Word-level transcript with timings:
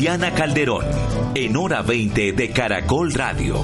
Diana 0.00 0.32
Calderón, 0.32 0.86
en 1.34 1.56
hora 1.58 1.82
20 1.82 2.32
de 2.32 2.50
Caracol 2.52 3.12
Radio. 3.12 3.62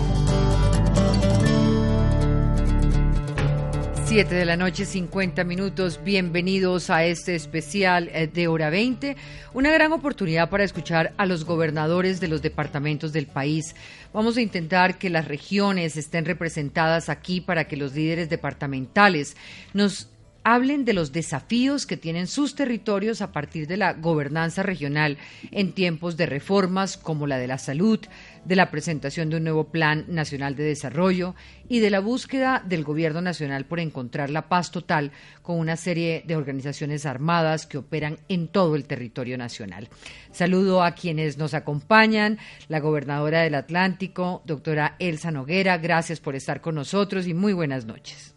7 4.04 4.34
de 4.34 4.44
la 4.44 4.58
noche, 4.58 4.84
50 4.84 5.44
minutos. 5.44 5.98
Bienvenidos 6.04 6.90
a 6.90 7.06
este 7.06 7.34
especial 7.34 8.10
eh, 8.12 8.26
de 8.26 8.48
Hora 8.48 8.68
20. 8.68 9.16
Una 9.54 9.70
gran 9.70 9.92
oportunidad 9.92 10.50
para 10.50 10.64
escuchar 10.64 11.14
a 11.16 11.24
los 11.24 11.46
gobernadores 11.46 12.20
de 12.20 12.28
los 12.28 12.42
departamentos 12.42 13.14
del 13.14 13.26
país. 13.26 13.74
Vamos 14.12 14.36
a 14.36 14.42
intentar 14.42 14.98
que 14.98 15.08
las 15.08 15.26
regiones 15.26 15.96
estén 15.96 16.26
representadas 16.26 17.08
aquí 17.08 17.40
para 17.40 17.64
que 17.64 17.78
los 17.78 17.94
líderes 17.94 18.28
departamentales 18.28 19.38
nos 19.72 20.10
hablen 20.46 20.84
de 20.84 20.92
los 20.92 21.10
desafíos 21.10 21.86
que 21.86 21.96
tienen 21.96 22.28
sus 22.28 22.54
territorios 22.54 23.20
a 23.20 23.32
partir 23.32 23.66
de 23.66 23.76
la 23.76 23.94
gobernanza 23.94 24.62
regional 24.62 25.18
en 25.50 25.72
tiempos 25.72 26.16
de 26.16 26.26
reformas 26.26 26.96
como 26.96 27.26
la 27.26 27.36
de 27.36 27.48
la 27.48 27.58
salud, 27.58 27.98
de 28.44 28.54
la 28.54 28.70
presentación 28.70 29.28
de 29.28 29.38
un 29.38 29.42
nuevo 29.42 29.72
Plan 29.72 30.04
Nacional 30.06 30.54
de 30.54 30.62
Desarrollo 30.62 31.34
y 31.68 31.80
de 31.80 31.90
la 31.90 31.98
búsqueda 31.98 32.62
del 32.64 32.84
Gobierno 32.84 33.20
Nacional 33.20 33.64
por 33.64 33.80
encontrar 33.80 34.30
la 34.30 34.48
paz 34.48 34.70
total 34.70 35.10
con 35.42 35.58
una 35.58 35.76
serie 35.76 36.22
de 36.24 36.36
organizaciones 36.36 37.06
armadas 37.06 37.66
que 37.66 37.78
operan 37.78 38.20
en 38.28 38.46
todo 38.46 38.76
el 38.76 38.84
territorio 38.84 39.36
nacional. 39.36 39.88
Saludo 40.30 40.84
a 40.84 40.92
quienes 40.92 41.38
nos 41.38 41.54
acompañan, 41.54 42.38
la 42.68 42.78
gobernadora 42.78 43.40
del 43.40 43.56
Atlántico, 43.56 44.44
doctora 44.46 44.94
Elsa 45.00 45.32
Noguera, 45.32 45.78
gracias 45.78 46.20
por 46.20 46.36
estar 46.36 46.60
con 46.60 46.76
nosotros 46.76 47.26
y 47.26 47.34
muy 47.34 47.52
buenas 47.52 47.84
noches. 47.84 48.35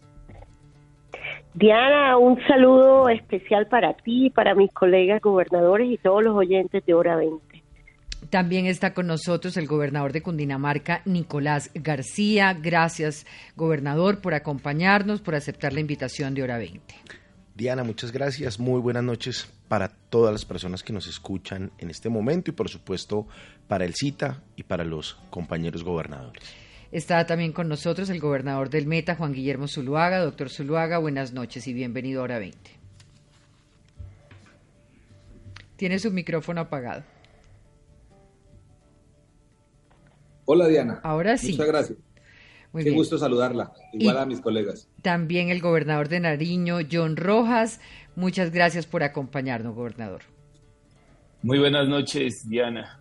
Diana, 1.53 2.17
un 2.17 2.39
saludo 2.47 3.09
especial 3.09 3.67
para 3.67 3.94
ti, 3.94 4.30
para 4.30 4.53
mis 4.53 4.72
colegas 4.72 5.22
gobernadores 5.22 5.92
y 5.92 5.97
todos 5.97 6.23
los 6.23 6.36
oyentes 6.36 6.86
de 6.86 6.94
Hora 6.94 7.16
20. 7.16 7.64
También 8.30 8.67
está 8.67 8.94
con 8.94 9.08
nosotros 9.08 9.58
el 9.58 9.66
gobernador 9.66 10.14
de 10.14 10.22
Cundinamarca, 10.22 11.02
Nicolás 11.05 11.72
García. 11.73 12.53
Gracias, 12.53 13.25
gobernador, 13.55 14.22
por 14.22 14.36
acompañarnos, 14.36 15.22
por 15.22 15.33
aceptar 15.36 15.73
la 15.73 15.80
invitación 15.80 16.36
de 16.36 16.44
Hora 16.44 16.58
20. 16.59 16.95
Diana, 17.55 17.83
muchas 17.83 18.11
gracias. 18.11 18.59
Muy 18.59 18.80
buenas 18.80 19.03
noches 19.03 19.52
para 19.67 19.89
todas 19.89 20.31
las 20.31 20.45
personas 20.45 20.83
que 20.83 20.94
nos 20.94 21.08
escuchan 21.08 21.72
en 21.80 21.89
este 21.89 22.09
momento 22.09 22.52
y, 22.52 22.53
por 22.53 22.70
supuesto, 22.70 23.27
para 23.67 23.86
el 23.86 23.95
CITA 23.95 24.44
y 24.55 24.64
para 24.64 24.83
los 24.83 25.16
compañeros 25.30 25.83
gobernadores. 25.83 26.44
Está 26.92 27.26
también 27.28 27.52
con 27.52 27.70
nosotros 27.70 28.09
el 28.09 28.20
gobernador 28.20 28.70
del 28.70 28.88
Meta, 28.88 29.16
Juan 29.16 29.32
Guillermo 29.32 29.68
Zuluaga. 29.68 30.20
Doctor 30.20 30.50
Zuluaga, 30.50 30.98
buenas 30.98 31.34
noches 31.34 31.68
y 31.68 31.73
bienvenido 31.73 32.22
a 32.22 32.23
Hora 32.23 32.40
20. 32.40 32.58
Tiene 35.76 36.00
su 36.00 36.12
micrófono 36.12 36.62
apagado. 36.62 37.04
Hola 40.45 40.67
Diana. 40.67 41.00
Ahora 41.04 41.38
sí. 41.38 41.52
Muchas 41.52 41.67
gracias. 41.67 42.00
Muy 42.73 42.84
Qué 42.84 42.92
gusto 42.92 43.17
saludarla, 43.17 43.71
igual 43.94 44.17
a 44.17 44.26
mis 44.26 44.42
colegas. 44.42 44.88
También 45.02 45.50
el 45.50 45.61
gobernador 45.61 46.08
de 46.08 46.20
Nariño, 46.20 46.80
John 46.92 47.17
Rojas. 47.17 47.80
Muchas 48.16 48.52
gracias 48.52 48.86
por 48.88 49.04
acompañarnos, 49.04 49.76
gobernador. 49.76 50.21
Muy 51.42 51.60
buenas 51.60 51.88
noches, 51.88 52.48
Diana. 52.50 53.00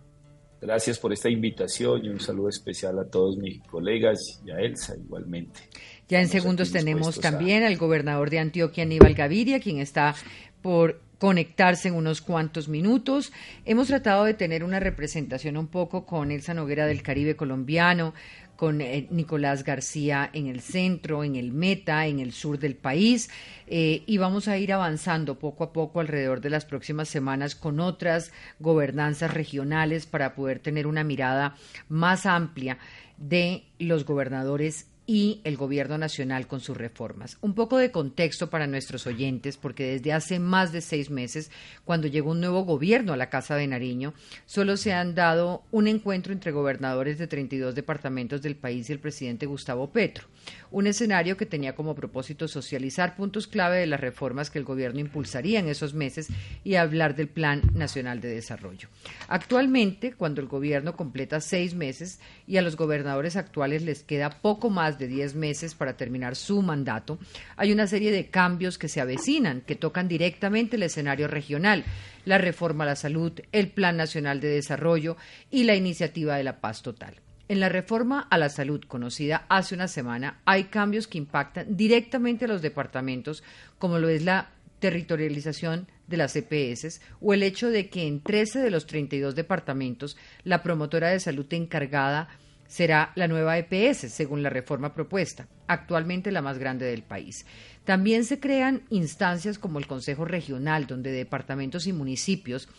Gracias 0.61 0.99
por 0.99 1.13
esta 1.13 1.29
invitación 1.29 2.05
y 2.05 2.09
un 2.09 2.19
saludo 2.19 2.49
especial 2.49 2.99
a 2.99 3.05
todos 3.05 3.37
mis 3.37 3.61
colegas 3.63 4.41
y 4.45 4.51
a 4.51 4.57
Elsa 4.57 4.95
igualmente. 4.95 5.61
Ya 6.09 6.19
en 6.19 6.27
segundos 6.27 6.71
tenemos 6.71 7.19
también 7.19 7.63
al 7.63 7.77
gobernador 7.77 8.29
de 8.29 8.39
Antioquia, 8.39 8.83
Aníbal 8.83 9.13
Gaviria, 9.13 9.59
quien 9.59 9.79
está 9.79 10.15
por 10.61 11.01
conectarse 11.19 11.89
en 11.89 11.95
unos 11.95 12.21
cuantos 12.21 12.67
minutos. 12.67 13.31
Hemos 13.65 13.87
tratado 13.87 14.25
de 14.25 14.33
tener 14.33 14.63
una 14.63 14.79
representación 14.79 15.55
un 15.57 15.67
poco 15.67 16.05
con 16.05 16.31
Elsa 16.31 16.53
Noguera 16.53 16.87
del 16.87 17.03
Caribe 17.03 17.35
colombiano, 17.35 18.13
con 18.59 18.81
eh, 18.81 19.07
Nicolás 19.09 19.63
García 19.63 20.29
en 20.33 20.47
el 20.47 20.59
centro, 20.59 21.23
en 21.23 21.37
el 21.37 21.53
Meta, 21.53 22.07
en 22.07 22.19
el 22.19 22.33
sur 22.33 22.59
del 22.59 22.75
país, 22.75 23.29
eh, 23.67 24.03
y 24.05 24.17
vamos 24.17 24.49
a 24.49 24.57
ir 24.57 24.73
avanzando 24.73 25.39
poco 25.39 25.63
a 25.63 25.71
poco 25.71 26.01
alrededor 26.01 26.41
de 26.41 26.49
las 26.49 26.65
próximas 26.65 27.07
semanas 27.07 27.55
con 27.55 27.79
otras 27.79 28.33
gobernanzas 28.59 29.33
regionales 29.33 30.05
para 30.07 30.35
poder 30.35 30.59
tener 30.59 30.87
una 30.87 31.05
mirada 31.05 31.55
más 31.87 32.25
amplia 32.25 32.79
de 33.17 33.63
los 33.79 34.03
gobernadores 34.03 34.88
y 35.09 35.41
el 35.43 35.57
gobierno 35.57 35.97
nacional 35.97 36.45
con 36.45 36.59
sus 36.59 36.77
reformas. 36.77 37.39
Un 37.41 37.55
poco 37.55 37.79
de 37.79 37.89
contexto 37.89 38.51
para 38.51 38.67
nuestros 38.67 39.07
oyentes, 39.07 39.57
porque 39.57 39.93
desde 39.93 40.13
hace 40.13 40.37
más 40.37 40.71
de 40.71 40.81
seis 40.81 41.09
meses, 41.09 41.49
cuando 41.83 42.05
llegó 42.05 42.29
un 42.29 42.41
nuevo 42.41 42.63
gobierno 42.63 43.11
a 43.11 43.17
la 43.17 43.31
Casa 43.31 43.55
de 43.55 43.65
Nariño, 43.65 44.13
solo 44.45 44.77
se 44.77 44.93
han 44.93 45.15
dado 45.15 45.63
un 45.71 45.87
encuentro 45.87 46.31
entre 46.31 46.51
gobernadores 46.51 47.17
de 47.17 47.25
32 47.25 47.73
departamentos 47.73 48.43
del 48.43 48.55
país 48.55 48.87
y 48.87 48.93
el 48.93 48.99
presidente 48.99 49.47
Gustavo 49.47 49.89
Petro. 49.89 50.27
Un 50.69 50.85
escenario 50.85 51.37
que 51.37 51.47
tenía 51.47 51.73
como 51.73 51.95
propósito 51.95 52.47
socializar 52.47 53.15
puntos 53.15 53.47
clave 53.47 53.79
de 53.79 53.87
las 53.87 53.99
reformas 53.99 54.51
que 54.51 54.59
el 54.59 54.65
gobierno 54.65 54.99
impulsaría 54.99 55.59
en 55.59 55.69
esos 55.69 55.95
meses 55.95 56.27
y 56.63 56.75
hablar 56.75 57.15
del 57.15 57.29
Plan 57.29 57.63
Nacional 57.73 58.21
de 58.21 58.29
Desarrollo. 58.29 58.89
Actualmente, 59.27 60.13
cuando 60.13 60.39
el 60.39 60.47
gobierno 60.47 60.95
completa 60.95 61.41
seis 61.41 61.73
meses 61.73 62.19
y 62.45 62.57
a 62.57 62.61
los 62.61 62.75
gobernadores 62.75 63.35
actuales 63.37 63.81
les 63.81 64.03
queda 64.03 64.29
poco 64.29 64.69
más 64.69 64.98
de 64.99 65.07
10 65.07 65.33
meses 65.33 65.73
para 65.73 65.97
terminar 65.97 66.35
su 66.35 66.61
mandato, 66.61 67.17
hay 67.57 67.71
una 67.71 67.87
serie 67.87 68.11
de 68.11 68.27
cambios 68.27 68.77
que 68.77 68.87
se 68.87 69.01
avecinan, 69.01 69.61
que 69.61 69.75
tocan 69.75 70.07
directamente 70.07 70.75
el 70.75 70.83
escenario 70.83 71.27
regional, 71.27 71.83
la 72.25 72.37
reforma 72.37 72.83
a 72.83 72.87
la 72.87 72.95
salud, 72.95 73.31
el 73.51 73.69
Plan 73.69 73.97
Nacional 73.97 74.39
de 74.39 74.49
Desarrollo 74.49 75.17
y 75.49 75.63
la 75.63 75.75
iniciativa 75.75 76.37
de 76.37 76.43
la 76.43 76.59
paz 76.59 76.83
total. 76.83 77.15
En 77.47 77.59
la 77.59 77.69
reforma 77.69 78.27
a 78.29 78.37
la 78.37 78.49
salud 78.49 78.81
conocida 78.87 79.47
hace 79.49 79.73
una 79.73 79.87
semana 79.87 80.39
hay 80.45 80.65
cambios 80.65 81.07
que 81.07 81.17
impactan 81.17 81.75
directamente 81.75 82.45
a 82.45 82.47
los 82.47 82.61
departamentos, 82.61 83.43
como 83.79 83.97
lo 83.97 84.07
es 84.07 84.23
la 84.23 84.51
territorialización 84.79 85.87
de 86.07 86.17
las 86.17 86.35
EPS 86.35 87.01
o 87.21 87.33
el 87.33 87.43
hecho 87.43 87.69
de 87.69 87.89
que 87.89 88.07
en 88.07 88.21
13 88.21 88.59
de 88.59 88.71
los 88.71 88.85
32 88.85 89.35
departamentos 89.35 90.17
la 90.43 90.63
promotora 90.63 91.09
de 91.09 91.19
salud 91.19 91.45
encargada 91.51 92.29
será 92.69 93.11
la 93.15 93.27
nueva 93.27 93.57
EPS, 93.57 94.11
según 94.13 94.43
la 94.43 94.49
reforma 94.49 94.93
propuesta, 94.93 95.47
actualmente 95.67 96.31
la 96.31 96.43
más 96.43 96.59
grande 96.59 96.85
del 96.85 97.01
país. 97.01 97.45
También 97.83 98.23
se 98.23 98.39
crean 98.39 98.83
instancias 98.91 99.57
como 99.57 99.79
el 99.79 99.87
Consejo 99.87 100.23
Regional, 100.23 100.85
donde 100.85 101.11
departamentos 101.11 101.87
y 101.87 101.93
municipios 101.93 102.69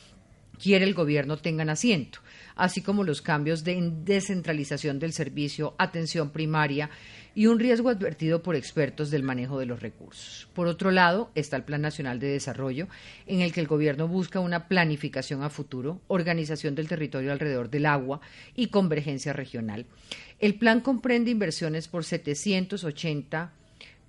quiere 0.62 0.84
el 0.84 0.94
gobierno 0.94 1.38
tengan 1.38 1.70
asiento, 1.70 2.20
así 2.54 2.82
como 2.82 3.02
los 3.02 3.20
cambios 3.20 3.64
de 3.64 3.80
descentralización 4.04 5.00
del 5.00 5.12
servicio, 5.12 5.74
atención 5.76 6.30
primaria 6.30 6.90
y 7.34 7.46
un 7.46 7.58
riesgo 7.58 7.88
advertido 7.88 8.42
por 8.42 8.56
expertos 8.56 9.10
del 9.10 9.22
manejo 9.22 9.58
de 9.58 9.66
los 9.66 9.80
recursos. 9.80 10.48
Por 10.54 10.66
otro 10.66 10.90
lado, 10.90 11.30
está 11.34 11.56
el 11.56 11.64
Plan 11.64 11.82
Nacional 11.82 12.20
de 12.20 12.28
Desarrollo, 12.28 12.88
en 13.26 13.40
el 13.40 13.52
que 13.52 13.60
el 13.60 13.66
Gobierno 13.66 14.08
busca 14.08 14.40
una 14.40 14.68
planificación 14.68 15.42
a 15.42 15.50
futuro, 15.50 16.00
organización 16.08 16.74
del 16.74 16.88
territorio 16.88 17.32
alrededor 17.32 17.70
del 17.70 17.86
agua 17.86 18.20
y 18.54 18.68
convergencia 18.68 19.32
regional. 19.32 19.86
El 20.38 20.54
plan 20.54 20.80
comprende 20.80 21.30
inversiones 21.30 21.88
por 21.88 22.04
780 22.04 23.52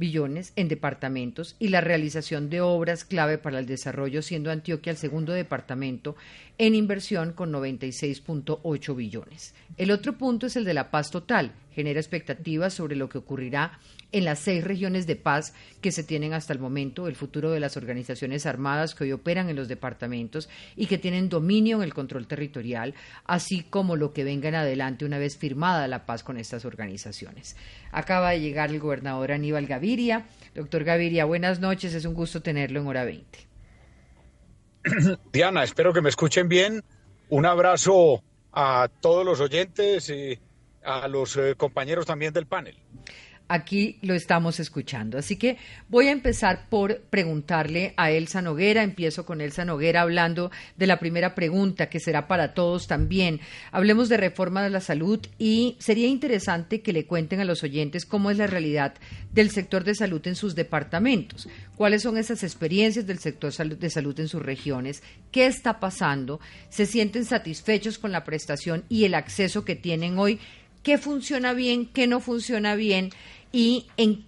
billones 0.02 0.52
en 0.56 0.68
departamentos 0.68 1.56
y 1.60 1.68
la 1.68 1.80
realización 1.80 2.50
de 2.50 2.60
obras 2.60 3.06
clave 3.06 3.38
para 3.38 3.60
el 3.60 3.68
desarrollo, 3.68 4.24
siendo 4.24 4.50
Antioquia 4.50 4.90
el 4.90 4.98
segundo 4.98 5.32
departamento 5.32 6.16
en 6.58 6.76
inversión 6.76 7.34
con 7.34 7.52
96.8 7.52 8.96
billones. 8.96 9.54
El 9.78 9.92
otro 9.92 10.18
punto 10.18 10.48
es 10.48 10.56
el 10.56 10.66
de 10.66 10.74
la 10.74 10.92
paz 10.92 11.12
total. 11.12 11.54
Genera 11.74 12.00
expectativas 12.00 12.74
sobre 12.74 12.96
lo 12.96 13.10
que 13.10 13.18
ocurrirá 13.18 13.80
en 14.12 14.26
las 14.26 14.40
seis 14.40 14.64
regiones 14.64 15.08
de 15.08 15.16
paz 15.16 15.54
que 15.80 15.92
se 15.92 16.04
tienen 16.04 16.34
hasta 16.34 16.54
el 16.54 16.60
momento, 16.60 17.08
el 17.08 17.16
futuro 17.16 17.52
de 17.52 17.60
las 17.60 17.78
organizaciones 17.78 18.46
armadas 18.46 18.94
que 18.94 19.06
hoy 19.06 19.12
operan 19.14 19.50
en 19.50 19.56
los 19.56 19.68
departamentos 19.68 20.50
y 20.76 20.88
que 20.88 20.98
tienen 20.98 21.30
dominio 21.30 21.78
en 21.78 21.84
el 21.84 21.94
control 21.94 22.28
territorial, 22.28 22.94
así 23.26 23.64
como 23.64 23.96
lo 23.96 24.14
que 24.14 24.24
venga 24.24 24.50
en 24.50 24.56
adelante 24.56 25.06
una 25.06 25.18
vez 25.18 25.38
firmada 25.38 25.88
la 25.88 26.06
paz 26.06 26.24
con 26.24 26.38
estas 26.38 26.66
organizaciones. 26.66 27.56
Acaba 27.92 28.32
de 28.32 28.42
llegar 28.42 28.70
el 28.70 28.80
gobernador 28.80 29.32
Aníbal 29.32 29.68
Gaviria. 29.68 30.26
Doctor 30.54 30.84
Gaviria, 30.84 31.26
buenas 31.26 31.60
noches, 31.60 31.94
es 31.94 32.06
un 32.06 32.14
gusto 32.14 32.42
tenerlo 32.42 32.82
en 32.82 32.88
hora 32.88 33.06
20. 33.06 33.51
Diana, 35.32 35.64
espero 35.64 35.94
que 35.94 36.02
me 36.02 36.10
escuchen 36.10 36.50
bien. 36.50 36.84
Un 37.30 37.46
abrazo 37.46 38.24
a 38.52 38.90
todos 39.00 39.26
los 39.26 39.40
oyentes 39.40 40.10
y 40.10 40.40
a 40.84 41.08
los 41.08 41.38
eh, 41.38 41.56
compañeros 41.56 42.06
también 42.06 42.34
del 42.34 42.48
panel 42.48 42.76
aquí 43.52 43.98
lo 44.02 44.14
estamos 44.14 44.60
escuchando. 44.60 45.18
Así 45.18 45.36
que 45.36 45.58
voy 45.90 46.08
a 46.08 46.12
empezar 46.12 46.70
por 46.70 47.02
preguntarle 47.02 47.94
a 47.98 48.12
Elsa 48.12 48.42
Noguera. 48.42 48.82
Empiezo 48.82 49.26
con 49.26 49.42
Elsa 49.42 49.66
Noguera 49.66 50.02
hablando 50.02 50.52
de 50.78 50.88
la 50.88 51.00
primera 51.00 51.36
pregunta, 51.36 51.90
que 51.90 52.00
será 52.00 52.28
para 52.28 52.54
todos 52.54 52.88
también. 52.88 53.42
Hablemos 53.72 54.08
de 54.08 54.18
reforma 54.18 54.64
de 54.64 54.70
la 54.70 54.80
salud 54.80 55.20
y 55.38 55.76
sería 55.80 56.08
interesante 56.08 56.82
que 56.82 56.94
le 56.94 57.06
cuenten 57.06 57.42
a 57.42 57.46
los 57.46 57.62
oyentes 57.64 58.06
cómo 58.06 58.32
es 58.32 58.38
la 58.38 58.48
realidad 58.48 58.94
del 59.34 59.50
sector 59.50 59.84
de 59.84 59.96
salud 59.96 60.26
en 60.28 60.36
sus 60.36 60.56
departamentos, 60.56 61.48
cuáles 61.76 62.04
son 62.04 62.18
esas 62.18 62.44
experiencias 62.44 63.08
del 63.08 63.20
sector 63.20 63.54
de 63.54 63.90
salud 63.90 64.20
en 64.20 64.28
sus 64.28 64.42
regiones, 64.42 65.04
qué 65.32 65.46
está 65.46 65.80
pasando, 65.80 66.40
se 66.70 66.86
sienten 66.86 67.26
satisfechos 67.26 67.98
con 67.98 68.12
la 68.12 68.24
prestación 68.24 68.84
y 68.90 69.06
el 69.06 69.14
acceso 69.14 69.66
que 69.66 69.76
tienen 69.76 70.18
hoy 70.18 70.40
qué 70.84 70.98
funciona 70.98 71.54
bien, 71.54 71.86
qué 71.86 72.08
no 72.08 72.20
funciona 72.20 72.76
bien 72.76 73.12
y 73.52 73.88
en, 73.98 74.26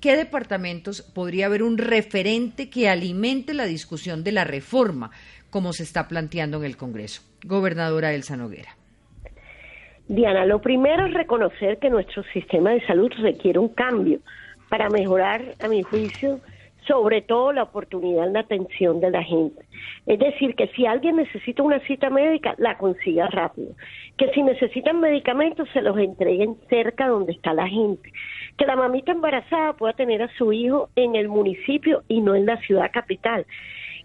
qué 0.00 0.16
departamentos 0.16 1.02
podría 1.02 1.46
haber 1.46 1.62
un 1.62 1.78
referente 1.78 2.70
que 2.70 2.88
alimente 2.88 3.54
la 3.54 3.64
discusión 3.64 4.22
de 4.22 4.32
la 4.32 4.44
reforma, 4.44 5.10
como 5.50 5.72
se 5.72 5.82
está 5.82 6.08
planteando 6.08 6.58
en 6.58 6.64
el 6.64 6.76
Congreso. 6.76 7.22
Gobernadora 7.44 8.12
Elsa 8.12 8.36
Noguera. 8.36 8.76
Diana, 10.08 10.46
lo 10.46 10.60
primero 10.60 11.06
es 11.06 11.14
reconocer 11.14 11.78
que 11.78 11.90
nuestro 11.90 12.22
sistema 12.32 12.70
de 12.70 12.86
salud 12.86 13.10
requiere 13.18 13.58
un 13.58 13.70
cambio 13.70 14.20
para 14.68 14.88
mejorar, 14.88 15.54
a 15.60 15.68
mi 15.68 15.82
juicio, 15.82 16.40
sobre 16.86 17.22
todo 17.22 17.52
la 17.52 17.64
oportunidad 17.64 18.26
en 18.26 18.32
la 18.34 18.40
atención 18.40 19.00
de 19.00 19.10
la 19.10 19.22
gente. 19.22 19.64
Es 20.06 20.18
decir, 20.18 20.54
que 20.54 20.68
si 20.68 20.86
alguien 20.86 21.16
necesita 21.16 21.62
una 21.62 21.80
cita 21.80 22.10
médica, 22.10 22.54
la 22.58 22.78
consiga 22.78 23.26
rápido. 23.28 23.74
Que 24.16 24.30
si 24.32 24.42
necesitan 24.42 25.00
medicamentos, 25.00 25.68
se 25.72 25.82
los 25.82 25.98
entreguen 25.98 26.56
cerca 26.68 27.08
donde 27.08 27.32
está 27.32 27.52
la 27.52 27.66
gente. 27.66 28.12
Que 28.58 28.66
la 28.66 28.76
mamita 28.76 29.12
embarazada 29.12 29.74
pueda 29.74 29.92
tener 29.92 30.22
a 30.22 30.34
su 30.36 30.52
hijo 30.52 30.88
en 30.96 31.14
el 31.14 31.28
municipio 31.28 32.02
y 32.08 32.20
no 32.20 32.34
en 32.34 32.46
la 32.46 32.56
ciudad 32.58 32.90
capital. 32.92 33.46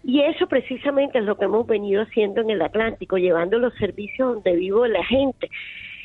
Y 0.04 0.20
eso 0.20 0.46
precisamente 0.46 1.18
es 1.18 1.24
lo 1.24 1.38
que 1.38 1.44
hemos 1.44 1.66
venido 1.66 2.02
haciendo 2.02 2.40
en 2.40 2.50
el 2.50 2.62
Atlántico, 2.62 3.18
llevando 3.18 3.58
los 3.58 3.74
servicios 3.74 4.34
donde 4.34 4.56
vivo 4.56 4.86
la 4.86 5.04
gente 5.04 5.48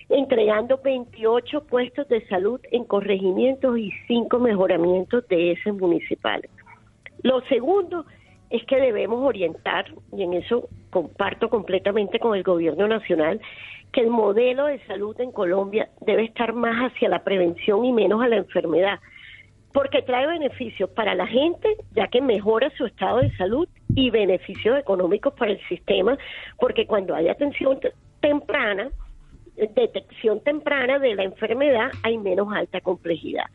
entregando 0.10 0.80
28 0.84 1.66
puestos 1.66 2.08
de 2.08 2.26
salud 2.28 2.62
en 2.72 2.86
corregimientos 2.86 3.78
y 3.78 3.92
5 4.08 4.40
mejoramientos 4.40 5.28
de 5.28 5.52
ese 5.52 5.72
municipales. 5.72 6.50
Lo 7.24 7.42
segundo 7.48 8.06
es 8.50 8.64
que 8.66 8.78
debemos 8.78 9.22
orientar, 9.24 9.86
y 10.16 10.24
en 10.24 10.34
eso 10.34 10.70
comparto 10.90 11.50
completamente 11.50 12.20
con 12.20 12.36
el 12.36 12.44
gobierno 12.44 12.88
nacional, 12.88 13.42
que 13.92 14.02
el 14.02 14.10
modelo 14.10 14.66
de 14.66 14.80
salud 14.86 15.20
en 15.20 15.32
Colombia 15.32 15.90
debe 16.02 16.26
estar 16.26 16.54
más 16.54 16.92
hacia 16.92 17.10
la 17.10 17.24
prevención 17.24 17.86
y 17.86 17.94
menos 17.94 18.22
a 18.22 18.28
la 18.28 18.38
enfermedad, 18.38 19.00
porque 19.74 20.02
trae 20.02 20.28
beneficios 20.28 20.90
para 20.90 21.16
la 21.16 21.28
gente, 21.28 21.78
ya 21.92 22.08
que 22.08 22.22
mejora 22.22 22.70
su 22.72 22.86
estado 22.86 23.20
de 23.20 23.36
salud 23.38 23.68
y 23.96 24.10
beneficios 24.10 24.78
económicos 24.78 25.34
para 25.34 25.52
el 25.52 25.68
sistema, 25.68 26.18
porque 26.60 26.86
cuando 26.86 27.16
hay 27.16 27.30
atención 27.30 27.80
temprana, 28.20 28.90
detección 29.56 30.42
temprana 30.42 31.00
de 31.00 31.16
la 31.16 31.24
enfermedad, 31.24 31.92
hay 32.04 32.18
menos 32.18 32.54
alta 32.54 32.82
complejidad. 32.82 33.46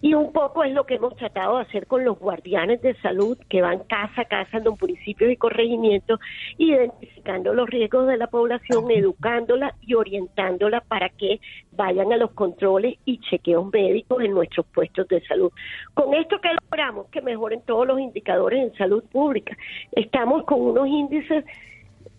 Y 0.00 0.14
un 0.14 0.32
poco 0.32 0.62
es 0.62 0.72
lo 0.72 0.86
que 0.86 0.94
hemos 0.94 1.16
tratado 1.16 1.56
de 1.56 1.62
hacer 1.62 1.88
con 1.88 2.04
los 2.04 2.18
guardianes 2.18 2.80
de 2.82 2.94
salud 3.00 3.36
que 3.48 3.62
van 3.62 3.80
casa 3.80 4.22
a 4.22 4.24
casa 4.26 4.58
en 4.58 4.64
los 4.64 4.80
municipios 4.80 5.32
y 5.32 5.36
corregimientos, 5.36 6.20
identificando 6.56 7.52
los 7.52 7.68
riesgos 7.68 8.06
de 8.06 8.16
la 8.16 8.28
población, 8.28 8.90
educándola 8.92 9.74
y 9.80 9.94
orientándola 9.94 10.82
para 10.82 11.08
que 11.08 11.40
vayan 11.72 12.12
a 12.12 12.16
los 12.16 12.30
controles 12.30 12.96
y 13.04 13.18
chequeos 13.18 13.72
médicos 13.72 14.22
en 14.22 14.32
nuestros 14.32 14.66
puestos 14.66 15.08
de 15.08 15.20
salud. 15.26 15.50
Con 15.94 16.14
esto 16.14 16.40
que 16.40 16.50
logramos 16.62 17.08
que 17.08 17.20
mejoren 17.20 17.62
todos 17.62 17.86
los 17.86 17.98
indicadores 17.98 18.62
en 18.62 18.78
salud 18.78 19.02
pública. 19.10 19.56
Estamos 19.92 20.44
con 20.44 20.60
unos 20.60 20.86
índices 20.86 21.44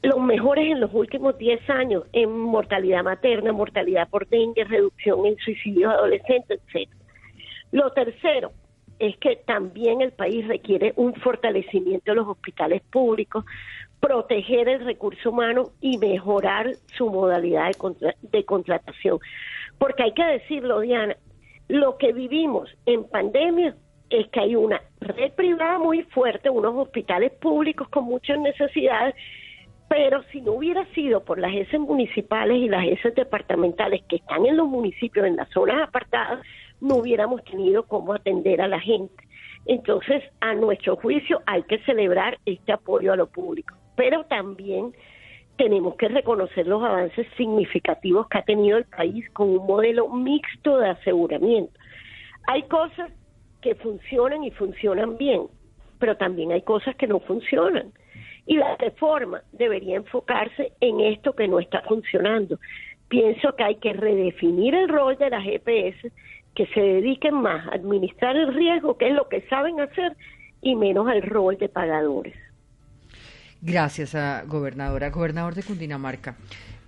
los 0.01 0.19
mejores 0.19 0.71
en 0.71 0.79
los 0.79 0.93
últimos 0.93 1.37
10 1.37 1.69
años 1.69 2.03
en 2.13 2.29
mortalidad 2.31 3.03
materna, 3.03 3.51
mortalidad 3.51 4.07
por 4.09 4.27
dengue, 4.27 4.63
reducción 4.63 5.25
en 5.25 5.37
suicidios 5.37 5.93
adolescentes, 5.93 6.59
etcétera. 6.67 6.98
Lo 7.71 7.91
tercero 7.91 8.51
es 8.99 9.17
que 9.17 9.37
también 9.37 10.01
el 10.01 10.11
país 10.11 10.47
requiere 10.47 10.93
un 10.97 11.13
fortalecimiento 11.15 12.11
de 12.11 12.15
los 12.15 12.27
hospitales 12.27 12.81
públicos, 12.91 13.45
proteger 13.99 14.67
el 14.67 14.85
recurso 14.85 15.29
humano 15.29 15.71
y 15.81 15.97
mejorar 15.97 16.71
su 16.97 17.09
modalidad 17.09 17.71
de, 18.21 18.45
contratación. 18.45 19.19
Porque 19.77 20.03
hay 20.03 20.13
que 20.13 20.25
decirlo, 20.25 20.81
Diana, 20.81 21.15
lo 21.67 21.97
que 21.97 22.13
vivimos 22.13 22.69
en 22.85 23.05
pandemia 23.05 23.75
es 24.09 24.27
que 24.29 24.39
hay 24.39 24.55
una 24.55 24.81
red 24.99 25.31
privada 25.33 25.79
muy 25.79 26.03
fuerte, 26.03 26.49
unos 26.49 26.75
hospitales 26.75 27.31
públicos 27.33 27.87
con 27.89 28.05
muchas 28.05 28.39
necesidades, 28.39 29.15
pero 29.87 30.23
si 30.31 30.41
no 30.41 30.53
hubiera 30.53 30.85
sido 30.93 31.23
por 31.23 31.39
las 31.39 31.53
ESE 31.53 31.79
municipales 31.79 32.57
y 32.57 32.69
las 32.69 32.85
ESE 32.85 33.11
departamentales 33.11 34.03
que 34.07 34.17
están 34.17 34.45
en 34.45 34.57
los 34.57 34.67
municipios, 34.67 35.25
en 35.25 35.35
las 35.35 35.49
zonas 35.49 35.81
apartadas, 35.87 36.45
no 36.81 36.95
hubiéramos 36.95 37.43
tenido 37.43 37.83
cómo 37.83 38.13
atender 38.13 38.61
a 38.61 38.67
la 38.67 38.79
gente. 38.79 39.23
Entonces, 39.65 40.23
a 40.39 40.53
nuestro 40.53 40.95
juicio, 40.95 41.41
hay 41.45 41.63
que 41.63 41.79
celebrar 41.79 42.37
este 42.45 42.71
apoyo 42.71 43.13
a 43.13 43.15
lo 43.15 43.27
público, 43.27 43.75
pero 43.95 44.23
también 44.25 44.93
tenemos 45.57 45.95
que 45.97 46.07
reconocer 46.07 46.65
los 46.67 46.81
avances 46.81 47.27
significativos 47.35 48.27
que 48.29 48.37
ha 48.37 48.43
tenido 48.43 48.77
el 48.77 48.85
país 48.85 49.29
con 49.31 49.49
un 49.49 49.67
modelo 49.67 50.07
mixto 50.07 50.77
de 50.77 50.89
aseguramiento. 50.89 51.73
Hay 52.47 52.63
cosas 52.63 53.11
que 53.61 53.75
funcionan 53.75 54.43
y 54.45 54.51
funcionan 54.51 55.17
bien, 55.17 55.47
pero 55.99 56.15
también 56.15 56.53
hay 56.53 56.61
cosas 56.61 56.95
que 56.95 57.07
no 57.07 57.19
funcionan. 57.19 57.91
Y 58.45 58.55
la 58.55 58.77
reforma 58.77 59.43
debería 59.51 59.97
enfocarse 59.97 60.71
en 60.79 61.01
esto 61.01 61.33
que 61.33 61.47
no 61.47 61.59
está 61.59 61.81
funcionando. 61.81 62.57
Pienso 63.09 63.53
que 63.55 63.63
hay 63.63 63.75
que 63.75 63.91
redefinir 63.91 64.73
el 64.75 64.87
rol 64.87 65.17
de 65.17 65.29
las 65.29 65.43
GPS 65.43 66.11
que 66.55 66.65
se 66.67 66.79
dediquen 66.79 67.35
más 67.35 67.67
a 67.67 67.75
administrar 67.75 68.35
el 68.35 68.53
riesgo, 68.53 68.97
que 68.97 69.09
es 69.09 69.15
lo 69.15 69.29
que 69.29 69.41
saben 69.49 69.79
hacer, 69.79 70.15
y 70.61 70.75
menos 70.75 71.07
al 71.07 71.21
rol 71.21 71.57
de 71.57 71.69
pagadores. 71.69 72.35
Gracias, 73.61 74.15
a 74.15 74.43
gobernadora. 74.45 75.09
Gobernador 75.09 75.55
de 75.55 75.63
Cundinamarca. 75.63 76.37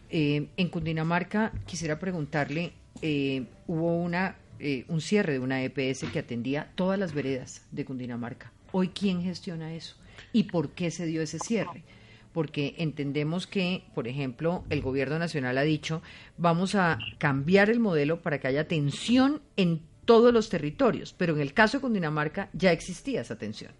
Eh, 0.09 0.47
en 0.57 0.69
Cundinamarca 0.69 1.51
quisiera 1.65 1.99
preguntarle, 1.99 2.73
eh, 3.01 3.45
hubo 3.67 3.95
una, 3.95 4.35
eh, 4.59 4.85
un 4.87 5.01
cierre 5.01 5.33
de 5.33 5.39
una 5.39 5.63
EPS 5.63 6.05
que 6.11 6.19
atendía 6.19 6.67
todas 6.75 6.99
las 6.99 7.13
veredas 7.13 7.65
de 7.71 7.85
Cundinamarca. 7.85 8.51
Hoy, 8.71 8.89
¿quién 8.89 9.21
gestiona 9.21 9.73
eso? 9.73 9.95
¿Y 10.33 10.43
por 10.43 10.69
qué 10.69 10.91
se 10.91 11.05
dio 11.05 11.21
ese 11.21 11.39
cierre? 11.39 11.83
Porque 12.33 12.75
entendemos 12.77 13.47
que, 13.47 13.83
por 13.93 14.07
ejemplo, 14.07 14.63
el 14.69 14.81
gobierno 14.81 15.19
nacional 15.19 15.57
ha 15.57 15.63
dicho, 15.63 16.01
vamos 16.37 16.75
a 16.75 16.99
cambiar 17.17 17.69
el 17.69 17.79
modelo 17.79 18.21
para 18.21 18.39
que 18.39 18.47
haya 18.47 18.67
tensión 18.67 19.41
en 19.57 19.81
todos 20.05 20.33
los 20.33 20.49
territorios, 20.49 21.13
pero 21.17 21.35
en 21.35 21.41
el 21.41 21.53
caso 21.53 21.77
de 21.77 21.81
Cundinamarca 21.81 22.49
ya 22.53 22.71
existía 22.71 23.21
esa 23.21 23.37
tensión. 23.37 23.71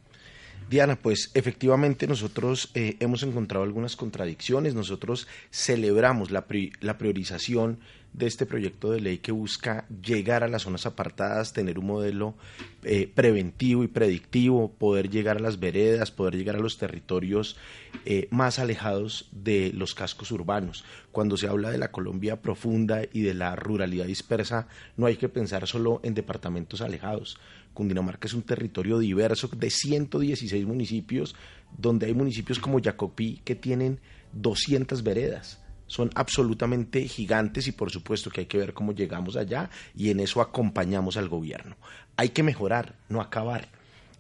Diana, 0.70 0.96
pues 0.96 1.32
efectivamente 1.34 2.08
nosotros 2.08 2.72
eh, 2.76 2.96
hemos 3.02 3.24
encontrado 3.24 3.66
algunas 3.66 3.98
contradicciones, 3.98 4.74
nosotros 4.74 5.28
celebramos 5.52 6.32
la, 6.32 6.46
la 6.80 6.98
priorización 6.98 7.80
de 8.14 8.28
este 8.28 8.46
proyecto 8.46 8.92
de 8.92 9.00
ley 9.00 9.18
que 9.20 9.32
busca 9.32 9.86
llegar 10.04 10.44
a 10.44 10.50
las 10.50 10.64
zonas 10.64 10.86
apartadas, 10.86 11.54
tener 11.54 11.80
un 11.80 11.86
modelo 11.86 12.36
eh, 12.84 13.10
preventivo 13.14 13.84
y 13.84 13.88
predictivo, 13.88 14.72
poder 14.74 15.10
llegar 15.10 15.38
a 15.38 15.42
las 15.42 15.60
veredas, 15.60 16.12
poder 16.12 16.36
llegar 16.36 16.58
a 16.58 16.60
los 16.60 16.78
territorios 16.78 17.58
eh, 18.06 18.28
más 18.30 18.60
alejados 18.60 19.30
de 19.32 19.72
los 19.74 19.96
cascos 19.96 20.32
urbanos. 20.32 20.84
Cuando 21.12 21.38
se 21.38 21.48
habla 21.48 21.72
de 21.72 21.78
la 21.78 21.92
Colombia 21.92 22.42
profunda 22.42 23.02
y 23.14 23.22
de 23.22 23.34
la 23.34 23.56
ruralidad 23.56 24.06
dispersa, 24.06 24.68
no 24.98 25.06
hay 25.06 25.16
que 25.16 25.30
pensar 25.30 25.66
solo 25.68 26.02
en 26.04 26.14
departamentos 26.14 26.82
alejados. 26.82 27.38
Cundinamarca 27.74 28.28
es 28.28 28.34
un 28.34 28.42
territorio 28.42 29.00
diverso 29.00 29.48
de 29.48 29.70
116 29.70 30.66
municipios, 30.66 31.36
donde 31.78 32.08
hay 32.08 32.14
municipios 32.14 32.60
como 32.60 32.82
Jacopí 32.82 33.40
que 33.46 33.56
tienen 33.56 34.00
200 34.34 35.02
veredas 35.04 35.61
son 35.92 36.10
absolutamente 36.16 37.06
gigantes 37.06 37.68
y 37.68 37.74
por 37.74 37.92
supuesto 37.92 38.30
que 38.30 38.40
hay 38.40 38.48
que 38.48 38.58
ver 38.58 38.74
cómo 38.74 38.94
llegamos 38.94 39.36
allá 39.36 39.70
y 39.94 40.10
en 40.10 40.22
eso 40.22 40.40
acompañamos 40.40 41.18
al 41.18 41.28
gobierno. 41.28 41.76
Hay 42.16 42.30
que 42.30 42.44
mejorar, 42.44 42.96
no 43.10 43.20
acabar. 43.20 43.68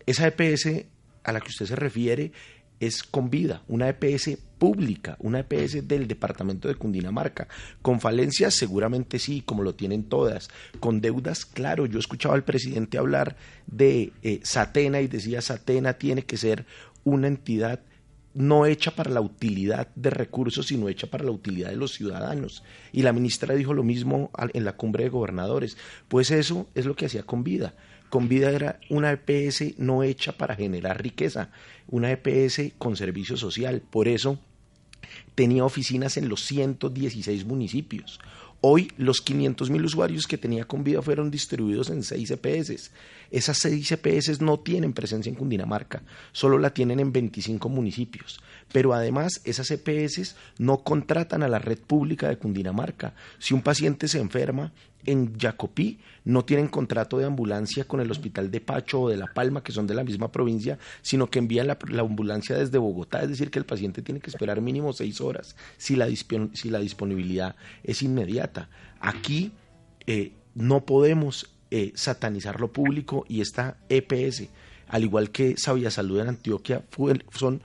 Esa 0.05 0.27
EPS 0.27 0.83
a 1.23 1.31
la 1.31 1.39
que 1.39 1.47
usted 1.47 1.67
se 1.67 1.77
refiere 1.77 2.33
es 2.81 3.03
con 3.03 3.29
vida, 3.29 3.63
una 3.69 3.87
EPS 3.87 4.37
pública, 4.57 5.15
una 5.19 5.39
EPS 5.39 5.87
del 5.87 6.09
departamento 6.09 6.67
de 6.67 6.75
Cundinamarca. 6.75 7.47
Con 7.81 8.01
falencias 8.01 8.53
seguramente 8.53 9.17
sí, 9.17 9.41
como 9.41 9.63
lo 9.63 9.73
tienen 9.73 10.03
todas. 10.03 10.49
Con 10.81 10.99
deudas, 10.99 11.45
claro, 11.45 11.85
yo 11.85 11.99
escuchaba 11.99 12.35
al 12.35 12.43
presidente 12.43 12.97
hablar 12.97 13.37
de 13.65 14.11
eh, 14.23 14.41
Satena 14.43 14.99
y 14.99 15.07
decía 15.07 15.41
Satena 15.41 15.93
tiene 15.93 16.23
que 16.23 16.35
ser 16.35 16.65
una 17.05 17.29
entidad 17.29 17.79
no 18.33 18.65
hecha 18.65 18.91
para 18.91 19.11
la 19.11 19.21
utilidad 19.21 19.87
de 19.95 20.09
recursos, 20.09 20.67
sino 20.67 20.89
hecha 20.89 21.07
para 21.07 21.23
la 21.23 21.31
utilidad 21.31 21.69
de 21.69 21.75
los 21.75 21.93
ciudadanos. 21.93 22.63
Y 22.91 23.01
la 23.01 23.13
ministra 23.13 23.55
dijo 23.55 23.73
lo 23.73 23.83
mismo 23.83 24.31
en 24.53 24.65
la 24.65 24.77
cumbre 24.77 25.03
de 25.03 25.09
gobernadores. 25.09 25.77
Pues 26.07 26.31
eso 26.31 26.67
es 26.75 26.85
lo 26.85 26.95
que 26.95 27.05
hacía 27.07 27.23
con 27.23 27.43
vida. 27.43 27.73
Con 28.09 28.27
vida 28.27 28.51
era 28.51 28.79
una 28.89 29.11
EPS 29.11 29.79
no 29.79 30.03
hecha 30.03 30.33
para 30.33 30.55
generar 30.55 31.01
riqueza, 31.01 31.49
una 31.87 32.11
EPS 32.11 32.73
con 32.77 32.95
servicio 32.97 33.37
social. 33.37 33.81
Por 33.81 34.07
eso 34.07 34.37
tenía 35.35 35.65
oficinas 35.65 36.17
en 36.17 36.29
los 36.29 36.45
116 36.45 37.45
municipios. 37.45 38.19
Hoy 38.63 38.91
los 38.95 39.21
500 39.21 39.71
mil 39.71 39.83
usuarios 39.83 40.27
que 40.27 40.37
tenía 40.37 40.65
con 40.65 40.83
vida 40.83 41.01
fueron 41.01 41.31
distribuidos 41.31 41.89
en 41.89 42.03
seis 42.03 42.29
EPS. 42.29 42.91
Esas 43.31 43.57
seis 43.57 43.91
EPS 43.91 44.39
no 44.39 44.59
tienen 44.59 44.93
presencia 44.93 45.31
en 45.31 45.35
Cundinamarca, 45.35 46.03
solo 46.31 46.59
la 46.59 46.71
tienen 46.71 46.99
en 46.99 47.11
25 47.11 47.69
municipios. 47.69 48.39
Pero 48.71 48.93
además 48.93 49.41
esas 49.45 49.71
EPS 49.71 50.35
no 50.59 50.83
contratan 50.83 51.41
a 51.41 51.47
la 51.47 51.57
red 51.57 51.79
pública 51.79 52.29
de 52.29 52.37
Cundinamarca. 52.37 53.15
Si 53.39 53.55
un 53.55 53.63
paciente 53.63 54.07
se 54.07 54.19
enferma, 54.19 54.71
en 55.05 55.37
Jacopí 55.37 55.99
no 56.23 56.45
tienen 56.45 56.67
contrato 56.67 57.17
de 57.17 57.25
ambulancia 57.25 57.85
con 57.85 57.99
el 57.99 58.11
hospital 58.11 58.51
de 58.51 58.61
Pacho 58.61 59.01
o 59.01 59.09
de 59.09 59.17
La 59.17 59.27
Palma, 59.27 59.63
que 59.63 59.71
son 59.71 59.87
de 59.87 59.93
la 59.93 60.03
misma 60.03 60.31
provincia, 60.31 60.77
sino 61.01 61.29
que 61.29 61.39
envían 61.39 61.67
la, 61.67 61.77
ambulancia 61.99 62.57
desde 62.57 62.77
Bogotá, 62.77 63.23
es 63.23 63.29
decir, 63.29 63.51
que 63.51 63.59
el 63.59 63.65
paciente 63.65 64.01
tiene 64.01 64.19
que 64.19 64.29
esperar 64.29 64.61
mínimo 64.61 64.93
seis 64.93 65.21
horas 65.21 65.55
si 65.77 65.95
la, 65.95 66.07
disponibilidad 66.07 67.55
es 67.83 68.01
inmediata. 68.01 68.69
Aquí 68.99 69.51
eh, 70.07 70.33
no 70.53 70.85
podemos 70.85 71.51
eh, 71.71 71.91
satanizar 71.95 72.59
lo 72.59 72.71
público 72.71 73.25
y 73.27 73.41
esta 73.41 73.77
EPS, 73.89 74.49
al 74.89 75.03
igual 75.03 75.31
que 75.31 75.55
Sabia 75.57 75.89
Salud 75.89 76.19
en 76.19 76.27
Antioquia, 76.27 76.83
son 77.33 77.61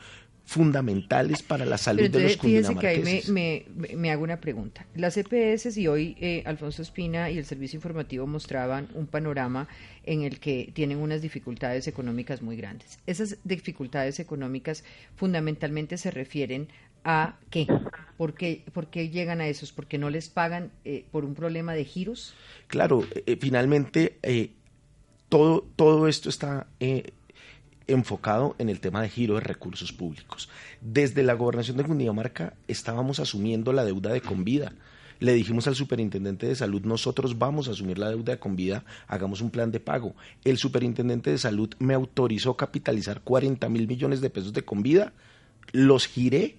fundamentales 0.47 1.43
para 1.43 1.67
la 1.67 1.76
salud 1.76 2.09
de 2.09 2.21
los 2.21 2.37
fíjese 2.37 2.76
que 2.76 2.87
ahí 2.87 3.23
me, 3.29 3.67
me, 3.97 4.11
hago 4.12 4.23
una 4.23 4.41
pregunta. 4.41 4.87
Las 4.95 5.17
EPS 5.17 5.76
y 5.76 5.88
hoy 5.88 6.17
eh, 6.21 6.45
Alfonso 6.47 6.83
Espina 6.83 7.31
y 7.31 7.37
el 7.37 7.45
Servicio 7.45 7.76
Informativo 7.76 8.29
mostraban 8.29 8.88
un 8.95 9.09
panorama 9.09 9.67
en 10.05 10.23
el 10.23 10.38
que 10.38 10.71
tienen 10.73 10.99
unas 10.99 11.21
dificultades 11.21 11.88
económicas 11.88 12.43
muy 12.43 12.57
grandes. 12.57 13.00
Esas 13.07 13.38
dificultades 13.43 14.21
económicas 14.21 14.85
fundamentalmente 15.17 15.99
se 15.99 16.12
refieren 16.12 16.69
a 17.03 17.38
qué? 17.50 17.67
¿Por 18.17 18.35
qué, 18.35 18.65
por 18.73 18.87
qué 18.87 19.11
llegan 19.11 19.41
a 19.41 19.49
esos? 19.49 19.73
¿Porque 19.73 19.99
no 19.99 20.11
les 20.11 20.29
pagan 20.29 20.71
eh, 20.85 21.05
por 21.11 21.25
un 21.25 21.35
problema 21.35 21.75
de 21.75 21.85
giros? 21.85 22.35
Claro, 22.69 23.05
eh, 23.15 23.37
finalmente 23.41 24.19
todo, 25.29 25.67
todo 25.75 26.07
esto 26.07 26.29
está 26.29 26.69
enfocado 27.88 28.57
en 28.59 28.69
el 28.69 28.81
tema 28.81 29.02
de 29.02 29.09
giro 29.09 29.35
de 29.35 29.40
recursos 29.40 29.93
públicos. 29.93 30.49
Desde 30.81 31.23
la 31.23 31.35
gobernación 31.35 31.76
de 31.76 31.85
Cundinamarca 31.85 32.55
estábamos 32.69 33.21
asumiendo 33.21 33.73
la 33.73 33.85
deuda 33.85 34.12
de 34.12 34.21
Convida. 34.21 34.73
Le 35.19 35.33
dijimos 35.33 35.66
al 35.66 35.75
superintendente 35.75 36.47
de 36.47 36.55
salud, 36.55 36.83
nosotros 36.83 37.38
vamos 37.38 37.69
a 37.69 37.71
asumir 37.71 37.99
la 37.99 38.11
deuda 38.11 38.33
de 38.33 38.38
Convida, 38.38 38.85
hagamos 39.09 39.40
un 39.40 39.50
plan 39.50 39.71
de 39.71 39.81
pago. 39.81 40.14
El 40.45 40.59
superintendente 40.59 41.31
de 41.31 41.38
salud 41.38 41.71
me 41.78 41.95
autorizó 41.95 42.57
capitalizar 42.57 43.23
40 43.23 43.69
mil 43.69 43.87
millones 43.88 44.21
de 44.21 44.31
pesos 44.31 44.52
de 44.52 44.64
Convida, 44.64 45.12
los 45.73 46.07
giré 46.07 46.59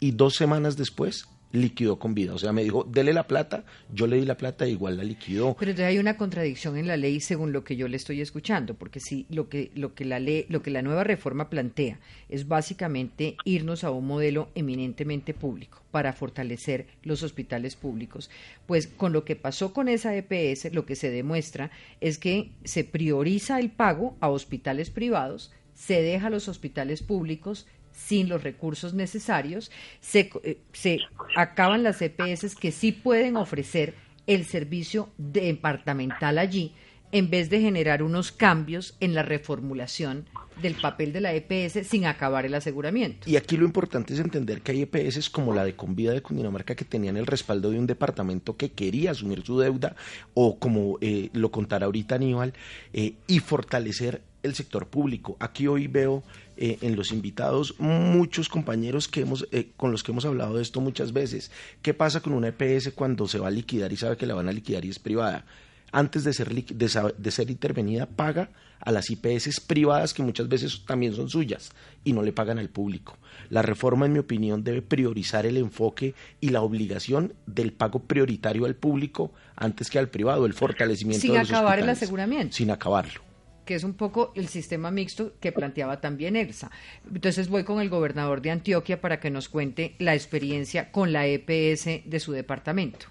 y 0.00 0.10
dos 0.10 0.34
semanas 0.34 0.76
después 0.76 1.26
liquidó 1.54 1.98
con 1.98 2.14
vida. 2.14 2.34
O 2.34 2.38
sea, 2.38 2.52
me 2.52 2.64
dijo, 2.64 2.84
dele 2.84 3.12
la 3.12 3.26
plata, 3.26 3.64
yo 3.92 4.06
le 4.06 4.16
di 4.16 4.26
la 4.26 4.36
plata 4.36 4.66
igual 4.66 4.96
la 4.96 5.04
liquidó. 5.04 5.56
Pero 5.58 5.70
entonces 5.70 5.88
hay 5.88 5.98
una 5.98 6.16
contradicción 6.16 6.76
en 6.76 6.86
la 6.86 6.96
ley 6.96 7.20
según 7.20 7.52
lo 7.52 7.64
que 7.64 7.76
yo 7.76 7.88
le 7.88 7.96
estoy 7.96 8.20
escuchando, 8.20 8.74
porque 8.74 9.00
si 9.00 9.26
lo 9.30 9.48
que, 9.48 9.70
lo 9.74 9.94
que 9.94 10.04
la 10.04 10.18
ley, 10.18 10.46
lo 10.48 10.62
que 10.62 10.70
la 10.70 10.82
nueva 10.82 11.04
reforma 11.04 11.48
plantea 11.48 12.00
es 12.28 12.48
básicamente 12.48 13.36
irnos 13.44 13.84
a 13.84 13.90
un 13.90 14.06
modelo 14.06 14.50
eminentemente 14.54 15.32
público 15.32 15.80
para 15.90 16.12
fortalecer 16.12 16.86
los 17.04 17.22
hospitales 17.22 17.76
públicos. 17.76 18.30
Pues 18.66 18.88
con 18.88 19.12
lo 19.12 19.24
que 19.24 19.36
pasó 19.36 19.72
con 19.72 19.88
esa 19.88 20.16
EPS, 20.16 20.72
lo 20.72 20.86
que 20.86 20.96
se 20.96 21.10
demuestra 21.10 21.70
es 22.00 22.18
que 22.18 22.50
se 22.64 22.82
prioriza 22.82 23.60
el 23.60 23.70
pago 23.70 24.16
a 24.18 24.28
hospitales 24.28 24.90
privados, 24.90 25.52
se 25.72 26.02
deja 26.02 26.26
a 26.26 26.30
los 26.30 26.48
hospitales 26.48 27.02
públicos 27.02 27.66
sin 27.94 28.28
los 28.28 28.42
recursos 28.42 28.92
necesarios, 28.92 29.70
se, 30.00 30.30
eh, 30.42 30.58
se 30.72 30.98
acaban 31.36 31.82
las 31.82 32.02
EPS 32.02 32.54
que 32.54 32.72
sí 32.72 32.92
pueden 32.92 33.36
ofrecer 33.36 33.94
el 34.26 34.44
servicio 34.44 35.10
departamental 35.16 36.38
allí, 36.38 36.72
en 37.12 37.30
vez 37.30 37.48
de 37.48 37.60
generar 37.60 38.02
unos 38.02 38.32
cambios 38.32 38.96
en 39.00 39.14
la 39.14 39.22
reformulación 39.22 40.26
del 40.60 40.74
papel 40.74 41.12
de 41.12 41.20
la 41.20 41.32
EPS 41.34 41.86
sin 41.86 42.06
acabar 42.06 42.46
el 42.46 42.54
aseguramiento. 42.54 43.28
Y 43.28 43.36
aquí 43.36 43.56
lo 43.56 43.64
importante 43.64 44.14
es 44.14 44.20
entender 44.20 44.62
que 44.62 44.72
hay 44.72 44.82
EPS 44.82 45.30
como 45.30 45.54
la 45.54 45.64
de 45.64 45.74
Convida 45.74 46.12
de 46.12 46.22
Cundinamarca 46.22 46.74
que 46.74 46.84
tenían 46.84 47.16
el 47.16 47.26
respaldo 47.26 47.70
de 47.70 47.78
un 47.78 47.86
departamento 47.86 48.56
que 48.56 48.72
quería 48.72 49.12
asumir 49.12 49.42
su 49.44 49.58
deuda 49.58 49.96
o 50.34 50.58
como 50.58 50.98
eh, 51.00 51.30
lo 51.32 51.50
contará 51.50 51.86
ahorita 51.86 52.16
Aníbal 52.16 52.54
eh, 52.92 53.14
y 53.26 53.40
fortalecer 53.40 54.22
el 54.42 54.54
sector 54.54 54.86
público. 54.86 55.36
Aquí 55.40 55.66
hoy 55.66 55.86
veo 55.86 56.22
eh, 56.56 56.78
en 56.82 56.94
los 56.94 57.10
invitados 57.10 57.74
muchos 57.78 58.48
compañeros 58.48 59.08
que 59.08 59.22
hemos, 59.22 59.48
eh, 59.50 59.70
con 59.76 59.90
los 59.90 60.04
que 60.04 60.12
hemos 60.12 60.24
hablado 60.24 60.56
de 60.56 60.62
esto 60.62 60.80
muchas 60.80 61.12
veces. 61.12 61.50
¿Qué 61.82 61.94
pasa 61.94 62.20
con 62.20 62.32
una 62.32 62.48
EPS 62.48 62.92
cuando 62.94 63.26
se 63.26 63.38
va 63.38 63.48
a 63.48 63.50
liquidar 63.50 63.92
y 63.92 63.96
sabe 63.96 64.16
que 64.16 64.26
la 64.26 64.34
van 64.34 64.48
a 64.48 64.52
liquidar 64.52 64.84
y 64.84 64.90
es 64.90 65.00
privada? 65.00 65.44
Antes 65.90 66.22
de 66.24 66.32
ser, 66.32 66.52
de, 66.52 67.30
ser 67.30 67.50
intervenida, 67.50 68.06
paga 68.06 68.50
a 68.80 68.92
las 68.92 69.10
IPS 69.10 69.60
privadas 69.60 70.14
que 70.14 70.22
muchas 70.22 70.48
veces 70.48 70.82
también 70.86 71.14
son 71.14 71.28
suyas 71.28 71.70
y 72.04 72.12
no 72.12 72.22
le 72.22 72.32
pagan 72.32 72.58
al 72.58 72.68
público. 72.68 73.16
La 73.50 73.62
reforma, 73.62 74.06
en 74.06 74.12
mi 74.12 74.18
opinión, 74.18 74.62
debe 74.62 74.82
priorizar 74.82 75.46
el 75.46 75.56
enfoque 75.56 76.14
y 76.40 76.50
la 76.50 76.62
obligación 76.62 77.34
del 77.46 77.72
pago 77.72 78.00
prioritario 78.00 78.64
al 78.64 78.74
público 78.74 79.32
antes 79.56 79.90
que 79.90 79.98
al 79.98 80.08
privado, 80.08 80.46
el 80.46 80.54
fortalecimiento 80.54 81.26
de 81.26 81.38
los 81.38 81.48
Sin 81.48 81.56
acabar 81.56 81.78
el 81.78 81.88
aseguramiento. 81.88 82.54
Sin 82.54 82.70
acabarlo 82.70 83.33
que 83.64 83.74
es 83.74 83.84
un 83.84 83.94
poco 83.94 84.32
el 84.34 84.48
sistema 84.48 84.90
mixto 84.90 85.32
que 85.40 85.52
planteaba 85.52 86.00
también 86.00 86.36
Elsa. 86.36 86.70
Entonces 87.12 87.48
voy 87.48 87.64
con 87.64 87.80
el 87.80 87.88
gobernador 87.88 88.42
de 88.42 88.50
Antioquia 88.50 89.00
para 89.00 89.20
que 89.20 89.30
nos 89.30 89.48
cuente 89.48 89.94
la 89.98 90.14
experiencia 90.14 90.92
con 90.92 91.12
la 91.12 91.26
EPS 91.26 92.04
de 92.04 92.20
su 92.20 92.32
departamento. 92.32 93.06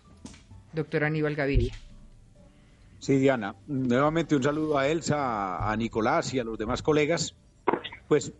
Doctor 0.74 1.04
Aníbal 1.04 1.36
Gaviria. 1.36 1.74
Sí, 3.00 3.18
Diana. 3.18 3.56
Nuevamente 3.68 4.36
un 4.36 4.44
saludo 4.44 4.78
a 4.78 4.88
Elsa, 4.88 5.70
a 5.70 5.76
Nicolás 5.76 6.34
y 6.34 6.40
a 6.40 6.44
los 6.44 6.58
demás 6.58 6.82
colegas. 6.82 7.36
Pues 8.08 8.32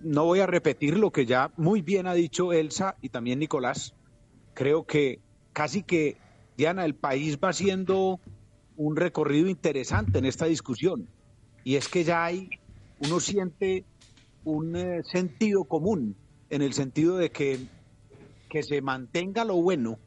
no 0.00 0.24
voy 0.24 0.40
a 0.40 0.46
repetir 0.46 0.98
lo 0.98 1.12
que 1.12 1.24
ya 1.24 1.52
muy 1.56 1.82
bien 1.82 2.06
ha 2.06 2.14
dicho 2.14 2.52
Elsa 2.52 2.96
y 3.00 3.10
también 3.10 3.38
Nicolás. 3.38 3.94
Creo 4.54 4.86
que 4.86 5.20
casi 5.52 5.84
que, 5.84 6.16
Diana, 6.56 6.84
el 6.84 6.96
país 6.96 7.38
va 7.38 7.52
siendo 7.52 8.18
un 8.78 8.96
recorrido 8.96 9.48
interesante 9.48 10.18
en 10.18 10.24
esta 10.24 10.46
discusión 10.46 11.08
y 11.64 11.74
es 11.74 11.88
que 11.88 12.04
ya 12.04 12.24
hay, 12.24 12.48
uno 13.00 13.20
siente 13.20 13.84
un 14.44 14.76
eh, 14.76 15.02
sentido 15.04 15.64
común 15.64 16.16
en 16.48 16.62
el 16.62 16.72
sentido 16.72 17.18
de 17.18 17.30
que, 17.30 17.58
que 18.48 18.62
se 18.62 18.80
mantenga 18.80 19.44
lo 19.44 19.56
bueno, 19.56 19.98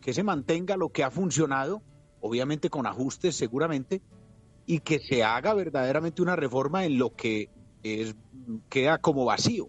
que 0.00 0.14
se 0.14 0.22
mantenga 0.22 0.76
lo 0.76 0.88
que 0.88 1.04
ha 1.04 1.10
funcionado, 1.10 1.82
obviamente 2.20 2.70
con 2.70 2.86
ajustes 2.86 3.36
seguramente, 3.36 4.00
y 4.64 4.80
que 4.80 4.98
se 4.98 5.22
haga 5.22 5.52
verdaderamente 5.52 6.22
una 6.22 6.34
reforma 6.34 6.86
en 6.86 6.98
lo 6.98 7.14
que 7.14 7.50
es, 7.82 8.16
queda 8.70 8.98
como 8.98 9.26
vacío. 9.26 9.68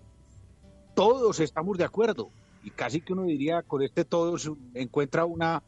Todos 0.96 1.42
estamos 1.42 1.78
de 1.78 1.84
acuerdo 1.84 2.30
y 2.64 2.72
casi 2.72 3.02
que 3.02 3.14
uno 3.14 3.24
diría 3.24 3.64
con 3.64 3.82
este 3.82 4.06
todos 4.06 4.50
encuentra 4.74 5.26
una 5.26 5.62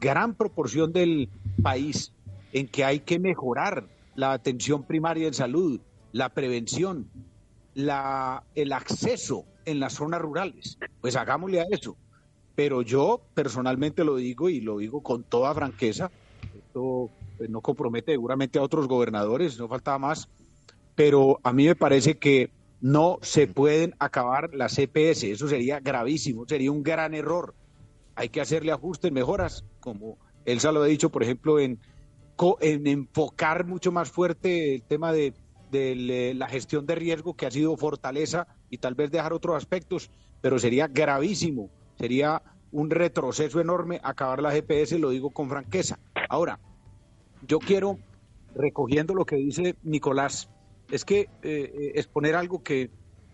gran 0.00 0.34
proporción 0.34 0.92
del 0.92 1.28
país 1.62 2.12
en 2.52 2.68
que 2.68 2.84
hay 2.84 3.00
que 3.00 3.18
mejorar 3.18 3.84
la 4.14 4.32
atención 4.32 4.82
primaria 4.82 5.28
en 5.28 5.34
salud, 5.34 5.80
la 6.12 6.30
prevención, 6.30 7.08
la, 7.74 8.42
el 8.54 8.72
acceso 8.72 9.44
en 9.64 9.80
las 9.80 9.94
zonas 9.94 10.20
rurales. 10.20 10.78
Pues 11.00 11.16
hagámosle 11.16 11.60
a 11.60 11.66
eso. 11.70 11.96
Pero 12.54 12.82
yo 12.82 13.20
personalmente 13.34 14.04
lo 14.04 14.16
digo 14.16 14.48
y 14.48 14.60
lo 14.60 14.78
digo 14.78 15.02
con 15.02 15.22
toda 15.22 15.54
franqueza, 15.54 16.10
esto 16.56 17.10
pues, 17.36 17.48
no 17.48 17.60
compromete 17.60 18.12
seguramente 18.12 18.58
a 18.58 18.62
otros 18.62 18.88
gobernadores, 18.88 19.58
no 19.58 19.68
faltaba 19.68 19.98
más, 19.98 20.28
pero 20.96 21.38
a 21.44 21.52
mí 21.52 21.66
me 21.66 21.76
parece 21.76 22.18
que 22.18 22.50
no 22.80 23.18
se 23.22 23.46
pueden 23.46 23.94
acabar 24.00 24.54
las 24.54 24.74
CPS, 24.74 25.30
eso 25.30 25.46
sería 25.46 25.78
gravísimo, 25.78 26.46
sería 26.48 26.72
un 26.72 26.82
gran 26.82 27.14
error 27.14 27.54
hay 28.18 28.30
que 28.30 28.40
hacerle 28.40 28.72
ajustes, 28.72 29.12
mejoras, 29.12 29.64
como 29.78 30.18
Elsa 30.48 30.72
lo 30.72 30.82
ha 30.82 30.86
dicho, 30.86 31.10
por 31.10 31.22
ejemplo, 31.22 31.58
en, 31.58 31.78
en 32.60 32.86
enfocar 32.86 33.66
mucho 33.66 33.92
más 33.92 34.10
fuerte 34.10 34.74
el 34.76 34.82
tema 34.82 35.12
de, 35.12 35.34
la 36.34 36.48
gestión 36.48 36.86
de 36.86 36.94
riesgo, 36.94 37.34
que 37.34 37.44
ha 37.44 37.50
sido 37.50 37.76
fortaleza, 37.76 38.46
y 38.70 38.78
tal 38.78 38.94
vez 38.94 39.10
dejar 39.10 39.34
otros 39.34 39.56
aspectos, 39.56 40.10
pero 40.40 40.58
sería 40.58 40.86
gravísimo, 40.86 41.68
sería 41.98 42.42
un 42.72 42.88
retroceso 42.88 43.60
enorme 43.60 44.00
acabar 44.02 44.40
la 44.40 44.50
GPS, 44.50 44.98
lo 44.98 45.10
digo 45.10 45.30
con 45.30 45.50
franqueza. 45.50 45.98
Ahora, 46.30 46.58
yo 47.46 47.58
quiero, 47.58 47.98
recogiendo 48.54 49.14
lo 49.14 49.26
que 49.26 49.36
dice 49.36 49.76
Nicolás, 49.82 50.48
es 50.90 51.04
que 51.04 51.20
eh, 51.20 51.28
eh, 51.42 51.92
exponer 51.96 52.34
algo 52.34 52.62
que, 52.62 52.90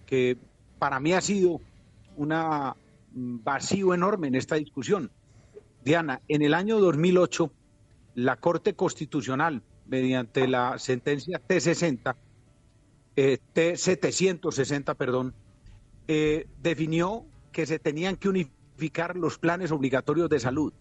que 0.06 0.36
para 0.80 0.98
mí 0.98 1.12
ha 1.12 1.20
sido 1.20 1.60
un 2.16 3.40
vacío 3.44 3.94
enorme 3.94 4.26
en 4.26 4.34
esta 4.34 4.56
discusión. 4.56 5.12
Diana, 5.84 6.22
en 6.28 6.42
el 6.42 6.54
año 6.54 6.80
2008, 6.80 7.52
la 8.14 8.36
Corte 8.36 8.74
Constitucional, 8.74 9.62
mediante 9.86 10.48
la 10.48 10.78
sentencia 10.78 11.40
T60, 11.46 12.16
eh, 13.16 13.38
T760, 13.54 14.96
perdón, 14.96 15.34
eh, 16.08 16.46
definió 16.62 17.26
que 17.52 17.66
se 17.66 17.78
tenían 17.78 18.16
que 18.16 18.30
unificar 18.30 19.16
los 19.16 19.38
planes 19.38 19.72
obligatorios 19.72 20.30
de 20.30 20.40
salud. 20.40 20.72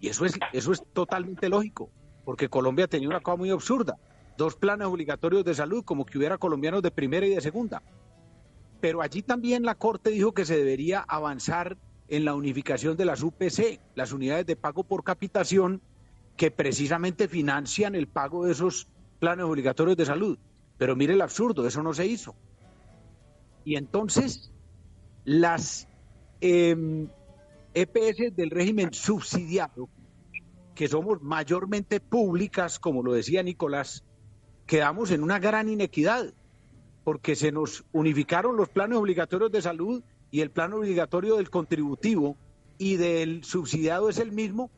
Y 0.00 0.08
eso 0.08 0.24
es, 0.24 0.38
eso 0.52 0.72
es 0.72 0.82
totalmente 0.92 1.48
lógico, 1.48 1.90
porque 2.24 2.48
Colombia 2.48 2.86
tenía 2.86 3.08
una 3.08 3.20
cosa 3.20 3.36
muy 3.36 3.50
absurda. 3.50 3.98
Dos 4.36 4.54
planes 4.54 4.86
obligatorios 4.86 5.44
de 5.44 5.54
salud, 5.54 5.84
como 5.84 6.06
que 6.06 6.18
hubiera 6.18 6.38
colombianos 6.38 6.82
de 6.82 6.90
primera 6.90 7.26
y 7.26 7.34
de 7.34 7.40
segunda. 7.40 7.82
Pero 8.80 9.02
allí 9.02 9.22
también 9.22 9.64
la 9.64 9.74
Corte 9.74 10.10
dijo 10.10 10.32
que 10.32 10.44
se 10.44 10.56
debería 10.56 11.04
avanzar 11.06 11.76
en 12.12 12.26
la 12.26 12.34
unificación 12.34 12.94
de 12.98 13.06
las 13.06 13.22
UPC, 13.22 13.80
las 13.94 14.12
unidades 14.12 14.44
de 14.44 14.54
pago 14.54 14.84
por 14.84 15.02
capitación, 15.02 15.80
que 16.36 16.50
precisamente 16.50 17.26
financian 17.26 17.94
el 17.94 18.06
pago 18.06 18.44
de 18.44 18.52
esos 18.52 18.86
planes 19.18 19.46
obligatorios 19.46 19.96
de 19.96 20.04
salud. 20.04 20.38
Pero 20.76 20.94
mire 20.94 21.14
el 21.14 21.22
absurdo, 21.22 21.66
eso 21.66 21.82
no 21.82 21.94
se 21.94 22.04
hizo. 22.04 22.34
Y 23.64 23.76
entonces 23.76 24.52
las 25.24 25.88
EPS 26.42 26.68
em, 27.00 27.08
e 27.74 28.30
del 28.36 28.50
régimen 28.50 28.92
subsidiado, 28.92 29.88
que 30.74 30.88
somos 30.88 31.22
mayormente 31.22 31.98
públicas, 31.98 32.78
como 32.78 33.02
lo 33.02 33.14
decía 33.14 33.42
Nicolás, 33.42 34.04
quedamos 34.66 35.12
en 35.12 35.22
una 35.22 35.38
gran 35.38 35.70
inequidad, 35.70 36.34
porque 37.04 37.36
se 37.36 37.52
nos 37.52 37.86
unificaron 37.90 38.54
los 38.54 38.68
planes 38.68 38.98
obligatorios 38.98 39.50
de 39.50 39.62
salud 39.62 40.02
y 40.32 40.40
el 40.40 40.50
plan 40.50 40.72
obligatorio 40.72 41.36
del 41.36 41.50
contributivo 41.50 42.36
y 42.78 42.96
del 42.96 43.44
subsidiado 43.44 44.08
es 44.08 44.18
el 44.18 44.32
mismo, 44.32 44.70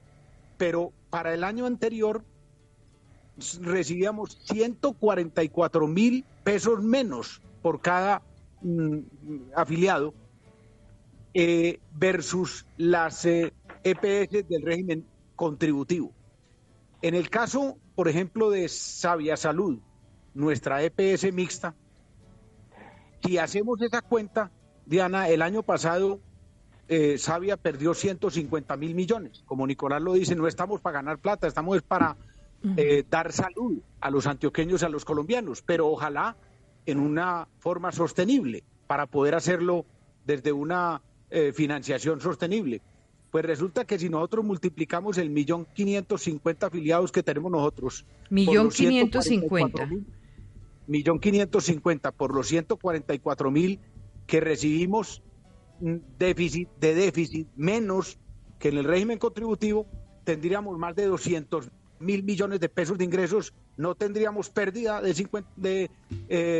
pero 0.58 0.92
para 1.10 1.32
el 1.32 1.44
año 1.44 1.64
anterior 1.64 2.24
recibíamos 3.62 4.36
144 4.44 5.86
mil 5.86 6.24
pesos 6.42 6.82
menos 6.82 7.40
por 7.62 7.80
cada 7.80 8.20
mm, 8.62 8.98
afiliado 9.54 10.12
eh, 11.32 11.78
versus 11.94 12.66
las 12.76 13.24
EPS 13.24 13.54
eh, 13.84 14.28
e 14.30 14.42
del 14.42 14.62
régimen 14.62 15.06
contributivo. 15.36 16.12
En 17.00 17.14
el 17.14 17.30
caso, 17.30 17.78
por 17.94 18.08
ejemplo, 18.08 18.50
de 18.50 18.68
Sabia 18.68 19.36
Salud, 19.36 19.78
nuestra 20.34 20.82
EPS 20.82 21.32
mixta, 21.32 21.76
si 23.24 23.38
hacemos 23.38 23.80
esa 23.80 24.02
cuenta, 24.02 24.50
Diana, 24.86 25.28
el 25.28 25.42
año 25.42 25.62
pasado 25.62 26.20
eh, 26.88 27.16
Sabia 27.18 27.56
perdió 27.56 27.94
150 27.94 28.76
mil 28.76 28.94
millones. 28.94 29.42
Como 29.46 29.66
Nicolás 29.66 30.02
lo 30.02 30.12
dice, 30.12 30.34
no 30.34 30.46
estamos 30.46 30.80
para 30.80 30.94
ganar 30.94 31.18
plata, 31.18 31.46
estamos 31.46 31.80
para 31.82 32.16
eh, 32.76 33.04
dar 33.08 33.32
salud 33.32 33.78
a 34.00 34.10
los 34.10 34.26
antioqueños 34.26 34.82
y 34.82 34.84
a 34.84 34.88
los 34.88 35.04
colombianos, 35.04 35.62
pero 35.62 35.88
ojalá 35.88 36.36
en 36.86 37.00
una 37.00 37.48
forma 37.58 37.92
sostenible, 37.92 38.62
para 38.86 39.06
poder 39.06 39.34
hacerlo 39.34 39.86
desde 40.26 40.52
una 40.52 41.00
eh, 41.30 41.52
financiación 41.54 42.20
sostenible. 42.20 42.82
Pues 43.30 43.44
resulta 43.44 43.84
que 43.84 43.98
si 43.98 44.08
nosotros 44.08 44.44
multiplicamos 44.44 45.18
el 45.18 45.30
millón 45.30 45.66
quinientos 45.74 46.22
cincuenta 46.22 46.66
afiliados 46.66 47.10
que 47.10 47.22
tenemos 47.22 47.50
nosotros. 47.50 48.04
Millón 48.30 48.68
quinientos 48.68 49.24
cincuenta. 49.24 49.88
Millón 50.86 51.18
quinientos 51.18 51.64
cincuenta 51.64 52.12
por 52.12 52.34
los 52.34 52.46
144 52.48 53.50
mil 53.50 53.80
que 54.26 54.40
recibimos 54.40 55.22
déficit 55.80 56.68
de 56.80 56.94
déficit 56.94 57.48
menos 57.56 58.18
que 58.58 58.68
en 58.68 58.78
el 58.78 58.84
régimen 58.84 59.18
contributivo, 59.18 59.86
tendríamos 60.24 60.78
más 60.78 60.94
de 60.96 61.06
200 61.06 61.70
mil 62.00 62.22
millones 62.22 62.60
de 62.60 62.68
pesos 62.68 62.98
de 62.98 63.04
ingresos, 63.04 63.54
no 63.76 63.94
tendríamos 63.94 64.50
pérdida 64.50 65.00
de, 65.00 65.14
50, 65.14 65.50
de 65.56 65.90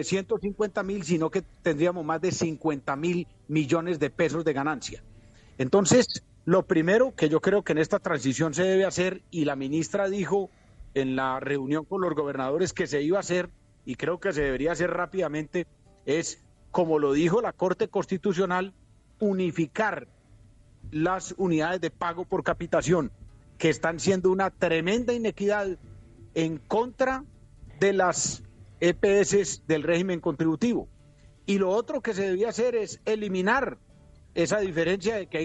150 0.05 0.81
eh, 0.81 0.85
mil, 0.85 1.05
sino 1.05 1.31
que 1.31 1.43
tendríamos 1.63 2.05
más 2.05 2.21
de 2.21 2.33
50 2.33 2.97
mil 2.97 3.27
millones 3.49 3.99
de 3.99 4.11
pesos 4.11 4.45
de 4.45 4.53
ganancia. 4.53 5.03
Entonces, 5.59 6.25
lo 6.45 6.67
primero 6.67 7.15
que 7.15 7.29
yo 7.29 7.41
creo 7.41 7.63
que 7.63 7.73
en 7.73 7.79
esta 7.79 7.99
transición 7.99 8.55
se 8.55 8.65
debe 8.65 8.85
hacer, 8.85 9.23
y 9.31 9.45
la 9.45 9.57
ministra 9.57 10.09
dijo 10.09 10.51
en 10.95 11.17
la 11.17 11.41
reunión 11.41 11.85
con 11.85 12.01
los 12.01 12.15
gobernadores 12.15 12.73
que 12.73 12.87
se 12.87 13.03
iba 13.03 13.17
a 13.17 13.21
hacer, 13.21 13.51
y 13.85 13.97
creo 13.97 14.19
que 14.19 14.33
se 14.33 14.43
debería 14.43 14.73
hacer 14.73 14.91
rápidamente, 14.91 15.67
es 16.07 16.44
como 16.75 16.99
lo 16.99 17.13
dijo 17.13 17.41
la 17.41 17.53
Corte 17.53 17.87
Constitucional, 17.87 18.75
unificar 19.21 20.09
las 20.91 21.33
unidades 21.39 21.81
de 21.81 21.93
pago 21.93 22.25
por 22.25 22.43
capitación, 22.43 23.13
que 23.59 23.69
están 23.69 24.01
siendo 24.01 24.33
una 24.33 24.51
tremenda 24.51 25.13
inequidad 25.13 25.79
en 26.35 26.59
contra 26.59 27.23
de 27.79 27.93
las 27.93 28.43
EPS 28.81 29.69
del 29.69 29.85
régimen 29.85 30.19
contributivo. 30.19 30.89
Y 31.47 31.59
lo 31.59 31.71
otro 31.71 32.01
que 32.01 32.13
se 32.13 32.23
debía 32.31 32.49
hacer 32.49 32.75
es 32.75 33.01
eliminar 33.05 33.79
esa 34.35 34.59
diferencia 34.59 35.15
de 35.15 35.29
que 35.29 35.39
hay 35.39 35.45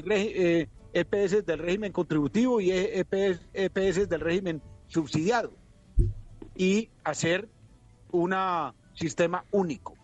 EPS 0.94 1.34
eh, 1.34 1.38
e 1.38 1.42
del 1.44 1.60
régimen 1.60 1.92
contributivo 1.92 2.60
y 2.60 2.72
EPS, 2.72 3.46
EPS 3.54 4.10
del 4.10 4.22
régimen 4.22 4.64
subsidiado 4.88 5.54
y 6.56 6.90
hacer 7.04 7.48
un 8.10 8.34
sistema 8.96 9.46
único 9.52 9.99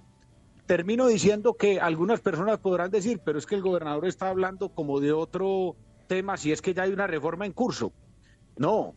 termino 0.65 1.07
diciendo 1.07 1.53
que 1.53 1.79
algunas 1.79 2.21
personas 2.21 2.59
podrán 2.59 2.91
decir, 2.91 3.21
pero 3.23 3.37
es 3.37 3.45
que 3.45 3.55
el 3.55 3.61
gobernador 3.61 4.07
está 4.07 4.29
hablando 4.29 4.69
como 4.69 4.99
de 4.99 5.11
otro 5.11 5.75
tema, 6.07 6.37
si 6.37 6.51
es 6.51 6.61
que 6.61 6.73
ya 6.73 6.83
hay 6.83 6.91
una 6.91 7.07
reforma 7.07 7.45
en 7.45 7.53
curso. 7.53 7.91
No, 8.57 8.93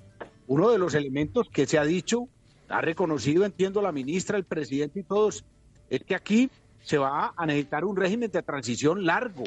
uno 0.47 0.71
de 0.71 0.79
los 0.79 0.95
elementos 0.95 1.49
que 1.51 1.67
se 1.67 1.79
ha 1.79 1.85
dicho, 1.85 2.29
ha 2.69 2.81
reconocido, 2.81 3.45
entiendo 3.45 3.83
la 3.83 3.93
ministra, 3.93 4.39
el 4.39 4.45
presidente 4.45 5.01
y 5.01 5.03
todos, 5.03 5.45
es 5.91 6.05
que 6.05 6.15
aquí 6.15 6.51
se 6.83 6.99
va 6.99 7.35
a 7.37 7.47
necesitar 7.47 7.85
un 7.85 7.97
régimen 7.97 8.31
de 8.31 8.43
transición 8.43 9.05
largo. 9.05 9.45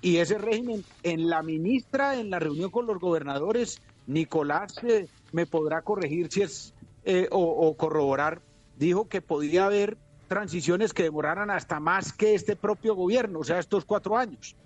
Y 0.00 0.18
ese 0.18 0.38
régimen, 0.38 0.84
en 1.02 1.28
la 1.28 1.42
ministra, 1.42 2.18
en 2.18 2.30
la 2.30 2.38
reunión 2.38 2.70
con 2.70 2.86
los 2.86 2.98
gobernadores, 2.98 3.80
Nicolás 4.06 4.78
eh, 4.84 5.08
me 5.32 5.46
podrá 5.46 5.82
corregir 5.82 6.30
si 6.30 6.42
es 6.42 6.74
eh, 7.04 7.28
o, 7.30 7.40
o 7.40 7.76
corroborar, 7.76 8.42
dijo 8.76 9.08
que 9.08 9.20
podría 9.20 9.66
haber 9.66 9.96
transiciones 10.26 10.92
que 10.92 11.04
demoraran 11.04 11.50
hasta 11.50 11.80
más 11.80 12.12
que 12.12 12.34
este 12.34 12.56
propio 12.56 12.94
gobierno, 12.94 13.40
o 13.40 13.44
sea, 13.44 13.58
estos 13.58 13.84
cuatro 13.84 14.16
años. 14.16 14.56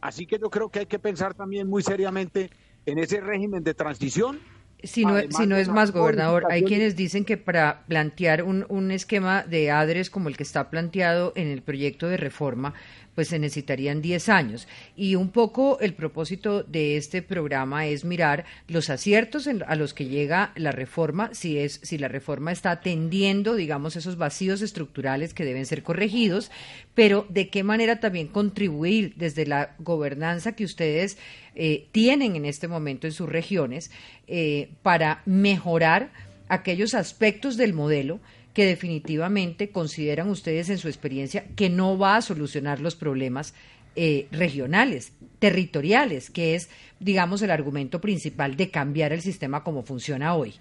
Así 0.00 0.26
que 0.26 0.38
yo 0.38 0.50
creo 0.50 0.68
que 0.68 0.80
hay 0.80 0.86
que 0.86 0.98
pensar 0.98 1.34
también 1.34 1.68
muy 1.68 1.82
seriamente 1.82 2.50
en 2.86 2.98
ese 2.98 3.20
régimen 3.20 3.64
de 3.64 3.74
transición. 3.74 4.38
Si 4.82 5.04
no, 5.04 5.18
si 5.30 5.46
no 5.48 5.56
es 5.56 5.68
más, 5.68 5.90
gobernador, 5.90 6.46
hay 6.50 6.62
quienes 6.62 6.94
dicen 6.94 7.24
que 7.24 7.36
para 7.36 7.82
plantear 7.88 8.44
un, 8.44 8.64
un 8.68 8.92
esquema 8.92 9.42
de 9.42 9.72
ADRES 9.72 10.08
como 10.08 10.28
el 10.28 10.36
que 10.36 10.44
está 10.44 10.70
planteado 10.70 11.32
en 11.34 11.48
el 11.48 11.62
proyecto 11.62 12.06
de 12.06 12.16
reforma, 12.16 12.74
pues 13.18 13.26
se 13.26 13.40
necesitarían 13.40 14.00
10 14.00 14.28
años. 14.28 14.68
Y 14.94 15.16
un 15.16 15.30
poco 15.30 15.80
el 15.80 15.92
propósito 15.92 16.62
de 16.62 16.96
este 16.96 17.20
programa 17.20 17.84
es 17.84 18.04
mirar 18.04 18.44
los 18.68 18.90
aciertos 18.90 19.48
a 19.48 19.74
los 19.74 19.92
que 19.92 20.06
llega 20.06 20.52
la 20.54 20.70
reforma, 20.70 21.30
si, 21.32 21.58
es, 21.58 21.80
si 21.82 21.98
la 21.98 22.06
reforma 22.06 22.52
está 22.52 22.70
atendiendo, 22.70 23.56
digamos, 23.56 23.96
esos 23.96 24.18
vacíos 24.18 24.62
estructurales 24.62 25.34
que 25.34 25.44
deben 25.44 25.66
ser 25.66 25.82
corregidos, 25.82 26.52
pero 26.94 27.26
de 27.28 27.48
qué 27.48 27.64
manera 27.64 27.98
también 27.98 28.28
contribuir 28.28 29.14
desde 29.16 29.46
la 29.46 29.74
gobernanza 29.80 30.52
que 30.52 30.64
ustedes 30.64 31.18
eh, 31.56 31.88
tienen 31.90 32.36
en 32.36 32.44
este 32.44 32.68
momento 32.68 33.08
en 33.08 33.12
sus 33.12 33.28
regiones 33.28 33.90
eh, 34.28 34.70
para 34.82 35.22
mejorar 35.26 36.12
aquellos 36.48 36.94
aspectos 36.94 37.56
del 37.56 37.72
modelo 37.72 38.20
que 38.58 38.66
definitivamente 38.66 39.70
consideran 39.70 40.28
ustedes 40.28 40.68
en 40.68 40.78
su 40.78 40.88
experiencia 40.88 41.44
que 41.54 41.70
no 41.70 41.96
va 41.96 42.16
a 42.16 42.22
solucionar 42.22 42.80
los 42.80 42.96
problemas 42.96 43.54
eh, 43.94 44.26
regionales, 44.32 45.12
territoriales, 45.38 46.28
que 46.28 46.56
es, 46.56 46.68
digamos, 46.98 47.40
el 47.42 47.52
argumento 47.52 48.00
principal 48.00 48.56
de 48.56 48.68
cambiar 48.68 49.12
el 49.12 49.20
sistema 49.20 49.62
como 49.62 49.84
funciona 49.84 50.34
hoy, 50.34 50.54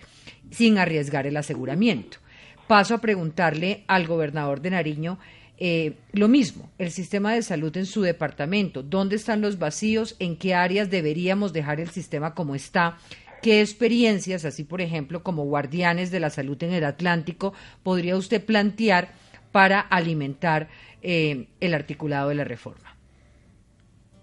sin 0.51 0.77
arriesgar 0.77 1.25
el 1.25 1.37
aseguramiento. 1.37 2.19
Paso 2.67 2.93
a 2.93 3.01
preguntarle 3.01 3.83
al 3.87 4.05
gobernador 4.05 4.61
de 4.61 4.69
Nariño 4.69 5.17
eh, 5.57 5.93
lo 6.11 6.27
mismo, 6.27 6.69
el 6.77 6.91
sistema 6.91 7.33
de 7.33 7.41
salud 7.41 7.75
en 7.77 7.87
su 7.87 8.03
departamento, 8.03 8.83
dónde 8.83 9.15
están 9.15 9.41
los 9.41 9.57
vacíos, 9.57 10.15
en 10.19 10.37
qué 10.37 10.53
áreas 10.53 10.91
deberíamos 10.91 11.51
dejar 11.51 11.79
el 11.79 11.89
sistema 11.89 12.35
como 12.35 12.53
está 12.53 12.99
¿Qué 13.41 13.61
experiencias, 13.61 14.45
así 14.45 14.63
por 14.63 14.81
ejemplo, 14.81 15.23
como 15.23 15.45
guardianes 15.45 16.11
de 16.11 16.19
la 16.19 16.29
salud 16.29 16.61
en 16.63 16.73
el 16.73 16.83
Atlántico, 16.83 17.53
podría 17.83 18.15
usted 18.15 18.43
plantear 18.43 19.13
para 19.51 19.79
alimentar 19.79 20.69
eh, 21.01 21.47
el 21.59 21.73
articulado 21.73 22.29
de 22.29 22.35
la 22.35 22.43
reforma? 22.43 22.97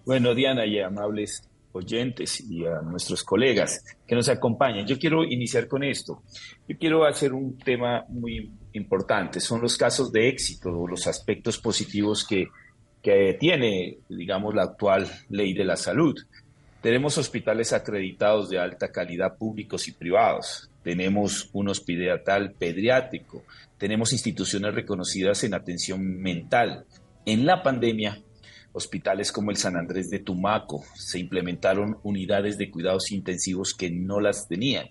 Bueno, 0.05 0.35
Diana 0.35 0.65
y 0.65 0.79
amables 0.79 1.49
oyentes 1.75 2.41
y 2.49 2.65
a 2.65 2.81
nuestros 2.81 3.23
colegas 3.23 3.83
que 4.07 4.15
nos 4.15 4.29
acompañan, 4.29 4.87
yo 4.87 4.97
quiero 4.97 5.23
iniciar 5.23 5.67
con 5.67 5.83
esto. 5.83 6.21
Yo 6.67 6.77
quiero 6.77 7.05
hacer 7.05 7.33
un 7.33 7.57
tema 7.57 8.05
muy 8.07 8.51
importantes, 8.73 9.43
son 9.43 9.61
los 9.61 9.77
casos 9.77 10.11
de 10.11 10.29
éxito, 10.29 10.87
los 10.87 11.07
aspectos 11.07 11.57
positivos 11.57 12.25
que, 12.25 12.47
que 13.01 13.35
tiene, 13.39 13.97
digamos, 14.09 14.55
la 14.55 14.63
actual 14.63 15.07
ley 15.29 15.53
de 15.53 15.65
la 15.65 15.75
salud. 15.75 16.15
Tenemos 16.85 17.17
hospitales 17.17 17.73
acreditados 17.73 18.47
de 18.47 18.59
alta 18.59 18.91
calidad 18.91 19.39
públicos 19.39 19.87
y 19.87 19.91
privados. 19.91 20.69
Tenemos 20.83 21.49
un 21.51 21.69
hospital 21.69 22.51
pediátrico. 22.51 23.43
Tenemos 23.79 24.13
instituciones 24.13 24.75
reconocidas 24.75 25.43
en 25.43 25.55
atención 25.55 26.05
mental. 26.21 26.85
En 27.25 27.47
la 27.47 27.63
pandemia, 27.63 28.21
hospitales 28.71 29.31
como 29.31 29.49
el 29.49 29.57
San 29.57 29.75
Andrés 29.77 30.11
de 30.11 30.19
Tumaco 30.19 30.83
se 30.93 31.17
implementaron 31.17 31.97
unidades 32.03 32.59
de 32.59 32.69
cuidados 32.69 33.11
intensivos 33.11 33.73
que 33.73 33.89
no 33.89 34.19
las 34.19 34.47
tenían. 34.47 34.89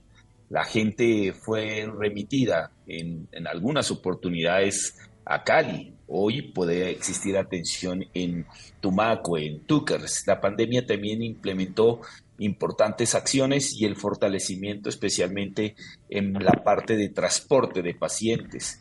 La 0.50 0.64
gente 0.64 1.32
fue 1.32 1.88
remitida 1.96 2.72
en, 2.88 3.28
en 3.30 3.46
algunas 3.46 3.92
oportunidades 3.92 4.98
a 5.24 5.44
Cali, 5.44 5.93
Hoy 6.06 6.42
puede 6.42 6.90
existir 6.90 7.36
atención 7.36 8.04
en 8.12 8.46
Tumaco, 8.80 9.38
en 9.38 9.60
Túquers. 9.60 10.24
La 10.26 10.40
pandemia 10.40 10.86
también 10.86 11.22
implementó 11.22 12.00
importantes 12.38 13.14
acciones 13.14 13.74
y 13.78 13.84
el 13.84 13.96
fortalecimiento 13.96 14.88
especialmente 14.88 15.76
en 16.10 16.34
la 16.34 16.52
parte 16.64 16.96
de 16.96 17.08
transporte 17.08 17.80
de 17.82 17.94
pacientes. 17.94 18.80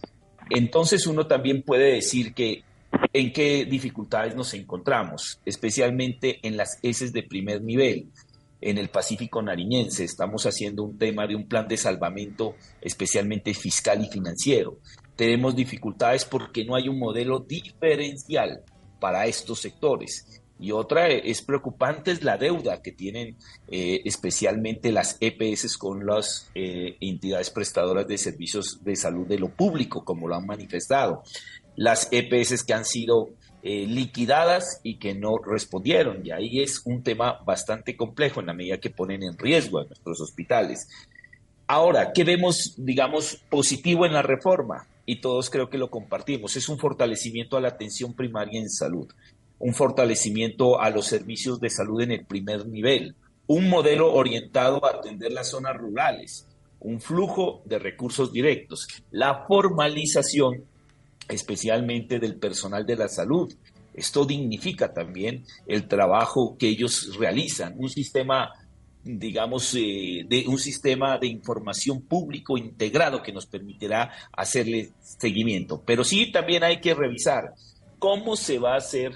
Entonces 0.50 1.08
uno 1.08 1.28
también 1.28 1.62
puede 1.62 1.94
decir 1.94 2.34
que 2.34 2.64
en 3.14 3.32
qué 3.32 3.66
dificultades 3.66 4.36
nos 4.36 4.54
encontramos, 4.54 5.40
especialmente 5.46 6.40
en 6.44 6.58
las 6.58 6.78
heces 6.84 7.14
de 7.14 7.24
primer 7.24 7.62
nivel. 7.62 8.08
En 8.60 8.78
el 8.78 8.90
Pacífico 8.90 9.42
Nariñense 9.42 10.04
estamos 10.04 10.46
haciendo 10.46 10.84
un 10.84 10.98
tema 10.98 11.28
de 11.28 11.36
un 11.36 11.48
plan 11.48 11.68
de 11.68 11.78
salvamento 11.78 12.56
especialmente 12.82 13.54
fiscal 13.54 14.04
y 14.04 14.10
financiero 14.10 14.78
tenemos 15.16 15.56
dificultades 15.56 16.26
porque 16.26 16.66
no 16.66 16.76
hay 16.76 16.90
un 16.90 17.00
modelo 17.00 17.40
diferencial 17.40 18.64
para 19.00 19.26
estos 19.26 19.60
sectores. 19.60 20.42
Y 20.60 20.72
otra 20.72 21.08
es 21.08 21.42
preocupante 21.42 22.12
es 22.12 22.24
la 22.24 22.38
deuda 22.38 22.82
que 22.82 22.92
tienen 22.92 23.36
eh, 23.68 24.02
especialmente 24.06 24.92
las 24.92 25.18
EPS 25.20 25.78
con 25.78 26.06
las 26.06 26.50
eh, 26.56 26.96
entidades 27.02 27.50
prestadoras 27.50 28.08
de 28.08 28.18
servicios 28.18 28.82
de 28.84 28.96
salud 28.96 29.28
de 29.28 29.40
lo 29.40 29.50
público, 29.50 30.06
como 30.06 30.28
lo 30.28 30.36
han 30.36 30.46
manifestado. 30.46 31.24
Las 31.76 32.08
EPS 32.12 32.64
que 32.64 32.74
han 32.74 32.86
sido 32.86 33.32
eh, 33.62 33.86
liquidadas 33.88 34.80
y 34.84 35.00
que 35.00 35.16
no 35.16 35.38
respondieron. 35.38 36.26
Y 36.26 36.32
ahí 36.32 36.62
es 36.62 36.82
un 36.86 37.04
tema 37.04 37.40
bastante 37.46 37.98
complejo 37.98 38.40
en 38.40 38.46
la 38.46 38.54
medida 38.54 38.80
que 38.80 38.90
ponen 38.90 39.24
en 39.24 39.38
riesgo 39.38 39.80
a 39.80 39.86
nuestros 39.86 40.22
hospitales. 40.22 40.88
Ahora, 41.68 42.14
¿qué 42.14 42.24
vemos, 42.24 42.76
digamos, 42.78 43.42
positivo 43.50 44.06
en 44.06 44.14
la 44.14 44.22
reforma? 44.22 44.88
Y 45.06 45.22
todos 45.22 45.50
creo 45.50 45.70
que 45.70 45.78
lo 45.78 45.90
compartimos. 45.90 46.56
Es 46.56 46.70
un 46.70 46.78
fortalecimiento 46.78 47.58
a 47.58 47.62
la 47.62 47.70
atención 47.70 48.14
primaria 48.14 48.60
en 48.60 48.70
salud, 48.70 49.12
un 49.60 49.74
fortalecimiento 49.74 50.80
a 50.80 50.90
los 50.90 51.08
servicios 51.08 51.60
de 51.60 51.70
salud 51.70 52.02
en 52.02 52.12
el 52.12 52.26
primer 52.26 52.68
nivel, 52.68 53.16
un 53.48 53.70
modelo 53.70 54.14
orientado 54.14 54.86
a 54.86 54.92
atender 54.92 55.32
las 55.32 55.50
zonas 55.50 55.76
rurales, 55.78 56.48
un 56.80 57.02
flujo 57.02 57.62
de 57.66 57.80
recursos 57.80 58.32
directos, 58.32 58.88
la 59.12 59.46
formalización 59.48 60.66
especialmente 61.28 62.20
del 62.20 62.36
personal 62.36 62.86
de 62.86 62.98
la 62.98 63.08
salud. 63.08 63.54
Esto 63.94 64.26
dignifica 64.26 64.94
también 64.94 65.46
el 65.68 65.88
trabajo 65.88 66.58
que 66.58 66.68
ellos 66.68 67.16
realizan, 67.18 67.76
un 67.78 67.90
sistema 67.90 68.52
digamos, 69.04 69.76
eh, 69.76 70.26
de 70.28 70.46
un 70.48 70.58
sistema 70.58 71.18
de 71.18 71.28
información 71.28 72.02
público 72.02 72.58
integrado 72.58 73.22
que 73.22 73.34
nos 73.34 73.46
permitirá 73.46 74.12
hacerle 74.32 74.92
seguimiento. 75.02 75.82
Pero 75.86 76.04
sí 76.04 76.32
también 76.32 76.64
hay 76.64 76.80
que 76.80 76.94
revisar 76.94 77.54
cómo 78.00 78.36
se 78.36 78.60
va 78.60 78.74
a 78.74 78.78
hacer 78.78 79.14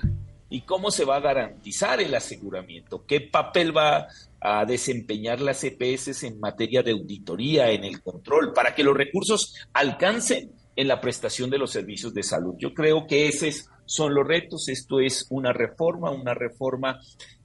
y 0.49 0.61
cómo 0.61 0.91
se 0.91 1.05
va 1.05 1.17
a 1.17 1.21
garantizar 1.21 1.99
el 2.01 2.15
aseguramiento, 2.15 3.05
qué 3.05 3.19
papel 3.19 3.75
va 3.75 4.07
a 4.39 4.65
desempeñar 4.65 5.41
las 5.41 5.63
EPS 5.63 6.23
en 6.23 6.39
materia 6.39 6.83
de 6.83 6.91
auditoría, 6.91 7.71
en 7.71 7.83
el 7.83 8.01
control, 8.01 8.53
para 8.53 8.73
que 8.73 8.83
los 8.83 8.95
recursos 8.95 9.55
alcancen 9.73 10.51
en 10.75 10.87
la 10.87 11.01
prestación 11.01 11.49
de 11.49 11.57
los 11.57 11.71
servicios 11.71 12.13
de 12.13 12.23
salud. 12.23 12.55
Yo 12.59 12.73
creo 12.73 13.07
que 13.07 13.27
esos 13.27 13.67
son 13.85 14.13
los 14.13 14.25
retos. 14.25 14.69
Esto 14.69 14.99
es 14.99 15.25
una 15.29 15.51
reforma, 15.51 16.11
una 16.11 16.33
reforma 16.33 16.99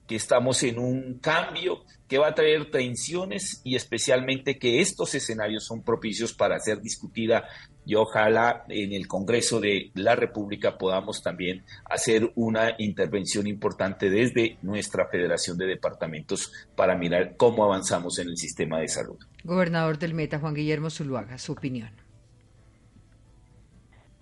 que 0.07 0.15
estamos 0.15 0.61
en 0.63 0.79
un 0.79 1.19
cambio 1.19 1.83
que 2.13 2.19
va 2.19 2.27
a 2.27 2.35
traer 2.35 2.69
tensiones 2.69 3.59
y 3.63 3.75
especialmente 3.75 4.59
que 4.59 4.81
estos 4.81 5.15
escenarios 5.15 5.65
son 5.65 5.81
propicios 5.81 6.31
para 6.31 6.59
ser 6.59 6.79
discutida 6.79 7.45
y 7.87 7.95
ojalá 7.95 8.65
en 8.69 8.93
el 8.93 9.07
Congreso 9.07 9.59
de 9.59 9.89
la 9.95 10.15
República 10.15 10.77
podamos 10.77 11.23
también 11.23 11.63
hacer 11.85 12.31
una 12.35 12.75
intervención 12.77 13.47
importante 13.47 14.11
desde 14.11 14.59
nuestra 14.61 15.07
Federación 15.07 15.57
de 15.57 15.65
Departamentos 15.65 16.51
para 16.75 16.95
mirar 16.95 17.35
cómo 17.35 17.63
avanzamos 17.63 18.19
en 18.19 18.27
el 18.27 18.37
sistema 18.37 18.79
de 18.79 18.89
salud. 18.89 19.17
Gobernador 19.43 19.97
del 19.97 20.13
Meta, 20.13 20.37
Juan 20.37 20.53
Guillermo 20.53 20.91
Zuluaga, 20.91 21.39
su 21.39 21.53
opinión. 21.53 21.89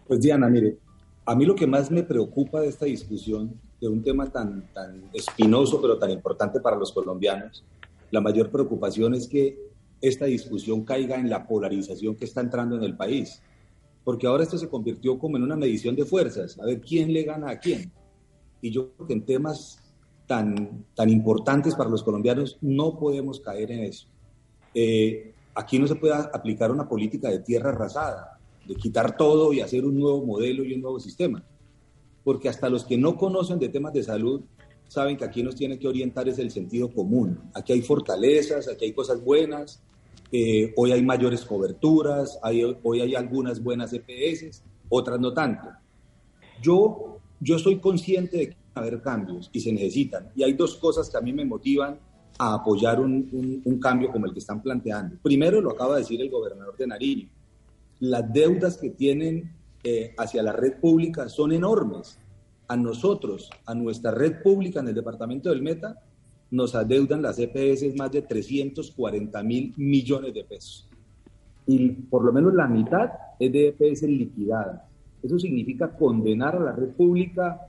Pues 0.08 0.22
Diana, 0.22 0.48
mire, 0.48 0.78
a 1.26 1.36
mí 1.36 1.44
lo 1.44 1.56
que 1.56 1.68
más 1.68 1.92
me 1.92 2.04
preocupa 2.04 2.62
de 2.62 2.70
esta 2.70 2.86
discusión 2.86 3.60
de 3.82 3.90
un 3.90 4.02
tema 4.02 4.32
tan, 4.32 4.72
tan 4.74 5.10
espinoso 5.12 5.82
pero 5.82 5.98
tan 5.98 6.12
importante 6.12 6.62
para 6.62 6.78
los 6.78 6.94
colombianos, 6.94 7.66
la 8.12 8.22
mayor 8.22 8.52
preocupación 8.52 9.16
es 9.16 9.28
que 9.28 9.58
esta 10.02 10.26
discusión 10.26 10.84
caiga 10.84 11.16
en 11.16 11.30
la 11.30 11.48
polarización 11.48 12.16
que 12.16 12.26
está 12.26 12.42
entrando 12.42 12.76
en 12.76 12.84
el 12.84 12.96
país. 12.96 13.42
Porque 14.04 14.28
ahora 14.28 14.44
esto 14.44 14.58
se 14.58 14.70
convirtió 14.70 15.18
como 15.20 15.38
en 15.38 15.44
una 15.44 15.56
medición 15.56 15.96
de 15.96 16.06
fuerzas, 16.06 16.60
a 16.60 16.66
ver 16.66 16.82
quién 16.82 17.14
le 17.14 17.24
gana 17.24 17.52
a 17.52 17.60
quién. 17.60 17.92
Y 18.62 18.72
yo 18.72 18.92
creo 18.94 19.08
que 19.08 19.14
en 19.14 19.26
temas 19.26 19.80
tan, 20.28 20.86
tan 20.96 21.10
importantes 21.10 21.76
para 21.76 21.90
los 21.90 22.04
colombianos 22.04 22.58
no 22.62 22.98
podemos 22.98 23.40
caer 23.40 23.72
en 23.72 23.84
eso. 23.84 24.08
Eh, 24.74 25.34
aquí 25.54 25.78
no 25.80 25.88
se 25.88 25.96
puede 25.96 26.14
aplicar 26.14 26.72
una 26.72 26.88
política 26.88 27.30
de 27.30 27.40
tierra 27.40 27.70
arrasada, 27.70 28.40
de 28.68 28.76
quitar 28.76 29.16
todo 29.18 29.54
y 29.54 29.62
hacer 29.62 29.86
un 29.86 30.00
nuevo 30.00 30.26
modelo 30.26 30.64
y 30.64 30.74
un 30.74 30.82
nuevo 30.82 31.00
sistema 31.00 31.44
porque 32.24 32.50
hasta 32.50 32.70
los 32.70 32.86
que 32.86 32.98
no 32.98 33.18
conocen 33.18 33.60
de 33.60 33.70
temas 33.70 33.94
de 33.94 34.04
salud 34.04 34.42
saben 34.92 35.16
que 35.16 35.24
aquí 35.24 35.42
nos 35.42 35.56
tiene 35.56 35.80
que 35.80 35.88
orientar 35.88 36.28
es 36.28 36.38
el 36.38 36.52
sentido 36.52 36.92
común. 36.92 37.40
Aquí 37.54 37.72
hay 37.72 37.82
fortalezas, 37.82 38.68
aquí 38.68 38.84
hay 38.84 38.92
cosas 38.92 39.24
buenas, 39.24 39.82
eh, 40.34 40.74
hoy 40.76 40.92
hay 40.92 41.02
mayores 41.02 41.46
coberturas, 41.46 42.38
hoy 42.84 43.00
hay 43.00 43.16
algunas 43.16 43.64
buenas 43.64 43.94
EPS, 43.94 44.62
otras 44.90 45.18
no 45.18 45.32
tanto. 45.34 45.70
Yo, 46.62 47.20
yo 47.40 47.58
soy 47.58 47.80
consciente 47.80 48.36
de 48.36 48.50
que 48.50 48.56
va 48.56 48.60
a 48.76 48.80
haber 48.82 49.02
cambios 49.02 49.50
y 49.54 49.62
se 49.62 49.72
necesitan. 49.72 50.30
Y 50.36 50.44
hay 50.44 50.56
dos 50.56 50.76
cosas 50.76 51.10
que 51.10 51.16
a 51.16 51.22
mí 51.22 51.32
me 51.32 51.46
motivan 51.46 51.98
a 52.38 52.56
apoyar 52.56 53.00
un, 53.00 53.62
un 53.64 53.80
cambio 53.80 54.12
como 54.12 54.26
el 54.26 54.34
que 54.34 54.40
están 54.40 54.62
planteando. 54.62 55.16
Primero, 55.24 55.62
lo 55.62 55.72
acaba 55.72 55.94
de 55.96 56.02
decir 56.02 56.20
el 56.20 56.30
gobernador 56.30 56.76
de 56.76 56.88
Nariño, 56.88 57.30
las 58.02 58.34
deudas 58.34 58.76
que 58.76 58.90
tienen 58.90 59.54
eh, 59.86 60.14
hacia 60.18 60.44
la 60.44 60.52
red 60.52 60.82
pública 60.82 61.30
son 61.30 61.54
enormes. 61.54 62.20
A 62.72 62.78
nosotros, 62.78 63.50
a 63.66 63.76
nuestra 63.76 64.12
red 64.12 64.42
pública 64.42 64.80
en 64.80 64.88
el 64.88 64.96
departamento 64.96 65.50
del 65.50 65.62
Meta, 65.62 66.00
nos 66.52 66.74
adeudan 66.74 67.22
las 67.22 67.38
EPS 67.38 67.94
más 67.98 68.14
de 68.14 68.22
340 68.22 69.44
mil 69.44 69.74
millones 69.76 70.34
de 70.34 70.46
pesos. 70.46 70.88
Y 71.68 71.90
por 71.90 72.24
lo 72.24 72.32
menos 72.32 72.54
la 72.54 72.68
mitad 72.68 73.10
es 73.38 73.52
de 73.52 73.68
EPS 73.68 74.04
liquidada. 74.04 74.88
Eso 75.22 75.38
significa 75.38 75.90
condenar 75.90 76.56
a 76.56 76.62
la 76.62 76.72
red 76.72 76.92
pública 76.92 77.60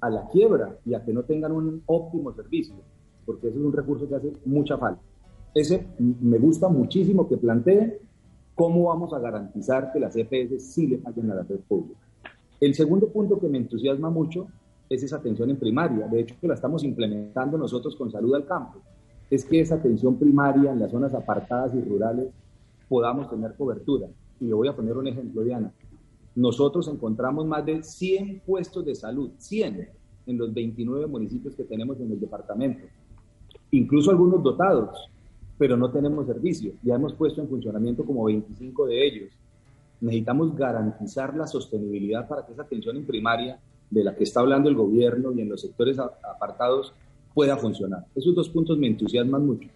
a 0.00 0.08
la 0.08 0.28
quiebra 0.28 0.78
y 0.86 0.94
a 0.94 1.04
que 1.04 1.12
no 1.12 1.24
tengan 1.24 1.50
un 1.50 1.82
óptimo 1.86 2.32
servicio, 2.32 2.76
porque 3.26 3.48
eso 3.48 3.58
es 3.58 3.64
un 3.64 3.72
recurso 3.72 4.08
que 4.08 4.14
hace 4.14 4.32
mucha 4.44 4.78
falta. 4.78 5.02
Ese 5.52 5.88
me 5.98 6.38
gusta 6.38 6.68
muchísimo 6.68 7.28
que 7.28 7.36
planteen 7.36 7.98
¿Cómo 8.54 8.84
vamos 8.84 9.12
a 9.14 9.18
garantizar 9.18 9.92
que 9.92 9.98
las 9.98 10.14
EPS 10.14 10.62
sí 10.62 10.86
le 10.86 10.98
paguen 10.98 11.30
a 11.30 11.34
la 11.34 11.42
red 11.42 11.60
pública? 11.60 11.98
El 12.62 12.76
segundo 12.76 13.08
punto 13.08 13.40
que 13.40 13.48
me 13.48 13.58
entusiasma 13.58 14.08
mucho 14.08 14.46
es 14.88 15.02
esa 15.02 15.16
atención 15.16 15.50
en 15.50 15.56
primaria. 15.56 16.06
De 16.06 16.20
hecho, 16.20 16.36
que 16.40 16.46
la 16.46 16.54
estamos 16.54 16.84
implementando 16.84 17.58
nosotros 17.58 17.96
con 17.96 18.12
Salud 18.12 18.36
al 18.36 18.46
Campo. 18.46 18.80
Es 19.28 19.44
que 19.44 19.58
esa 19.58 19.74
atención 19.74 20.16
primaria 20.16 20.70
en 20.70 20.78
las 20.78 20.92
zonas 20.92 21.12
apartadas 21.12 21.74
y 21.74 21.80
rurales 21.80 22.28
podamos 22.88 23.28
tener 23.28 23.56
cobertura. 23.56 24.06
Y 24.38 24.44
le 24.44 24.54
voy 24.54 24.68
a 24.68 24.76
poner 24.76 24.96
un 24.96 25.08
ejemplo, 25.08 25.42
Diana. 25.42 25.72
Nosotros 26.36 26.86
encontramos 26.86 27.44
más 27.46 27.66
de 27.66 27.82
100 27.82 28.42
puestos 28.46 28.84
de 28.84 28.94
salud, 28.94 29.32
100 29.38 29.88
en 30.26 30.38
los 30.38 30.54
29 30.54 31.08
municipios 31.08 31.56
que 31.56 31.64
tenemos 31.64 31.98
en 31.98 32.12
el 32.12 32.20
departamento. 32.20 32.86
Incluso 33.72 34.12
algunos 34.12 34.40
dotados 34.40 35.10
pero 35.58 35.76
no 35.76 35.90
tenemos 35.90 36.26
servicio. 36.26 36.72
Ya 36.82 36.94
hemos 36.94 37.12
puesto 37.14 37.40
en 37.40 37.48
funcionamiento 37.48 38.04
como 38.04 38.24
25 38.24 38.86
de 38.86 39.06
ellos. 39.06 39.32
Necesitamos 40.02 40.56
garantizar 40.56 41.36
la 41.36 41.46
sostenibilidad 41.46 42.26
para 42.26 42.44
que 42.44 42.52
esa 42.52 42.62
atención 42.62 42.96
en 42.96 43.06
primaria 43.06 43.60
de 43.88 44.02
la 44.02 44.16
que 44.16 44.24
está 44.24 44.40
hablando 44.40 44.68
el 44.68 44.74
gobierno 44.74 45.32
y 45.32 45.40
en 45.40 45.48
los 45.48 45.60
sectores 45.60 45.96
apartados 45.98 46.92
pueda 47.32 47.56
funcionar. 47.56 48.04
Esos 48.16 48.34
dos 48.34 48.48
puntos 48.48 48.76
me 48.78 48.88
entusiasman 48.88 49.46
mucho. 49.46 49.68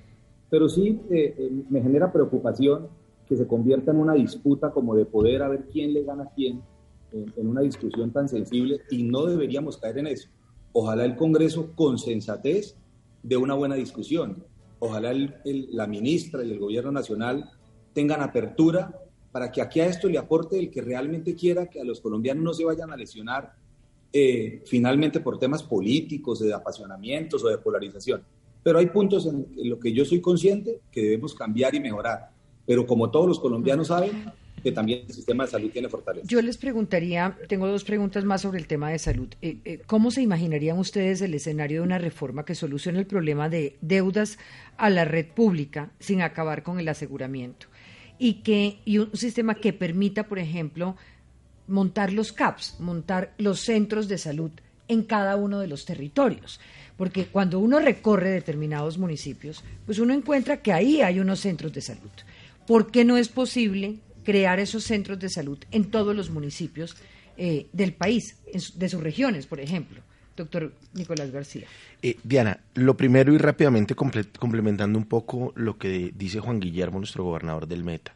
Pero 0.50 0.68
sí 0.68 1.00
eh, 1.10 1.32
eh, 1.38 1.50
me 1.70 1.80
genera 1.80 2.12
preocupación 2.12 2.88
que 3.28 3.36
se 3.36 3.46
convierta 3.46 3.92
en 3.92 3.98
una 3.98 4.14
disputa 4.14 4.72
como 4.72 4.96
de 4.96 5.04
poder 5.04 5.42
a 5.42 5.48
ver 5.48 5.68
quién 5.72 5.94
le 5.94 6.02
gana 6.02 6.24
a 6.24 6.34
quién 6.34 6.60
en, 7.12 7.46
una 7.46 7.60
discusión 7.60 8.10
tan 8.10 8.28
sensible 8.28 8.80
y 8.90 9.04
no 9.04 9.26
deberíamos 9.26 9.76
caer 9.76 9.98
en 9.98 10.08
eso. 10.08 10.28
Ojalá 10.72 11.04
el 11.04 11.14
Congreso 11.14 11.70
con 11.76 11.98
sensatez 11.98 12.76
de 13.22 13.36
una 13.36 13.54
buena 13.54 13.76
discusión. 13.76 14.44
Ojalá 14.80 15.12
la 15.44 15.86
ministra 15.86 16.42
y 16.42 16.50
el 16.50 16.58
gobierno 16.58 16.90
nacional 16.90 17.48
tengan 17.92 18.22
apertura 18.22 18.92
para 19.37 19.53
que 19.53 19.61
aquí 19.61 19.81
a 19.81 19.87
esto 19.87 20.09
le 20.09 20.16
aporte 20.16 20.59
el 20.59 20.70
que 20.70 20.81
realmente 20.81 21.35
quiera 21.35 21.66
que 21.66 21.79
a 21.79 21.85
los 21.85 22.01
colombianos 22.01 22.42
no 22.42 22.55
se 22.55 22.64
vayan 22.64 22.90
a 22.90 22.96
lesionar 22.96 23.53
eh, 24.11 24.62
finalmente 24.64 25.20
por 25.20 25.38
temas 25.38 25.62
políticos, 25.62 26.40
de 26.40 26.55
apasionamientos 26.55 27.44
o 27.44 27.49
de 27.49 27.59
polarización. 27.59 28.22
Pero 28.62 28.79
hay 28.79 28.87
puntos 28.87 29.27
en, 29.27 29.46
en 29.59 29.68
los 29.68 29.79
que 29.79 29.92
yo 29.92 30.07
soy 30.07 30.22
consciente 30.22 30.81
que 30.90 31.03
debemos 31.03 31.35
cambiar 31.35 31.75
y 31.75 31.81
mejorar. 31.81 32.31
Pero 32.64 32.87
como 32.87 33.11
todos 33.11 33.29
los 33.29 33.38
colombianos 33.38 33.88
saben, 33.88 34.33
que 34.62 34.72
también 34.72 35.03
el 35.07 35.12
sistema 35.12 35.44
de 35.44 35.51
salud 35.51 35.70
tiene 35.70 35.90
fortaleza. 35.90 36.27
Yo 36.27 36.40
les 36.40 36.57
preguntaría, 36.57 37.37
tengo 37.46 37.66
dos 37.66 37.85
preguntas 37.85 38.25
más 38.25 38.40
sobre 38.40 38.59
el 38.59 38.66
tema 38.66 38.88
de 38.88 38.99
salud. 38.99 39.29
Eh, 39.42 39.59
eh, 39.66 39.83
¿Cómo 39.87 40.11
se 40.11 40.22
imaginarían 40.22 40.79
ustedes 40.79 41.20
el 41.20 41.35
escenario 41.35 41.83
de 41.83 41.87
una 41.87 41.99
reforma 41.99 42.46
que 42.46 42.55
solucione 42.55 43.01
el 43.01 43.07
problema 43.07 43.51
de 43.51 43.77
deudas 43.83 44.38
a 44.79 44.88
la 44.88 45.05
red 45.05 45.27
pública 45.27 45.90
sin 45.99 46.22
acabar 46.22 46.62
con 46.62 46.81
el 46.81 46.88
aseguramiento? 46.88 47.66
Y, 48.18 48.35
que, 48.42 48.79
y 48.85 48.98
un 48.98 49.16
sistema 49.16 49.55
que 49.55 49.72
permita, 49.72 50.29
por 50.29 50.38
ejemplo, 50.38 50.96
montar 51.68 52.12
los 52.12 52.33
CAPS, 52.33 52.76
montar 52.81 53.35
los 53.38 53.61
centros 53.61 54.09
de 54.09 54.18
salud 54.18 54.50
en 54.88 55.02
cada 55.02 55.37
uno 55.37 55.61
de 55.61 55.66
los 55.66 55.85
territorios. 55.85 56.61
Porque 56.96 57.26
cuando 57.26 57.59
uno 57.59 57.79
recorre 57.79 58.31
determinados 58.31 58.96
municipios, 58.98 59.62
pues 59.85 59.98
uno 59.98 60.14
encuentra 60.14 60.62
que 60.62 60.72
ahí 60.72 61.02
hay 61.02 61.20
unos 61.20 61.40
centros 61.40 61.72
de 61.72 61.83
salud. 61.83 62.11
¿Por 62.66 62.90
qué 62.90 63.05
no 63.05 63.16
es 63.16 63.29
posible 63.29 63.96
crear 64.26 64.59
esos 64.59 64.83
centros 64.83 65.20
de 65.20 65.29
salud 65.29 65.59
en 65.70 65.85
todos 65.90 66.14
los 66.14 66.31
municipios 66.31 66.96
eh, 67.38 67.68
del 67.72 67.92
país, 67.92 68.37
de 68.74 68.88
sus 68.88 69.02
regiones, 69.02 69.46
por 69.46 69.61
ejemplo. 69.61 70.00
Doctor 70.37 70.72
Nicolás 70.92 71.31
García. 71.31 71.66
Eh, 72.03 72.16
Diana, 72.22 72.61
lo 72.75 72.96
primero 72.96 73.33
y 73.33 73.38
rápidamente 73.38 73.94
complementando 73.94 74.99
un 74.99 75.07
poco 75.07 75.53
lo 75.57 75.79
que 75.79 76.12
dice 76.14 76.40
Juan 76.40 76.61
Guillermo, 76.61 76.99
nuestro 76.99 77.25
gobernador 77.25 77.66
del 77.66 77.85
Meta. 77.85 78.14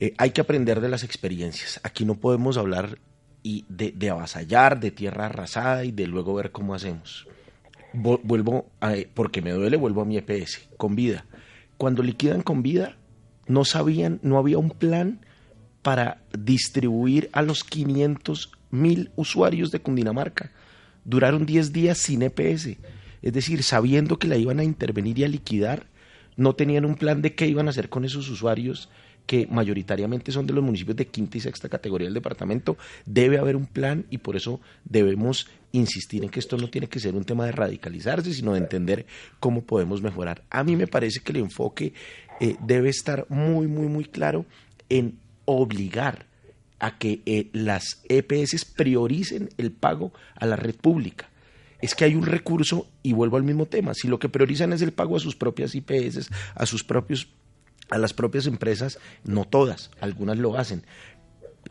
Eh, 0.00 0.14
hay 0.16 0.30
que 0.30 0.40
aprender 0.40 0.80
de 0.80 0.88
las 0.88 1.02
experiencias. 1.02 1.80
Aquí 1.82 2.04
no 2.04 2.14
podemos 2.14 2.56
hablar 2.56 2.98
y 3.42 3.64
de, 3.68 4.10
avasallar, 4.10 4.78
de 4.80 4.90
tierra 4.90 5.26
arrasada 5.26 5.84
y 5.84 5.90
de 5.90 6.06
luego 6.06 6.34
ver 6.34 6.52
cómo 6.52 6.74
hacemos. 6.74 7.26
Vuelvo, 7.92 8.70
porque 9.14 9.42
me 9.42 9.50
duele, 9.50 9.76
vuelvo 9.76 10.02
a 10.02 10.04
mi 10.04 10.16
EPS, 10.16 10.68
con 10.76 10.94
vida. 10.94 11.26
Cuando 11.76 12.02
liquidan 12.02 12.42
con 12.42 12.62
vida, 12.62 12.96
no 13.46 13.64
sabían, 13.64 14.20
no 14.22 14.38
había 14.38 14.58
un 14.58 14.70
plan 14.70 15.20
para 15.82 16.22
distribuir 16.38 17.28
a 17.32 17.42
los 17.42 17.64
500 17.64 18.52
mil 18.70 19.10
usuarios 19.16 19.70
de 19.70 19.80
Cundinamarca. 19.80 20.52
Duraron 21.04 21.46
10 21.46 21.72
días 21.72 21.98
sin 21.98 22.22
EPS, 22.22 22.76
es 23.22 23.32
decir, 23.32 23.62
sabiendo 23.62 24.18
que 24.18 24.28
la 24.28 24.36
iban 24.36 24.58
a 24.58 24.64
intervenir 24.64 25.18
y 25.18 25.24
a 25.24 25.28
liquidar, 25.28 25.86
no 26.36 26.54
tenían 26.54 26.84
un 26.84 26.94
plan 26.94 27.22
de 27.22 27.34
qué 27.34 27.46
iban 27.46 27.66
a 27.66 27.70
hacer 27.70 27.88
con 27.88 28.04
esos 28.04 28.28
usuarios 28.28 28.88
que 29.26 29.46
mayoritariamente 29.46 30.32
son 30.32 30.46
de 30.46 30.52
los 30.52 30.64
municipios 30.64 30.96
de 30.96 31.06
quinta 31.06 31.38
y 31.38 31.40
sexta 31.40 31.68
categoría 31.68 32.06
del 32.06 32.14
departamento, 32.14 32.76
debe 33.06 33.38
haber 33.38 33.56
un 33.56 33.66
plan 33.66 34.04
y 34.10 34.18
por 34.18 34.36
eso 34.36 34.60
debemos 34.84 35.48
insistir 35.70 36.24
en 36.24 36.30
que 36.30 36.40
esto 36.40 36.56
no 36.56 36.68
tiene 36.68 36.88
que 36.88 37.00
ser 37.00 37.14
un 37.14 37.24
tema 37.24 37.46
de 37.46 37.52
radicalizarse, 37.52 38.32
sino 38.32 38.52
de 38.52 38.58
entender 38.58 39.06
cómo 39.40 39.62
podemos 39.62 40.02
mejorar. 40.02 40.42
A 40.50 40.64
mí 40.64 40.76
me 40.76 40.86
parece 40.86 41.20
que 41.20 41.32
el 41.32 41.38
enfoque 41.38 41.94
eh, 42.40 42.56
debe 42.66 42.88
estar 42.88 43.26
muy, 43.28 43.68
muy, 43.68 43.86
muy 43.86 44.04
claro 44.04 44.44
en 44.88 45.18
obligar 45.44 46.26
a 46.82 46.98
que 46.98 47.22
eh, 47.26 47.48
las 47.52 48.02
EPS 48.08 48.64
prioricen 48.64 49.50
el 49.56 49.70
pago 49.70 50.12
a 50.34 50.46
la 50.46 50.56
red 50.56 50.74
pública. 50.74 51.30
Es 51.80 51.94
que 51.94 52.04
hay 52.04 52.16
un 52.16 52.26
recurso, 52.26 52.88
y 53.04 53.12
vuelvo 53.12 53.36
al 53.36 53.44
mismo 53.44 53.66
tema, 53.66 53.94
si 53.94 54.08
lo 54.08 54.18
que 54.18 54.28
priorizan 54.28 54.72
es 54.72 54.82
el 54.82 54.92
pago 54.92 55.16
a 55.16 55.20
sus 55.20 55.36
propias 55.36 55.76
IPS, 55.76 56.28
a 56.54 56.66
sus 56.66 56.84
propios 56.84 57.28
a 57.90 57.98
las 57.98 58.14
propias 58.14 58.46
empresas, 58.46 58.98
no 59.22 59.44
todas, 59.44 59.90
algunas 60.00 60.38
lo 60.38 60.56
hacen, 60.56 60.84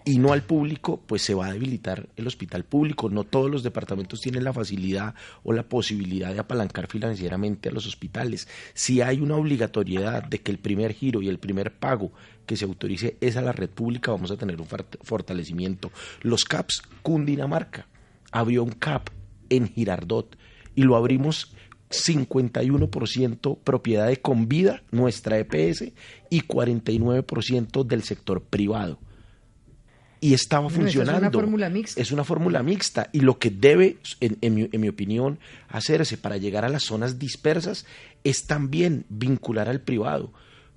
y 0.05 0.19
no 0.19 0.33
al 0.33 0.43
público, 0.43 1.01
pues 1.05 1.23
se 1.23 1.33
va 1.33 1.47
a 1.47 1.53
debilitar 1.53 2.09
el 2.15 2.27
hospital 2.27 2.63
público. 2.63 3.09
No 3.09 3.23
todos 3.23 3.51
los 3.51 3.63
departamentos 3.63 4.21
tienen 4.21 4.43
la 4.43 4.53
facilidad 4.53 5.15
o 5.43 5.53
la 5.53 5.63
posibilidad 5.63 6.33
de 6.33 6.39
apalancar 6.39 6.87
financieramente 6.87 7.69
a 7.69 7.71
los 7.71 7.85
hospitales. 7.85 8.47
Si 8.73 9.01
hay 9.01 9.19
una 9.19 9.35
obligatoriedad 9.35 10.23
de 10.23 10.39
que 10.39 10.51
el 10.51 10.59
primer 10.59 10.93
giro 10.93 11.21
y 11.21 11.27
el 11.27 11.39
primer 11.39 11.77
pago 11.77 12.11
que 12.45 12.57
se 12.57 12.65
autorice 12.65 13.17
es 13.21 13.37
a 13.37 13.41
la 13.41 13.51
red 13.51 13.69
pública, 13.69 14.11
vamos 14.11 14.31
a 14.31 14.37
tener 14.37 14.59
un 14.59 14.67
fortalecimiento. 15.01 15.91
Los 16.21 16.45
CAPS, 16.45 16.83
Cundinamarca, 17.01 17.87
abrió 18.31 18.63
un 18.63 18.71
CAP 18.71 19.09
en 19.49 19.67
Girardot 19.67 20.37
y 20.75 20.83
lo 20.83 20.95
abrimos 20.95 21.53
51% 21.89 23.59
propiedad 23.63 24.07
de 24.07 24.17
Convida, 24.17 24.83
nuestra 24.91 25.37
EPS, 25.37 25.91
y 26.29 26.41
49% 26.41 27.85
del 27.85 28.03
sector 28.03 28.41
privado. 28.43 28.99
Y 30.23 30.35
estaba 30.35 30.69
funcionando. 30.69 31.13
Es 31.13 31.21
una 31.21 31.31
fórmula 31.31 31.69
mixta. 31.69 32.01
Es 32.01 32.11
una 32.11 32.23
fórmula 32.23 32.63
mixta. 32.63 33.09
Y 33.11 33.21
lo 33.21 33.39
que 33.39 33.49
debe, 33.49 33.97
en, 34.19 34.53
mi, 34.53 34.69
en 34.71 34.81
mi 34.81 34.87
opinión, 34.87 35.39
hacerse 35.67 36.15
para 36.17 36.37
llegar 36.37 36.63
a 36.63 36.69
las 36.69 36.83
zonas 36.83 37.17
dispersas 37.17 37.85
es 38.23 38.45
también 38.45 39.05
vincular 39.09 39.67
al 39.67 39.81
privado 39.81 40.31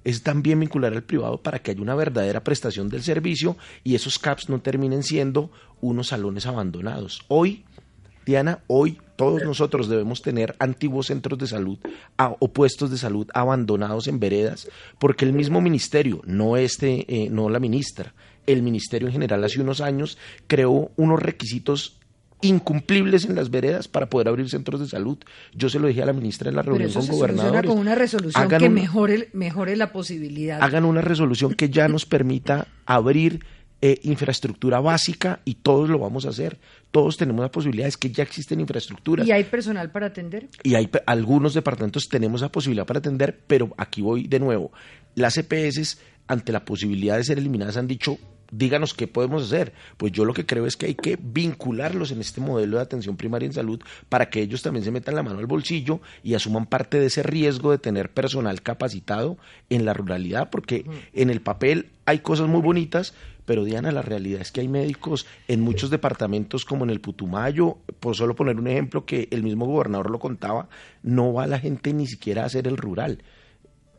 es 0.04 0.22
también 0.22 0.60
vincular 0.60 0.92
al 0.92 1.02
privado 1.02 1.42
para 1.42 1.58
que 1.58 1.70
haya 1.70 1.82
una 1.82 1.94
verdadera 1.94 2.44
prestación 2.44 2.88
del 2.88 3.02
servicio 3.02 3.56
y 3.82 3.94
esos 3.94 4.18
CAPS 4.18 4.48
no 4.48 4.60
terminen 4.60 5.02
siendo 5.02 5.50
unos 5.80 6.08
salones 6.08 6.46
abandonados. 6.46 7.24
Hoy 7.28 7.64
Diana, 8.24 8.60
hoy 8.68 8.98
todos 9.16 9.42
nosotros 9.44 9.88
debemos 9.88 10.22
tener 10.22 10.56
antiguos 10.58 11.06
centros 11.06 11.38
de 11.38 11.46
salud 11.46 11.78
o 12.16 12.48
puestos 12.52 12.90
de 12.90 12.96
salud 12.96 13.28
abandonados 13.34 14.08
en 14.08 14.18
veredas, 14.18 14.68
porque 14.98 15.24
el 15.24 15.32
mismo 15.32 15.60
ministerio, 15.60 16.22
no 16.24 16.56
este, 16.56 17.04
eh, 17.08 17.28
no 17.30 17.50
la 17.50 17.60
ministra, 17.60 18.14
el 18.46 18.62
ministerio 18.62 19.08
en 19.08 19.12
general 19.12 19.44
hace 19.44 19.60
unos 19.60 19.80
años 19.80 20.18
creó 20.46 20.90
unos 20.96 21.20
requisitos 21.20 21.98
incumplibles 22.44 23.24
en 23.24 23.34
las 23.34 23.50
veredas 23.50 23.88
para 23.88 24.08
poder 24.08 24.28
abrir 24.28 24.48
centros 24.48 24.80
de 24.80 24.88
salud. 24.88 25.18
Yo 25.54 25.68
se 25.68 25.78
lo 25.78 25.88
dije 25.88 26.02
a 26.02 26.06
la 26.06 26.12
ministra 26.12 26.48
en 26.50 26.56
la 26.56 26.62
reunión 26.62 26.92
con 26.92 27.06
gobernadores. 27.06 27.70
con 27.70 27.78
una 27.78 27.94
resolución 27.94 28.48
que 28.48 28.68
mejore, 28.68 29.28
mejore 29.32 29.76
la 29.76 29.92
posibilidad. 29.92 30.62
Hagan 30.62 30.84
una 30.84 31.00
resolución 31.00 31.54
que 31.54 31.70
ya 31.70 31.88
nos 31.88 32.06
permita 32.06 32.68
abrir 32.86 33.40
eh, 33.86 34.00
infraestructura 34.04 34.80
básica 34.80 35.40
y 35.44 35.56
todos 35.56 35.90
lo 35.90 35.98
vamos 35.98 36.24
a 36.24 36.30
hacer. 36.30 36.58
Todos 36.90 37.18
tenemos 37.18 37.42
la 37.42 37.50
posibilidad, 37.50 37.86
es 37.86 37.98
que 37.98 38.10
ya 38.10 38.22
existen 38.22 38.60
infraestructuras. 38.60 39.26
¿Y 39.26 39.32
hay 39.32 39.44
personal 39.44 39.90
para 39.90 40.06
atender? 40.06 40.48
Y 40.62 40.74
hay 40.74 40.88
algunos 41.04 41.52
departamentos 41.52 42.08
tenemos 42.08 42.40
la 42.40 42.50
posibilidad 42.50 42.86
para 42.86 43.00
atender, 43.00 43.40
pero 43.46 43.74
aquí 43.76 44.00
voy 44.00 44.26
de 44.26 44.40
nuevo. 44.40 44.72
Las 45.16 45.36
EPS, 45.36 45.98
ante 46.26 46.50
la 46.50 46.64
posibilidad 46.64 47.18
de 47.18 47.24
ser 47.24 47.36
eliminadas, 47.36 47.76
han 47.76 47.86
dicho, 47.86 48.16
díganos 48.50 48.94
qué 48.94 49.06
podemos 49.06 49.44
hacer. 49.44 49.72
Pues 49.96 50.12
yo 50.12 50.24
lo 50.24 50.34
que 50.34 50.46
creo 50.46 50.66
es 50.66 50.76
que 50.76 50.86
hay 50.86 50.94
que 50.94 51.18
vincularlos 51.20 52.10
en 52.10 52.20
este 52.20 52.40
modelo 52.40 52.76
de 52.76 52.82
atención 52.82 53.16
primaria 53.16 53.46
en 53.46 53.52
salud 53.52 53.80
para 54.08 54.30
que 54.30 54.40
ellos 54.40 54.62
también 54.62 54.84
se 54.84 54.90
metan 54.90 55.14
la 55.14 55.22
mano 55.22 55.38
al 55.38 55.46
bolsillo 55.46 56.00
y 56.22 56.34
asuman 56.34 56.66
parte 56.66 56.98
de 56.98 57.06
ese 57.06 57.22
riesgo 57.22 57.70
de 57.70 57.78
tener 57.78 58.10
personal 58.10 58.62
capacitado 58.62 59.36
en 59.70 59.84
la 59.84 59.94
ruralidad, 59.94 60.50
porque 60.50 60.84
en 61.12 61.30
el 61.30 61.40
papel 61.40 61.90
hay 62.06 62.18
cosas 62.18 62.48
muy 62.48 62.60
bonitas, 62.60 63.14
pero 63.44 63.64
Diana, 63.64 63.92
la 63.92 64.02
realidad 64.02 64.40
es 64.40 64.52
que 64.52 64.60
hay 64.60 64.68
médicos 64.68 65.26
en 65.48 65.60
muchos 65.60 65.90
departamentos 65.90 66.64
como 66.64 66.84
en 66.84 66.90
el 66.90 67.00
Putumayo, 67.00 67.78
por 68.00 68.16
solo 68.16 68.34
poner 68.34 68.56
un 68.56 68.68
ejemplo 68.68 69.04
que 69.04 69.28
el 69.30 69.42
mismo 69.42 69.66
gobernador 69.66 70.10
lo 70.10 70.18
contaba, 70.18 70.68
no 71.02 71.32
va 71.32 71.46
la 71.46 71.58
gente 71.58 71.92
ni 71.92 72.06
siquiera 72.06 72.42
a 72.42 72.46
hacer 72.46 72.66
el 72.66 72.76
rural 72.76 73.22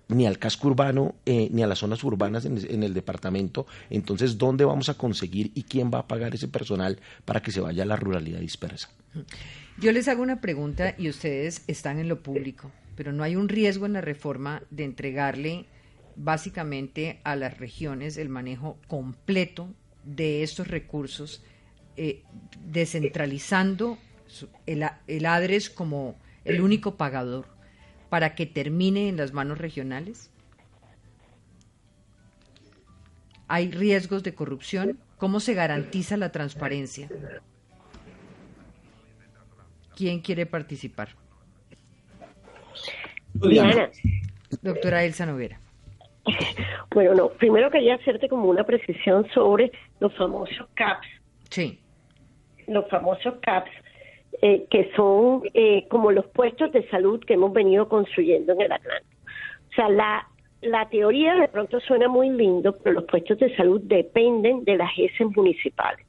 ni 0.08 0.28
al 0.28 0.38
casco 0.38 0.68
urbano, 0.68 1.16
eh, 1.26 1.50
ni 1.52 1.64
a 1.64 1.68
las 1.68 1.80
zonas 1.80 2.04
urbanas 2.04 2.46
en, 2.46 2.84
el 2.84 2.94
departamento. 2.94 3.66
Entonces, 3.90 4.38
¿dónde 4.38 4.66
vamos 4.66 4.90
a 4.90 4.96
conseguir 4.96 5.52
y 5.56 5.64
quién 5.64 5.92
va 5.94 6.00
a 6.00 6.08
pagar 6.08 6.36
ese 6.36 6.48
personal 6.48 7.00
para 7.26 7.42
que 7.42 7.52
se 7.52 7.62
vaya 7.62 7.84
a 7.84 7.86
la 7.86 7.96
ruralidad 7.96 8.40
dispersa? 8.40 8.90
Yo 9.80 9.92
les 9.92 10.08
hago 10.08 10.22
una 10.22 10.42
pregunta 10.42 10.96
y 10.98 11.10
ustedes 11.10 11.64
están 11.68 12.00
en 12.00 12.08
lo 12.08 12.22
público, 12.22 12.72
pero 12.96 13.12
no 13.12 13.24
hay 13.24 13.36
un 13.36 13.50
riesgo 13.50 13.86
en 13.86 13.94
la 13.94 14.02
reforma 14.02 14.62
de 14.70 14.84
entregarle 14.84 15.66
básicamente 16.16 17.20
a 17.24 17.36
las 17.36 17.58
regiones 17.58 18.18
el 18.18 18.30
manejo 18.30 18.78
completo 18.88 19.74
de 20.04 20.44
estos 20.44 20.68
recursos, 20.68 21.44
eh, 21.98 22.24
descentralizando 22.66 23.98
el 24.66 25.26
ADRES 25.26 25.70
como 25.70 26.16
el 26.46 26.62
único 26.62 26.96
pagador 26.96 27.55
para 28.16 28.34
que 28.34 28.46
termine 28.46 29.10
en 29.10 29.18
las 29.18 29.34
manos 29.34 29.58
regionales? 29.58 30.32
¿Hay 33.50 33.72
riesgos 33.72 34.24
de 34.24 34.34
corrupción? 34.34 34.98
¿Cómo 35.18 35.42
se 35.42 35.54
garantiza 35.54 36.16
la 36.16 36.32
transparencia? 36.32 37.10
¿Quién 39.98 40.22
quiere 40.22 40.46
participar? 40.46 41.10
Doctora 44.62 45.04
Elsa 45.04 45.26
Noguera. 45.26 45.60
Bueno, 46.92 47.14
no, 47.16 47.30
primero 47.32 47.70
quería 47.70 47.96
hacerte 47.96 48.30
como 48.30 48.46
una 48.46 48.64
precisión 48.64 49.28
sobre 49.34 49.74
los 50.00 50.16
famosos 50.16 50.66
CAPS. 50.76 51.08
Sí. 51.50 51.82
Los 52.68 52.90
famosos 52.90 53.34
CAPS, 53.42 53.72
eh, 54.42 54.66
que 54.70 54.92
son 54.96 55.44
eh, 55.54 55.88
como 55.90 56.12
los 56.12 56.26
puestos 56.28 56.72
de 56.72 56.88
salud 56.90 57.24
que 57.26 57.34
hemos 57.34 57.54
venido 57.54 57.88
construyendo 57.88 58.54
en 58.54 58.62
el 58.62 58.72
Atlántico. 58.72 59.22
O 59.72 59.74
sea, 59.76 59.90
la, 59.90 60.28
la 60.62 60.90
teoría 60.90 61.36
de 61.36 61.48
pronto 61.48 61.80
suena 61.80 62.08
muy 62.08 62.30
lindo, 62.30 62.76
pero 62.84 62.96
los 62.96 63.06
puestos 63.06 63.40
de 63.40 63.56
salud 63.56 63.82
dependen 63.84 64.64
de 64.64 64.78
las 64.78 64.92
ESES 64.98 65.36
municipales. 65.36 66.06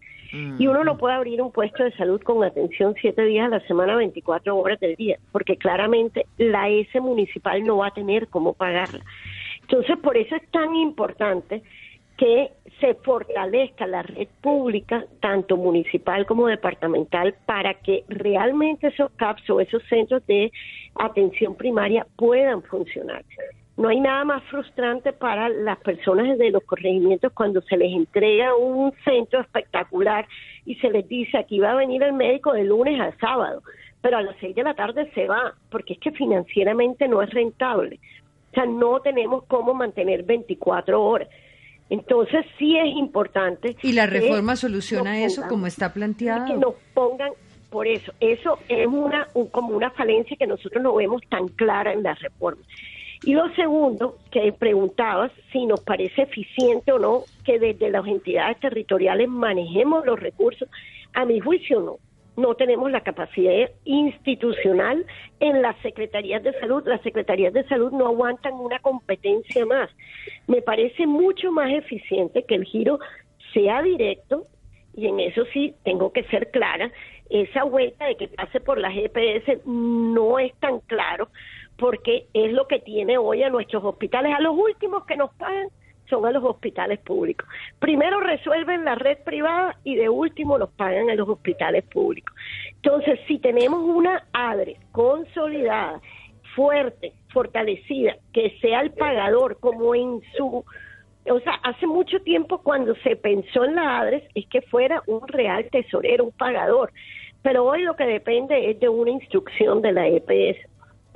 Y 0.59 0.67
uno 0.67 0.85
no 0.85 0.99
puede 0.99 1.15
abrir 1.15 1.41
un 1.41 1.51
puesto 1.51 1.83
de 1.83 1.93
salud 1.93 2.21
con 2.21 2.45
atención 2.45 2.95
siete 3.01 3.25
días 3.25 3.47
a 3.47 3.57
la 3.57 3.61
semana, 3.61 3.97
24 3.97 4.55
horas 4.57 4.79
del 4.81 4.95
día, 4.97 5.19
porque 5.33 5.57
claramente 5.57 6.27
la 6.37 6.69
ESE 6.69 7.01
municipal 7.01 7.65
no 7.65 7.79
va 7.79 7.87
a 7.87 7.95
tener 7.95 8.29
cómo 8.29 8.53
pagarla. 8.53 9.03
Entonces, 9.63 9.97
por 9.99 10.17
eso 10.17 10.37
es 10.37 10.47
tan 10.51 10.75
importante 10.75 11.63
que 12.17 12.51
se 12.81 12.95
fortalezca 12.95 13.87
la 13.87 14.03
red 14.03 14.29
pública, 14.41 15.05
tanto 15.21 15.57
municipal 15.57 16.27
como 16.27 16.47
departamental, 16.47 17.35
para 17.47 17.75
que 17.75 18.05
realmente 18.09 18.89
esos 18.89 19.11
CAPS 19.13 19.51
o 19.51 19.61
esos 19.61 19.83
centros 19.89 20.27
de 20.27 20.53
atención 20.95 21.55
primaria 21.55 22.07
puedan 22.17 22.63
funcionar. 22.63 23.23
No 23.77 23.89
hay 23.89 24.01
nada 24.01 24.25
más 24.25 24.43
frustrante 24.45 25.13
para 25.13 25.51
las 25.51 25.79
personas 25.81 26.39
de 26.39 26.51
los 26.51 26.63
corregimientos 26.65 27.33
cuando 27.33 27.61
se 27.63 27.77
les 27.77 27.93
entrega 27.93 28.57
un 28.57 28.93
centro 29.05 29.41
espectacular 29.41 30.27
y 30.65 30.77
se 30.77 30.91
les 30.91 31.07
dice 31.07 31.37
aquí 31.37 31.59
va 31.59 31.73
a 31.73 31.77
venir 31.77 32.03
el 32.03 32.15
médico 32.15 32.55
de 32.55 32.65
lunes 32.65 32.99
a 32.99 33.15
sábado, 33.19 33.63
pero 34.01 34.17
a 34.17 34.23
las 34.23 34.37
seis 34.41 34.55
de 34.55 34.63
la 34.63 34.73
tarde 34.73 35.11
se 35.15 35.27
va, 35.27 35.55
porque 35.71 35.95
es 35.95 35.99
que 35.99 36.11
financieramente 36.13 37.07
no 37.07 37.21
es 37.21 37.29
rentable. 37.31 38.01
O 38.53 38.55
sea, 38.55 38.65
no 38.65 39.01
tenemos 39.01 39.45
cómo 39.45 39.75
mantener 39.75 40.23
24 40.23 41.03
horas. 41.03 41.29
Entonces 41.89 42.45
sí 42.59 42.77
es 42.77 42.97
importante. 42.97 43.77
¿Y 43.83 43.93
la 43.93 44.07
reforma 44.07 44.57
soluciona 44.57 45.23
eso 45.25 45.43
como 45.49 45.67
está 45.67 45.93
planteado? 45.93 46.47
Que 46.47 46.55
nos 46.55 46.75
pongan, 46.95 47.31
por 47.71 47.87
eso, 47.87 48.13
eso 48.21 48.59
es 48.69 48.87
una 48.87 49.29
como 49.53 49.77
una 49.77 49.91
falencia 49.91 50.37
que 50.37 50.47
nosotros 50.47 50.83
no 50.83 50.95
vemos 50.95 51.23
tan 51.29 51.49
clara 51.49 51.93
en 51.93 52.03
la 52.03 52.15
reforma. 52.15 52.63
Y 53.23 53.33
lo 53.33 53.49
segundo, 53.55 54.19
que 54.31 54.53
preguntabas 54.53 55.33
si 55.53 55.65
nos 55.67 55.81
parece 55.81 56.23
eficiente 56.23 56.93
o 56.93 56.99
no 56.99 57.25
que 57.45 57.59
desde 57.59 57.91
las 57.91 58.07
entidades 58.07 58.59
territoriales 58.61 59.29
manejemos 59.29 60.05
los 60.05 60.19
recursos. 60.21 60.69
A 61.15 61.25
mi 61.25 61.41
juicio 61.41 61.81
no. 61.81 61.99
No 62.37 62.55
tenemos 62.55 62.91
la 62.91 63.01
capacidad 63.01 63.71
institucional 63.85 65.07
en 65.41 65.63
las 65.63 65.77
secretarías 65.79 66.43
de 66.43 66.53
salud. 66.61 66.83
Las 66.87 67.01
secretarías 67.03 67.53
de 67.53 67.65
salud 67.65 67.93
no 67.93 68.07
aguantan 68.07 68.55
una 68.55 68.79
competencia 68.81 69.65
más. 69.65 69.91
Me 70.47 70.63
parece 70.63 71.07
mucho 71.07 71.51
más 71.51 71.71
eficiente 71.73 72.45
que 72.45 72.57
el 72.57 72.65
giro 72.65 72.99
sea 73.55 73.83
directo, 73.83 74.47
y 74.95 75.07
en 75.07 75.21
eso 75.21 75.45
sí 75.53 75.75
tengo 75.85 76.13
que 76.13 76.25
ser 76.25 76.51
clara, 76.51 76.91
esa 77.31 77.65
vuelta 77.65 78.07
de 78.07 78.17
que 78.17 78.29
pase 78.29 78.61
por 78.61 78.79
la 78.79 78.91
GPS 78.91 79.61
no 79.65 80.39
es 80.39 80.55
tan 80.61 80.81
claro 80.81 81.29
porque 81.77 82.27
es 82.33 82.53
lo 82.53 82.67
que 82.67 82.79
tiene 82.79 83.19
hoy 83.19 83.43
a 83.43 83.51
nuestros 83.51 83.85
hospitales. 83.85 84.35
A 84.35 84.41
los 84.41 84.57
últimos 84.57 85.05
que 85.05 85.17
nos 85.17 85.33
pagan 85.35 85.69
son 86.09 86.27
a 86.27 86.31
los 86.31 86.45
hospitales 86.45 86.99
públicos. 87.01 87.49
Primero 87.79 88.21
resuelven 88.21 88.85
la 88.85 88.95
red 88.95 89.19
privada 89.25 89.77
y 89.85 89.97
de 89.97 90.09
último 90.09 90.59
los 90.59 90.71
pagan 90.71 91.11
a 91.11 91.15
los 91.15 91.29
hospitales 91.29 91.85
públicos. 91.85 92.35
Entonces, 92.77 93.21
si 93.27 93.39
tenemos 93.39 93.81
una 93.81 94.25
ADRE 94.33 94.77
consolidada, 94.93 96.01
fuerte, 96.55 97.13
fortalecida, 97.33 98.17
que 98.33 98.57
sea 98.61 98.81
el 98.81 98.93
pagador 98.93 99.59
como 99.59 99.95
en 99.95 100.21
su... 100.37 100.65
O 101.29 101.41
sea, 101.41 101.55
hace 101.65 101.89
mucho 101.89 102.21
tiempo 102.21 102.59
cuando 102.59 102.95
se 102.97 103.17
pensó 103.17 103.65
en 103.65 103.75
la 103.75 103.99
ADRES 103.99 104.23
es 104.35 104.47
que 104.47 104.63
fuera 104.63 105.03
un 105.09 105.27
real 105.27 105.69
tesorero, 105.73 106.25
un 106.25 106.33
pagador. 106.33 106.93
Pero 107.43 107.65
hoy 107.65 107.83
lo 107.83 107.97
que 107.97 108.05
depende 108.05 108.71
es 108.71 108.79
de 108.79 108.89
una 108.89 109.11
instrucción 109.11 109.83
de 109.83 109.93
la 109.93 110.07
EPS 110.07 110.59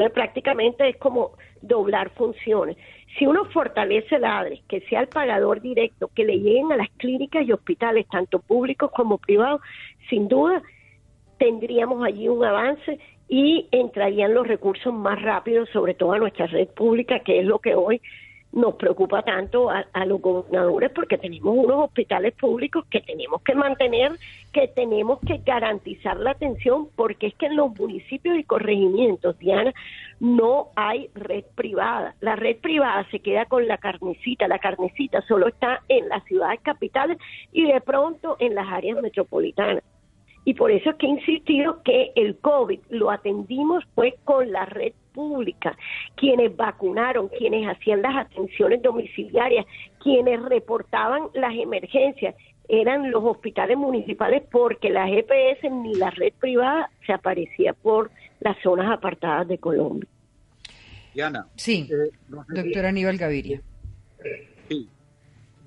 prácticamente 0.08 0.88
es 0.88 0.96
como 0.96 1.32
doblar 1.62 2.10
funciones. 2.10 2.76
Si 3.18 3.26
uno 3.26 3.44
fortalece 3.46 4.16
el 4.16 4.24
ADRE, 4.24 4.62
que 4.68 4.80
sea 4.82 5.00
el 5.00 5.08
pagador 5.08 5.60
directo, 5.60 6.10
que 6.14 6.24
le 6.24 6.38
lleguen 6.38 6.72
a 6.72 6.76
las 6.76 6.90
clínicas 6.96 7.46
y 7.46 7.52
hospitales, 7.52 8.06
tanto 8.08 8.38
públicos 8.38 8.90
como 8.94 9.18
privados, 9.18 9.60
sin 10.08 10.28
duda 10.28 10.62
tendríamos 11.38 12.04
allí 12.04 12.28
un 12.28 12.44
avance 12.44 12.98
y 13.28 13.68
entrarían 13.70 14.34
los 14.34 14.46
recursos 14.46 14.92
más 14.92 15.20
rápidos, 15.22 15.68
sobre 15.70 15.94
todo 15.94 16.12
a 16.12 16.18
nuestra 16.18 16.46
red 16.46 16.68
pública, 16.68 17.20
que 17.20 17.40
es 17.40 17.46
lo 17.46 17.58
que 17.58 17.74
hoy 17.74 18.00
nos 18.52 18.74
preocupa 18.74 19.22
tanto 19.22 19.70
a, 19.70 19.84
los 20.06 20.20
gobernadores 20.20 20.90
porque 20.90 21.18
tenemos 21.18 21.56
unos 21.56 21.84
hospitales 21.84 22.34
públicos 22.34 22.84
que 22.90 23.00
tenemos 23.00 23.42
que 23.42 23.54
mantener, 23.54 24.12
que 24.52 24.66
tenemos 24.66 25.20
que 25.20 25.38
garantizar 25.38 26.16
la 26.18 26.32
atención 26.32 26.88
porque 26.96 27.28
es 27.28 27.34
que 27.34 27.46
en 27.46 27.56
los 27.56 27.78
municipios 27.78 28.36
y 28.36 28.42
corregimientos, 28.42 29.38
Diana, 29.38 29.72
no 30.20 30.68
hay 30.76 31.08
red 31.14 31.44
privada. 31.54 32.14
La 32.20 32.36
red 32.36 32.58
privada 32.58 33.06
se 33.10 33.20
queda 33.20 33.46
con 33.46 33.66
la 33.66 33.78
carnecita, 33.78 34.46
la 34.46 34.58
carnecita 34.58 35.22
solo 35.22 35.48
está 35.48 35.82
en 35.88 36.08
las 36.08 36.22
ciudades 36.24 36.60
capitales 36.62 37.18
y 37.52 37.66
de 37.66 37.80
pronto 37.80 38.36
en 38.38 38.54
las 38.54 38.68
áreas 38.68 39.00
metropolitanas. 39.02 39.82
Y 40.44 40.54
por 40.54 40.70
eso 40.70 40.90
es 40.90 40.96
que 40.96 41.06
he 41.06 41.10
insistido 41.10 41.82
que 41.82 42.12
el 42.14 42.38
COVID 42.38 42.80
lo 42.90 43.10
atendimos 43.10 43.84
fue 43.94 44.16
con 44.24 44.52
la 44.52 44.64
red 44.64 44.92
pública, 45.12 45.76
quienes 46.14 46.56
vacunaron, 46.56 47.28
quienes 47.28 47.68
hacían 47.68 48.00
las 48.00 48.16
atenciones 48.16 48.80
domiciliarias, 48.80 49.66
quienes 50.02 50.40
reportaban 50.42 51.28
las 51.34 51.54
emergencias, 51.54 52.34
eran 52.68 53.10
los 53.10 53.24
hospitales 53.24 53.76
municipales 53.76 54.44
porque 54.50 54.90
la 54.90 55.08
GPS 55.08 55.68
ni 55.68 55.94
la 55.94 56.10
red 56.10 56.32
privada 56.38 56.88
se 57.04 57.12
aparecía 57.12 57.72
por 57.72 58.10
las 58.40 58.56
zonas 58.62 58.90
apartadas 58.90 59.48
de 59.48 59.58
Colombia. 59.58 60.08
Diana. 61.14 61.46
Sí, 61.56 61.88
eh, 61.90 62.10
doctora 62.28 62.88
Aníbal 62.88 63.18
Gaviria. 63.18 63.60
Sí, 64.68 64.88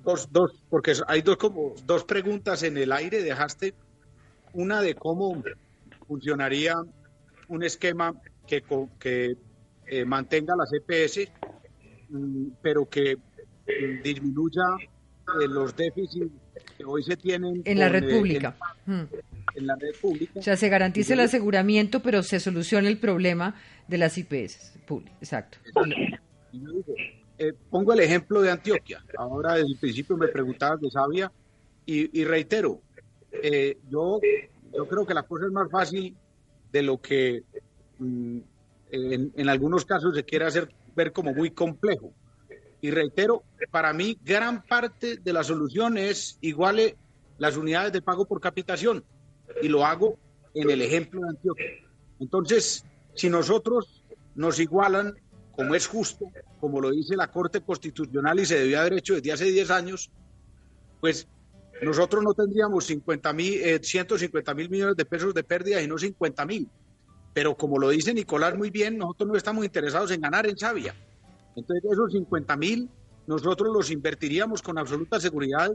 dos, 0.02 0.30
dos, 0.32 0.64
porque 0.70 0.94
hay 1.06 1.22
dos, 1.22 1.36
como, 1.36 1.74
dos 1.84 2.04
preguntas 2.04 2.62
en 2.62 2.76
el 2.76 2.92
aire, 2.92 3.22
dejaste 3.22 3.74
una 4.52 4.80
de 4.80 4.94
cómo 4.94 5.42
funcionaría 6.06 6.74
un 7.48 7.62
esquema 7.62 8.14
que, 8.46 8.62
que 8.98 9.36
eh, 9.86 10.04
mantenga 10.04 10.54
las 10.56 10.72
EPS, 10.72 11.30
mm, 12.08 12.46
pero 12.62 12.88
que 12.88 13.16
mm, 13.16 14.02
disminuya 14.02 14.62
eh, 15.40 15.48
los 15.48 15.74
déficits 15.76 16.32
que 16.76 16.84
hoy 16.84 17.02
se 17.02 17.16
tienen 17.16 17.62
en 17.64 17.78
la 17.78 17.88
red 17.88 18.08
pública. 18.10 18.56
Mm. 18.86 19.02
En, 19.56 19.66
la 19.66 19.76
red 19.76 19.94
pública. 20.00 20.32
O 20.40 20.42
sea, 20.42 20.56
se 20.56 20.68
garantice 20.68 21.14
el 21.14 21.20
aseguramiento, 21.20 22.00
pero 22.00 22.22
se 22.22 22.40
solucione 22.40 22.88
el 22.88 22.98
problema 22.98 23.54
de 23.88 23.98
las 23.98 24.18
IPS 24.18 24.78
públicas. 24.86 25.16
Exacto. 25.20 25.58
Eh, 27.38 27.52
pongo 27.70 27.92
el 27.92 28.00
ejemplo 28.00 28.42
de 28.42 28.50
Antioquia. 28.50 29.04
Ahora, 29.16 29.54
desde 29.54 29.72
el 29.72 29.78
principio 29.78 30.16
me 30.16 30.28
preguntabas 30.28 30.80
de 30.80 30.90
Sabia 30.90 31.30
y, 31.86 32.24
reitero, 32.24 32.80
yo, 33.90 34.20
yo 34.72 34.88
creo 34.88 35.06
que 35.06 35.14
la 35.14 35.22
cosa 35.22 35.46
es 35.46 35.52
más 35.52 35.70
fácil 35.70 36.16
de 36.72 36.82
lo 36.82 37.00
que 37.00 37.42
Mm, 37.98 38.38
en, 38.90 39.48
algunos 39.48 39.84
casos 39.84 40.14
se 40.14 40.24
quiere 40.24 40.44
hacer 40.44 40.68
ver 40.94 41.12
como 41.12 41.32
muy 41.34 41.50
complejo. 41.50 42.12
Y 42.84 42.90
reitero, 42.90 43.44
para 43.70 43.94
mí 43.94 44.18
gran 44.22 44.62
parte 44.62 45.16
de 45.16 45.32
la 45.32 45.42
solución 45.42 45.96
es 45.96 46.36
iguale 46.42 46.98
las 47.38 47.56
unidades 47.56 47.94
de 47.94 48.02
pago 48.02 48.26
por 48.26 48.42
capitación. 48.42 49.02
Y 49.62 49.68
lo 49.68 49.86
hago 49.86 50.18
en 50.52 50.68
el 50.68 50.82
ejemplo 50.82 51.22
de 51.22 51.30
Antioquia. 51.30 51.64
Entonces, 52.20 52.84
si 53.14 53.30
nosotros 53.30 54.04
nos 54.34 54.60
igualan, 54.60 55.14
como 55.52 55.74
es 55.74 55.86
justo, 55.86 56.26
como 56.60 56.78
lo 56.78 56.90
dice 56.90 57.16
la 57.16 57.30
Corte 57.30 57.62
Constitucional 57.62 58.38
y 58.38 58.44
se 58.44 58.58
debió 58.58 58.80
haber 58.80 58.98
hecho 58.98 59.14
desde 59.14 59.32
hace 59.32 59.44
10 59.46 59.70
años, 59.70 60.10
pues 61.00 61.26
nosotros 61.80 62.22
no 62.22 62.34
tendríamos 62.34 62.84
50 62.84 63.32
mil, 63.32 63.80
150 63.82 64.52
eh, 64.52 64.54
mil 64.54 64.68
millones 64.68 64.96
de 64.96 65.06
pesos 65.06 65.32
de 65.32 65.42
pérdida 65.42 65.80
y 65.80 65.88
no 65.88 65.96
50 65.96 66.44
mil. 66.44 66.68
Pero 67.32 67.56
como 67.56 67.78
lo 67.78 67.88
dice 67.88 68.12
Nicolás 68.12 68.54
muy 68.58 68.68
bien, 68.68 68.98
nosotros 68.98 69.30
no 69.30 69.36
estamos 69.36 69.64
interesados 69.64 70.10
en 70.10 70.20
ganar 70.20 70.46
en 70.46 70.58
Sabia. 70.58 70.94
Entonces 71.56 71.90
esos 71.90 72.12
50 72.12 72.56
mil 72.56 72.88
nosotros 73.26 73.72
los 73.72 73.90
invertiríamos 73.90 74.62
con 74.62 74.78
absoluta 74.78 75.18
seguridad 75.20 75.72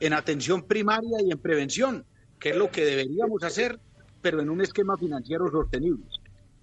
en 0.00 0.12
atención 0.12 0.62
primaria 0.62 1.18
y 1.24 1.30
en 1.30 1.38
prevención, 1.38 2.04
que 2.38 2.50
es 2.50 2.56
lo 2.56 2.70
que 2.70 2.84
deberíamos 2.84 3.42
hacer, 3.44 3.78
pero 4.20 4.40
en 4.40 4.50
un 4.50 4.60
esquema 4.60 4.96
financiero 4.96 5.50
sostenible. 5.50 6.04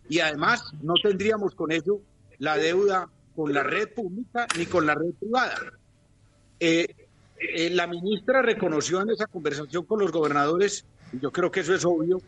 Y 0.08 0.20
además 0.20 0.74
no 0.82 0.94
tendríamos 1.02 1.56
con 1.56 1.72
ello 1.72 2.02
la 2.38 2.58
deuda 2.58 3.10
con 3.36 3.54
la 3.54 3.64
red 3.64 3.94
pública 3.94 4.48
ni 4.58 4.66
con 4.66 4.86
la 4.86 4.96
red 4.96 5.14
privada. 5.20 5.56
Eh, 6.60 6.88
eh, 7.40 7.70
la 7.70 7.88
ministra 7.88 8.42
reconoció 8.42 9.02
en 9.02 9.12
esa 9.12 9.28
conversación 9.28 9.86
con 9.86 10.00
los 10.00 10.12
gobernadores, 10.12 10.86
y 11.14 11.20
yo 11.20 11.32
creo 11.32 11.50
que 11.50 11.62
eso 11.62 11.74
es 11.74 11.86
obvio, 11.86 12.22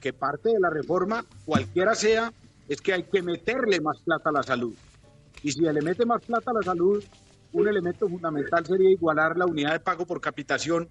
que 0.00 0.12
parte 0.12 0.50
de 0.50 0.60
la 0.60 0.70
reforma, 0.70 1.24
cualquiera 1.44 1.94
sea, 1.94 2.32
es 2.68 2.80
que 2.80 2.92
hay 2.92 3.04
que 3.04 3.22
meterle 3.22 3.80
más 3.80 4.00
plata 4.00 4.30
a 4.30 4.32
la 4.32 4.42
salud. 4.42 4.74
Y 5.42 5.52
si 5.52 5.60
le 5.60 5.80
mete 5.80 6.04
más 6.04 6.24
plata 6.24 6.50
a 6.50 6.54
la 6.54 6.62
salud, 6.62 7.02
un 7.52 7.68
elemento 7.68 8.08
fundamental 8.08 8.66
sería 8.66 8.90
igualar 8.90 9.36
la 9.36 9.46
unidad 9.46 9.72
de 9.72 9.80
pago 9.80 10.06
por 10.06 10.20
capitación 10.20 10.88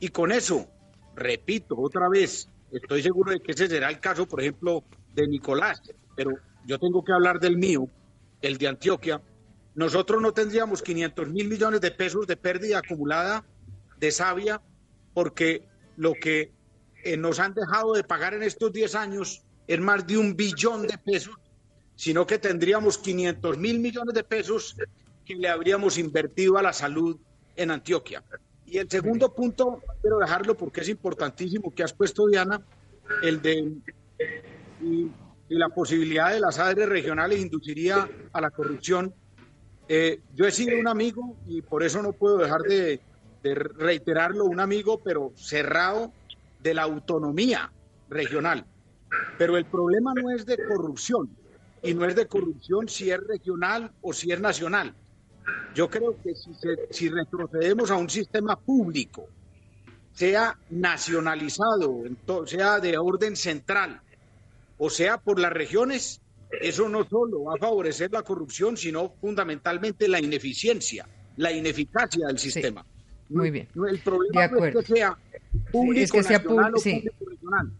y 0.00 0.08
con 0.08 0.32
eso, 0.32 0.66
repito 1.14 1.76
otra 1.78 2.08
vez, 2.08 2.48
estoy 2.70 3.02
seguro 3.02 3.32
de 3.32 3.40
que 3.40 3.52
ese 3.52 3.68
será 3.68 3.90
el 3.90 4.00
caso, 4.00 4.26
por 4.26 4.40
ejemplo, 4.40 4.84
de 5.14 5.26
Nicolás, 5.26 5.82
pero 6.14 6.32
yo 6.66 6.78
tengo 6.78 7.04
que 7.04 7.12
hablar 7.12 7.40
del 7.40 7.56
mío, 7.56 7.88
el 8.40 8.58
de 8.58 8.68
Antioquia. 8.68 9.20
Nosotros 9.74 10.22
no 10.22 10.32
tendríamos 10.32 10.82
500 10.82 11.28
mil 11.28 11.48
millones 11.48 11.80
de 11.80 11.90
pesos 11.90 12.26
de 12.26 12.36
pérdida 12.36 12.78
acumulada 12.78 13.44
de 13.98 14.10
savia 14.10 14.60
porque 15.14 15.62
lo 15.96 16.14
que 16.14 16.52
eh, 17.04 17.16
nos 17.16 17.40
han 17.40 17.54
dejado 17.54 17.94
de 17.94 18.04
pagar 18.04 18.34
en 18.34 18.42
estos 18.42 18.72
10 18.72 18.94
años 18.94 19.42
es 19.66 19.80
más 19.80 20.06
de 20.06 20.16
un 20.16 20.36
billón 20.36 20.86
de 20.86 20.96
pesos, 20.98 21.34
sino 21.98 22.24
que 22.28 22.38
tendríamos 22.38 22.96
500 22.96 23.58
mil 23.58 23.80
millones 23.80 24.14
de 24.14 24.22
pesos 24.22 24.76
que 25.26 25.34
le 25.34 25.48
habríamos 25.48 25.98
invertido 25.98 26.56
a 26.56 26.62
la 26.62 26.72
salud 26.72 27.18
en 27.56 27.72
Antioquia. 27.72 28.22
Y 28.66 28.78
el 28.78 28.88
segundo 28.88 29.34
punto, 29.34 29.82
quiero 30.00 30.18
dejarlo 30.18 30.56
porque 30.56 30.82
es 30.82 30.88
importantísimo 30.88 31.74
que 31.74 31.82
has 31.82 31.92
puesto, 31.92 32.28
Diana, 32.28 32.62
el 33.20 33.42
de 33.42 33.72
y, 34.80 35.10
la 35.48 35.70
posibilidad 35.70 36.30
de 36.32 36.38
las 36.38 36.60
áreas 36.60 36.88
regionales 36.88 37.40
induciría 37.40 38.08
a 38.32 38.40
la 38.40 38.50
corrupción. 38.50 39.12
Eh, 39.88 40.20
yo 40.36 40.46
he 40.46 40.52
sido 40.52 40.78
un 40.78 40.86
amigo 40.86 41.36
y 41.48 41.62
por 41.62 41.82
eso 41.82 42.00
no 42.00 42.12
puedo 42.12 42.36
dejar 42.36 42.60
de, 42.60 43.00
de 43.42 43.54
reiterarlo, 43.56 44.44
un 44.44 44.60
amigo, 44.60 45.00
pero 45.02 45.32
cerrado 45.34 46.12
de 46.62 46.74
la 46.74 46.82
autonomía 46.82 47.72
regional. 48.08 48.64
Pero 49.36 49.56
el 49.56 49.64
problema 49.64 50.12
no 50.14 50.30
es 50.30 50.46
de 50.46 50.58
corrupción, 50.64 51.28
y 51.82 51.94
no 51.94 52.04
es 52.04 52.14
de 52.14 52.26
corrupción 52.26 52.88
si 52.88 53.10
es 53.10 53.18
regional 53.26 53.92
o 54.02 54.12
si 54.12 54.32
es 54.32 54.40
nacional. 54.40 54.94
Yo 55.74 55.88
creo 55.88 56.16
que 56.22 56.34
si, 56.90 57.08
retrocedemos 57.08 57.90
a 57.90 57.96
un 57.96 58.10
sistema 58.10 58.56
público, 58.56 59.28
sea 60.12 60.58
nacionalizado, 60.70 62.02
sea 62.46 62.80
de 62.80 62.98
orden 62.98 63.36
central, 63.36 64.00
o 64.76 64.90
sea 64.90 65.18
por 65.18 65.38
las 65.38 65.52
regiones, 65.52 66.20
eso 66.60 66.88
no 66.88 67.06
solo 67.08 67.44
va 67.44 67.54
a 67.54 67.58
favorecer 67.58 68.12
la 68.12 68.22
corrupción, 68.22 68.76
sino 68.76 69.12
fundamentalmente 69.20 70.08
la 70.08 70.20
ineficiencia, 70.20 71.08
la 71.36 71.52
ineficacia 71.52 72.26
del 72.26 72.38
sistema. 72.38 72.84
Muy 73.28 73.50
bien. 73.50 73.68
El 73.88 74.00
problema 74.00 74.44
es 74.44 74.74
que 74.74 74.82
sea 74.82 75.16
público, 75.70 76.16
nacional 76.16 76.74
o 76.74 76.80
público 76.80 77.24
regional. 77.26 77.72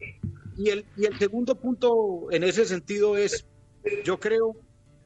Y 0.57 0.71
el, 0.71 0.85
y 0.97 1.07
el 1.07 1.19
segundo 1.19 1.55
punto 1.55 2.29
en 2.31 2.45
ese 2.45 2.65
sentido 2.67 3.17
es, 3.17 3.47
yo 4.05 4.19
creo 4.19 4.57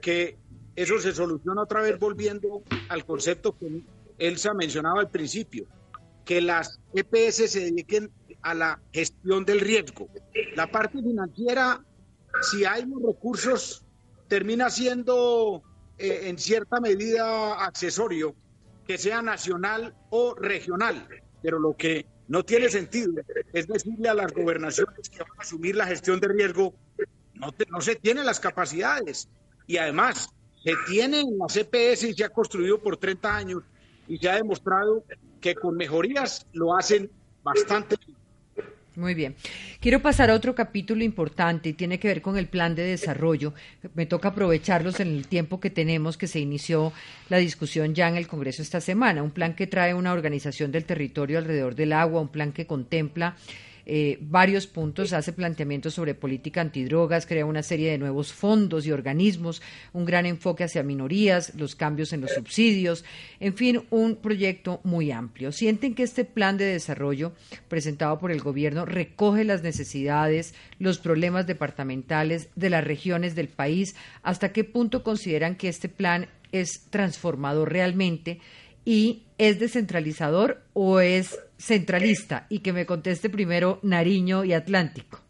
que 0.01 0.39
eso 0.74 0.99
se 0.99 1.12
soluciona 1.12 1.62
otra 1.62 1.83
vez 1.83 1.99
volviendo 1.99 2.62
al 2.89 3.05
concepto 3.05 3.57
que 3.57 3.83
Elsa 4.18 4.55
mencionaba 4.55 5.01
al 5.01 5.11
principio, 5.11 5.66
que 6.24 6.41
las 6.41 6.80
EPS 6.95 7.51
se 7.51 7.61
dediquen 7.61 8.11
a 8.43 8.55
la 8.55 8.80
gestión 8.93 9.45
del 9.45 9.61
riesgo. 9.61 10.09
La 10.57 10.70
parte 10.70 10.99
financiera, 11.03 11.85
si 12.41 12.64
hay 12.64 12.85
los 12.87 13.03
recursos, 13.03 13.85
termina 14.28 14.70
siendo 14.70 15.62
eh, 15.99 16.22
en 16.24 16.39
cierta 16.39 16.80
medida 16.80 17.64
accesorio, 17.64 18.35
que 18.87 18.99
sea 18.99 19.22
nacional 19.22 19.95
o 20.11 20.35
regional, 20.35 21.07
pero 21.43 21.59
lo 21.59 21.76
que 21.76 22.07
no 22.28 22.45
tiene 22.45 22.68
sentido 22.68 23.12
es 23.53 23.68
decirle 23.68 24.09
a 24.09 24.14
las 24.14 24.33
gobernaciones 24.33 25.09
que 25.09 25.18
van 25.18 25.39
a 25.39 25.43
asumir 25.43 25.76
la 25.76 25.87
gestión 25.87 26.18
de 26.18 26.28
riesgo, 26.28 26.74
no, 27.35 27.55
no 27.70 27.80
se 27.80 27.97
tienen 27.97 28.26
las 28.26 28.41
capacidades. 28.41 29.28
Y 29.66 29.76
además, 29.76 30.28
se 30.62 30.72
tiene 30.87 31.20
en 31.20 31.39
la 31.39 31.47
CPS 31.47 32.05
y 32.09 32.14
se 32.14 32.28
construido 32.30 32.80
por 32.80 32.97
30 32.97 33.37
años 33.37 33.62
y 34.09 34.18
se 34.18 34.28
ha 34.28 34.37
demostrado 34.37 35.05
que 35.41 35.55
con 35.55 35.76
mejorías 35.76 36.47
lo 36.53 36.76
hacen 36.76 37.11
bastante 37.43 37.97
bien. 38.07 38.22
Muy 38.95 39.14
bien. 39.14 39.35
Quiero 39.80 40.03
pasar 40.03 40.30
a 40.30 40.35
otro 40.35 40.55
capítulo 40.55 41.03
importante 41.03 41.70
y 41.70 41.72
tiene 41.72 41.99
que 41.99 42.09
ver 42.09 42.20
con 42.20 42.37
el 42.37 42.47
plan 42.47 42.74
de 42.74 42.83
desarrollo. 42.83 43.55
Me 43.95 44.05
toca 44.05 44.28
aprovecharlos 44.28 45.01
en 45.01 45.09
el 45.09 45.26
tiempo 45.26 45.61
que 45.61 45.70
tenemos 45.70 46.18
que 46.18 46.26
se 46.26 46.41
inició 46.41 46.93
la 47.30 47.39
discusión 47.39 47.95
ya 47.95 48.09
en 48.09 48.16
el 48.16 48.28
Congreso 48.28 48.61
esta 48.61 48.83
semana. 48.83 49.22
Un 49.22 49.30
plan 49.30 49.57
que 49.57 49.66
trae 49.66 49.95
una 49.95 50.12
organización 50.12 50.72
del 50.72 50.85
territorio 50.85 51.39
alrededor 51.39 51.74
del 51.74 51.95
agua, 51.95 52.20
un 52.20 52.28
plan 52.28 52.53
que 52.53 52.66
contempla 52.66 53.35
eh, 53.87 54.18
varios 54.20 54.66
puntos, 54.66 55.12
hace 55.12 55.33
planteamientos 55.33 55.95
sobre 55.95 56.14
política 56.14 56.61
antidrogas, 56.61 57.26
crea 57.26 57.47
una 57.47 57.62
serie 57.62 57.91
de 57.91 57.99
nuevos 57.99 58.33
fondos 58.33 58.87
y 58.87 58.93
organismos, 58.93 59.62
un 59.93 60.05
gran 60.05 60.26
enfoque 60.26 60.64
hacia 60.64 60.83
minorías, 60.83 61.55
los 61.55 61.74
cambios 61.74 62.12
en 62.12 62.20
los 62.20 62.33
subsidios, 62.33 63.05
en 63.41 63.55
fin, 63.55 63.83
un 63.91 64.16
proyecto 64.16 64.80
muy 64.85 65.11
amplio. 65.11 65.53
Sienten 65.53 65.95
que 65.95 66.03
este 66.03 66.24
plan 66.24 66.57
de 66.57 66.64
desarrollo 66.64 67.33
presentado 67.68 68.18
por 68.18 68.30
el 68.30 68.41
gobierno 68.41 68.85
recoge 68.85 69.45
las 69.45 69.62
necesidades, 69.62 70.55
los 70.78 70.99
problemas 70.99 71.47
departamentales 71.47 72.49
de 72.55 72.70
las 72.70 72.85
regiones 72.85 73.35
del 73.35 73.49
país, 73.49 73.95
hasta 74.22 74.53
qué 74.53 74.64
punto 74.64 75.03
consideran 75.03 75.57
que 75.57 75.68
este 75.68 75.89
plan 75.89 76.28
es 76.53 76.87
transformador 76.91 77.72
realmente 77.72 78.41
y 78.85 79.24
es 79.39 79.59
descentralizador 79.59 80.62
o 80.72 81.01
es 81.01 81.39
centralista 81.59 82.47
y 82.49 82.61
que 82.61 82.72
me 82.72 82.87
conteste 82.87 83.30
primero 83.30 83.78
Nariño 83.83 84.45
y 84.45 84.53
Atlántico. 84.53 85.20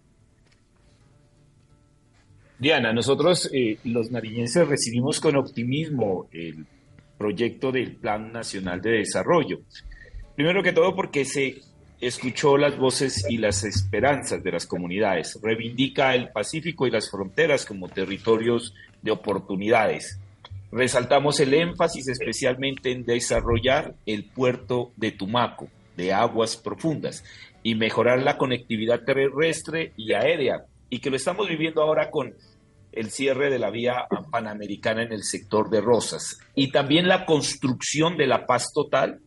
Diana, 2.58 2.92
nosotros 2.92 3.50
eh, 3.52 3.78
los 3.84 4.10
nariñenses 4.10 4.68
recibimos 4.68 5.18
con 5.20 5.36
optimismo 5.36 6.28
el 6.32 6.64
proyecto 7.18 7.72
del 7.72 7.96
Plan 7.96 8.32
Nacional 8.32 8.80
de 8.80 8.98
Desarrollo. 8.98 9.62
Primero 10.36 10.62
que 10.62 10.72
todo 10.72 10.94
porque 10.94 11.24
se 11.24 11.60
escuchó 12.00 12.56
las 12.56 12.76
voces 12.76 13.24
y 13.28 13.38
las 13.38 13.62
esperanzas 13.64 14.42
de 14.42 14.52
las 14.52 14.66
comunidades, 14.66 15.38
reivindica 15.40 16.14
el 16.14 16.30
Pacífico 16.30 16.86
y 16.86 16.90
las 16.90 17.10
fronteras 17.10 17.64
como 17.64 17.88
territorios 17.88 18.74
de 19.02 19.12
oportunidades. 19.12 20.18
Resaltamos 20.72 21.38
el 21.40 21.52
énfasis 21.52 22.08
especialmente 22.08 22.92
en 22.92 23.04
desarrollar 23.04 23.94
el 24.06 24.24
puerto 24.24 24.92
de 24.96 25.12
Tumaco, 25.12 25.68
de 25.98 26.14
aguas 26.14 26.56
profundas 26.56 27.22
y 27.62 27.74
mejorar 27.74 28.22
la 28.22 28.38
conectividad 28.38 29.04
terrestre 29.04 29.92
y 29.98 30.14
aérea 30.14 30.64
y 30.88 31.00
que 31.00 31.10
lo 31.10 31.16
estamos 31.16 31.46
viviendo 31.46 31.82
ahora 31.82 32.10
con 32.10 32.34
el 32.90 33.10
cierre 33.10 33.50
de 33.50 33.58
la 33.58 33.70
vía 33.70 34.06
panamericana 34.30 35.02
en 35.02 35.12
el 35.12 35.24
sector 35.24 35.68
de 35.68 35.82
Rosas 35.82 36.38
y 36.54 36.72
también 36.72 37.06
la 37.06 37.26
construcción 37.26 38.16
de 38.16 38.26
la 38.26 38.46
paz 38.46 38.72
total 38.72 39.20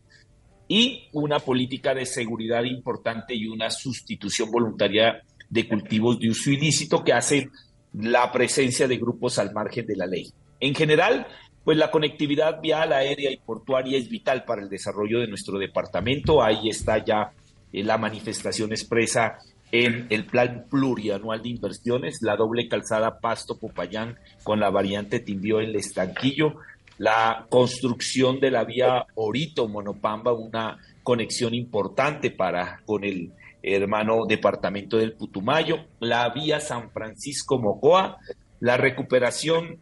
y 0.67 1.09
una 1.13 1.37
política 1.37 1.93
de 1.93 2.07
seguridad 2.07 2.63
importante 2.63 3.35
y 3.35 3.47
una 3.47 3.69
sustitución 3.69 4.49
voluntaria 4.49 5.21
de 5.47 5.67
cultivos 5.67 6.19
de 6.19 6.31
uso 6.31 6.49
ilícito 6.49 7.03
que 7.03 7.13
hacen 7.13 7.51
la 7.93 8.31
presencia 8.31 8.87
de 8.87 8.97
grupos 8.97 9.37
al 9.37 9.53
margen 9.53 9.85
de 9.85 9.95
la 9.95 10.07
ley. 10.07 10.33
En 10.59 10.75
general, 10.75 11.27
pues 11.63 11.77
la 11.77 11.91
conectividad 11.91 12.61
vial, 12.61 12.93
aérea 12.93 13.31
y 13.31 13.37
portuaria 13.37 13.97
es 13.97 14.07
vital 14.09 14.45
para 14.45 14.61
el 14.61 14.69
desarrollo 14.69 15.19
de 15.19 15.27
nuestro 15.27 15.57
departamento. 15.57 16.43
Ahí 16.43 16.69
está 16.69 17.03
ya 17.03 17.31
eh, 17.73 17.83
la 17.83 17.97
manifestación 17.97 18.71
expresa 18.71 19.39
en 19.71 20.05
el 20.09 20.25
plan 20.25 20.67
plurianual 20.69 21.41
de 21.41 21.49
inversiones, 21.49 22.21
la 22.21 22.35
doble 22.35 22.69
calzada 22.69 23.19
Pasto-Popayán 23.19 24.17
con 24.43 24.59
la 24.59 24.69
variante 24.69 25.19
Timbio 25.19 25.59
en 25.59 25.69
el 25.69 25.75
Estanquillo, 25.75 26.57
la 26.97 27.47
construcción 27.49 28.39
de 28.39 28.51
la 28.51 28.63
vía 28.63 29.05
Orito-Monopamba, 29.15 30.33
una 30.33 30.77
conexión 31.03 31.53
importante 31.53 32.31
para 32.31 32.79
con 32.85 33.03
el 33.03 33.31
hermano 33.63 34.25
departamento 34.27 34.97
del 34.97 35.13
Putumayo, 35.13 35.85
la 35.99 36.29
vía 36.29 36.59
San 36.59 36.91
Francisco-Mocoa, 36.91 38.19
la 38.59 38.77
recuperación 38.77 39.79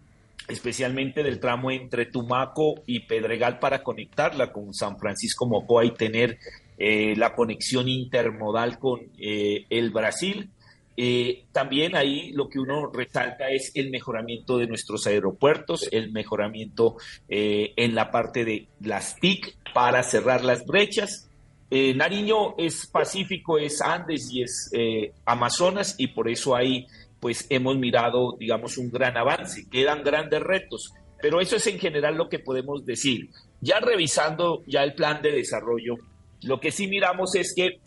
especialmente 0.47 1.23
del 1.23 1.39
tramo 1.39 1.71
entre 1.71 2.05
Tumaco 2.05 2.75
y 2.85 3.01
Pedregal 3.01 3.59
para 3.59 3.83
conectarla 3.83 4.51
con 4.51 4.73
San 4.73 4.97
Francisco 4.97 5.45
Mocoa 5.45 5.85
y 5.85 5.91
tener 5.91 6.37
eh, 6.77 7.15
la 7.15 7.33
conexión 7.35 7.87
intermodal 7.87 8.79
con 8.79 9.01
eh, 9.19 9.65
el 9.69 9.91
Brasil. 9.91 10.49
Eh, 10.95 11.45
también 11.51 11.95
ahí 11.95 12.31
lo 12.33 12.49
que 12.49 12.59
uno 12.59 12.91
resalta 12.91 13.49
es 13.49 13.71
el 13.75 13.89
mejoramiento 13.89 14.57
de 14.57 14.67
nuestros 14.67 15.07
aeropuertos, 15.07 15.87
el 15.91 16.11
mejoramiento 16.11 16.97
en 17.27 17.95
la 17.95 18.11
parte 18.11 18.45
de 18.45 18.67
las 18.81 19.15
TIC 19.15 19.55
para 19.73 20.03
cerrar 20.03 20.43
las 20.43 20.65
brechas. 20.65 21.29
Nariño 21.71 22.55
es 22.59 22.85
Pacífico, 22.85 23.57
es 23.57 23.81
Andes 23.81 24.29
y 24.31 24.43
es 24.43 24.71
Amazonas 25.25 25.95
y 25.97 26.07
por 26.07 26.29
eso 26.29 26.55
hay 26.55 26.85
pues 27.23 27.47
hemos 27.49 27.77
mirado, 27.77 28.35
digamos, 28.37 28.77
un 28.77 28.91
gran 28.91 29.15
avance. 29.15 29.69
Quedan 29.71 30.03
grandes 30.03 30.41
retos, 30.41 30.91
pero 31.21 31.39
eso 31.39 31.55
es 31.55 31.65
en 31.67 31.79
general 31.79 32.17
lo 32.17 32.27
que 32.27 32.39
podemos 32.39 32.85
decir. 32.85 33.29
Ya 33.61 33.79
revisando 33.79 34.61
ya 34.67 34.83
el 34.83 34.93
plan 34.93 35.21
de 35.21 35.31
desarrollo, 35.31 35.95
lo 36.41 36.59
que 36.59 36.69
sí 36.69 36.89
miramos 36.89 37.33
es 37.35 37.53
que 37.55 37.79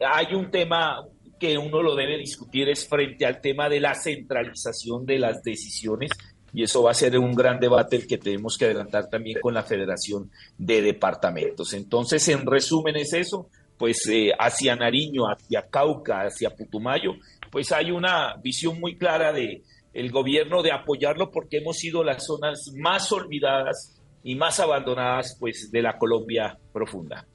hay 0.00 0.34
un 0.34 0.50
tema 0.50 1.04
que 1.38 1.58
uno 1.58 1.82
lo 1.82 1.94
debe 1.94 2.16
discutir 2.16 2.70
es 2.70 2.88
frente 2.88 3.26
al 3.26 3.42
tema 3.42 3.68
de 3.68 3.78
la 3.78 3.94
centralización 3.94 5.04
de 5.04 5.18
las 5.18 5.42
decisiones 5.42 6.10
y 6.54 6.62
eso 6.62 6.82
va 6.82 6.92
a 6.92 6.94
ser 6.94 7.18
un 7.18 7.34
gran 7.34 7.60
debate 7.60 7.96
el 7.96 8.06
que 8.06 8.16
tenemos 8.16 8.56
que 8.56 8.64
adelantar 8.64 9.10
también 9.10 9.38
con 9.38 9.52
la 9.52 9.64
Federación 9.64 10.30
de 10.56 10.80
Departamentos. 10.80 11.74
Entonces, 11.74 12.26
en 12.28 12.46
resumen 12.46 12.96
es 12.96 13.12
eso, 13.12 13.50
pues 13.76 13.98
eh, 14.08 14.30
hacia 14.38 14.76
Nariño, 14.76 15.24
hacia 15.24 15.68
Cauca, 15.68 16.22
hacia 16.22 16.56
Putumayo, 16.56 17.16
pues 17.50 17.72
hay 17.72 17.90
una 17.90 18.36
visión 18.42 18.78
muy 18.80 18.96
clara 18.96 19.32
de 19.32 19.62
el 19.94 20.10
gobierno 20.10 20.62
de 20.62 20.72
apoyarlo 20.72 21.30
porque 21.30 21.58
hemos 21.58 21.78
sido 21.78 22.04
las 22.04 22.26
zonas 22.26 22.72
más 22.76 23.10
olvidadas 23.12 24.00
y 24.22 24.34
más 24.34 24.60
abandonadas 24.60 25.36
pues 25.40 25.70
de 25.72 25.82
la 25.82 25.96
Colombia 25.96 26.56
profunda. 26.72 27.26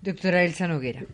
Doctora 0.00 0.44
Elsa 0.44 0.66
Noguera. 0.66 1.04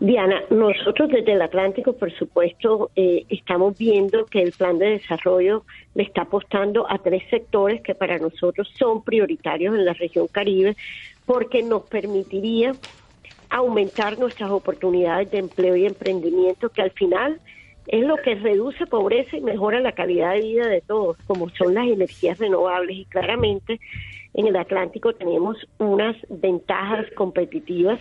Diana, 0.00 0.40
nosotros 0.48 1.10
desde 1.10 1.32
el 1.32 1.42
Atlántico, 1.42 1.92
por 1.92 2.10
supuesto, 2.12 2.90
eh, 2.96 3.26
estamos 3.28 3.76
viendo 3.76 4.24
que 4.24 4.40
el 4.40 4.52
plan 4.52 4.78
de 4.78 4.92
desarrollo 4.92 5.66
le 5.94 6.04
está 6.04 6.22
apostando 6.22 6.90
a 6.90 6.96
tres 6.96 7.22
sectores 7.28 7.82
que 7.82 7.94
para 7.94 8.18
nosotros 8.18 8.72
son 8.78 9.04
prioritarios 9.04 9.74
en 9.74 9.84
la 9.84 9.92
región 9.92 10.26
Caribe, 10.28 10.74
porque 11.26 11.62
nos 11.62 11.82
permitiría 11.82 12.72
aumentar 13.50 14.18
nuestras 14.18 14.50
oportunidades 14.50 15.30
de 15.30 15.38
empleo 15.38 15.76
y 15.76 15.86
emprendimiento, 15.86 16.70
que 16.70 16.82
al 16.82 16.92
final 16.92 17.40
es 17.86 18.04
lo 18.04 18.16
que 18.18 18.36
reduce 18.36 18.86
pobreza 18.86 19.36
y 19.36 19.40
mejora 19.40 19.80
la 19.80 19.92
calidad 19.92 20.34
de 20.34 20.42
vida 20.42 20.68
de 20.68 20.80
todos, 20.80 21.16
como 21.26 21.48
son 21.50 21.74
las 21.74 21.86
energías 21.88 22.38
renovables. 22.38 22.98
Y 22.98 23.04
claramente 23.06 23.80
en 24.34 24.46
el 24.46 24.56
Atlántico 24.56 25.12
tenemos 25.12 25.56
unas 25.78 26.16
ventajas 26.28 27.06
competitivas 27.16 28.00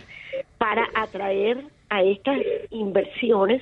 para 0.58 0.88
atraer 0.93 1.64
a 1.89 2.04
estas 2.04 2.38
inversiones 2.70 3.62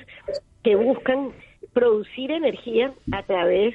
que 0.62 0.76
buscan 0.76 1.32
producir 1.72 2.30
energía 2.30 2.92
a 3.12 3.22
través 3.22 3.74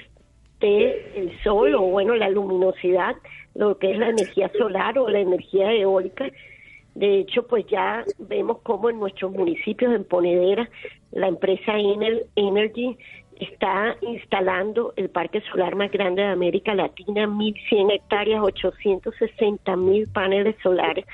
de 0.60 1.12
el 1.16 1.44
sol 1.44 1.74
o 1.76 1.82
bueno 1.82 2.16
la 2.16 2.30
luminosidad 2.30 3.16
lo 3.56 3.78
que 3.78 3.92
es 3.92 3.98
la 3.98 4.10
energía 4.10 4.50
solar 4.58 4.98
o 4.98 5.10
la 5.10 5.20
energía 5.20 5.72
eólica 5.74 6.26
de 6.96 7.20
hecho 7.20 7.48
pues 7.48 7.66
ya 7.68 8.04
vemos 8.20 8.60
cómo 8.64 8.90
en 8.90 9.00
nuestros 9.00 9.32
municipios 9.32 9.94
en 9.94 10.04
Ponedera 10.04 10.70
la 11.12 11.28
empresa 11.28 11.78
Enel 11.78 12.26
Energy 12.36 12.98
está 13.40 13.96
instalando 14.02 14.94
el 14.96 15.10
parque 15.10 15.42
solar 15.52 15.76
más 15.76 15.92
grande 15.92 16.22
de 16.22 16.30
América 16.30 16.76
Latina, 16.76 17.26
1.100 17.28 17.94
hectáreas, 17.94 18.42
860 18.44 19.76
mil 19.76 20.08
paneles 20.10 20.56
solares 20.62 21.06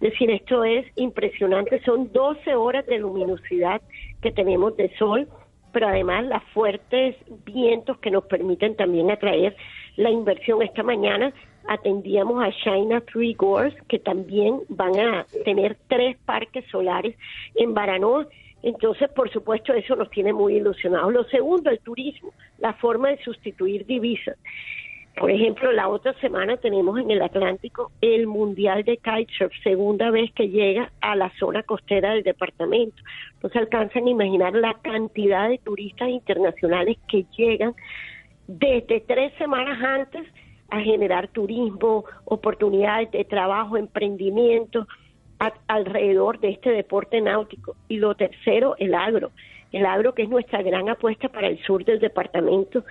es 0.00 0.12
decir, 0.12 0.30
esto 0.30 0.62
es 0.62 0.84
impresionante, 0.96 1.82
son 1.82 2.12
12 2.12 2.54
horas 2.54 2.84
de 2.86 2.98
luminosidad 2.98 3.80
que 4.20 4.30
tenemos 4.30 4.76
de 4.76 4.94
sol, 4.98 5.26
pero 5.72 5.88
además 5.88 6.26
las 6.26 6.42
fuertes 6.52 7.16
vientos 7.46 7.98
que 7.98 8.10
nos 8.10 8.24
permiten 8.24 8.76
también 8.76 9.10
atraer 9.10 9.56
la 9.96 10.10
inversión. 10.10 10.60
Esta 10.60 10.82
mañana 10.82 11.32
atendíamos 11.68 12.42
a 12.42 12.50
China 12.52 13.00
Three 13.00 13.34
Gorge, 13.34 13.76
que 13.88 13.98
también 13.98 14.60
van 14.68 14.98
a 14.98 15.26
tener 15.44 15.76
tres 15.88 16.16
parques 16.24 16.64
solares 16.70 17.16
en 17.54 17.74
Baranoa. 17.74 18.26
Entonces, 18.62 19.08
por 19.10 19.30
supuesto, 19.30 19.72
eso 19.74 19.96
nos 19.96 20.10
tiene 20.10 20.32
muy 20.32 20.56
ilusionados. 20.56 21.12
Lo 21.12 21.24
segundo, 21.24 21.70
el 21.70 21.78
turismo, 21.80 22.32
la 22.58 22.72
forma 22.74 23.10
de 23.10 23.18
sustituir 23.22 23.86
divisas. 23.86 24.36
Por 25.16 25.30
ejemplo, 25.30 25.72
la 25.72 25.88
otra 25.88 26.12
semana 26.20 26.58
tenemos 26.58 26.98
en 27.00 27.10
el 27.10 27.22
Atlántico 27.22 27.90
el 28.02 28.26
Mundial 28.26 28.84
de 28.84 28.98
Kitesurf, 28.98 29.52
segunda 29.62 30.10
vez 30.10 30.30
que 30.32 30.50
llega 30.50 30.92
a 31.00 31.16
la 31.16 31.30
zona 31.38 31.62
costera 31.62 32.12
del 32.12 32.22
departamento. 32.22 33.02
No 33.42 33.48
se 33.48 33.58
alcanzan 33.58 34.06
a 34.06 34.10
imaginar 34.10 34.54
la 34.54 34.74
cantidad 34.74 35.48
de 35.48 35.56
turistas 35.58 36.10
internacionales 36.10 36.98
que 37.08 37.24
llegan 37.34 37.74
desde 38.46 39.00
tres 39.00 39.32
semanas 39.38 39.82
antes 39.82 40.26
a 40.70 40.80
generar 40.80 41.28
turismo, 41.28 42.04
oportunidades 42.24 43.10
de 43.10 43.24
trabajo, 43.24 43.76
emprendimiento 43.76 44.86
alrededor 45.68 46.40
de 46.40 46.50
este 46.50 46.70
deporte 46.70 47.20
náutico. 47.20 47.76
Y 47.88 47.98
lo 47.98 48.14
tercero, 48.14 48.74
el 48.78 48.94
agro. 48.94 49.30
El 49.72 49.84
agro 49.84 50.14
que 50.14 50.22
es 50.22 50.28
nuestra 50.28 50.62
gran 50.62 50.88
apuesta 50.88 51.28
para 51.28 51.48
el 51.48 51.58
sur 51.62 51.84
del 51.84 51.98
departamento, 52.00 52.84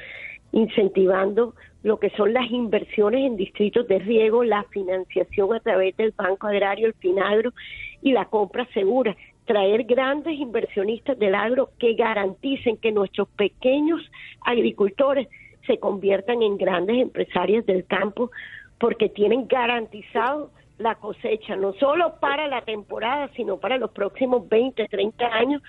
incentivando 0.51 1.55
lo 1.84 1.99
que 1.99 2.09
son 2.11 2.34
las 2.34 2.49
inversiones 2.49 3.26
en 3.26 3.38
distritos 3.38 3.88
de 3.88 3.99
riego, 3.99 4.43
la 4.43 4.63
financiación 4.63 5.53
a 5.53 5.59
través 5.59 5.95
del 5.97 6.13
Banco 6.15 6.47
Agrario, 6.47 6.88
el 6.88 6.93
Finagro 6.95 7.53
y 8.01 8.11
la 8.11 8.26
compra 8.26 8.67
segura. 8.73 9.15
Traer 9.45 9.84
grandes 9.84 10.34
inversionistas 10.39 11.17
del 11.19 11.36
agro 11.36 11.69
que 11.78 11.93
garanticen 11.93 12.78
que 12.78 12.91
nuestros 12.91 13.28
pequeños 13.30 14.01
agricultores 14.41 15.28
se 15.66 15.78
conviertan 15.78 16.41
en 16.41 16.57
grandes 16.57 16.97
empresarios 16.97 17.66
del 17.66 17.86
campo 17.86 18.32
porque 18.80 19.09
tienen 19.09 19.47
garantizado 19.47 20.51
la 20.78 20.95
cosecha, 20.95 21.55
no 21.55 21.74
solo 21.74 22.16
para 22.20 22.47
la 22.47 22.61
temporada, 22.61 23.30
sino 23.36 23.57
para 23.57 23.78
los 23.78 23.91
próximos 23.91 24.47
20, 24.49 24.88
30 24.88 25.26
años 25.26 25.61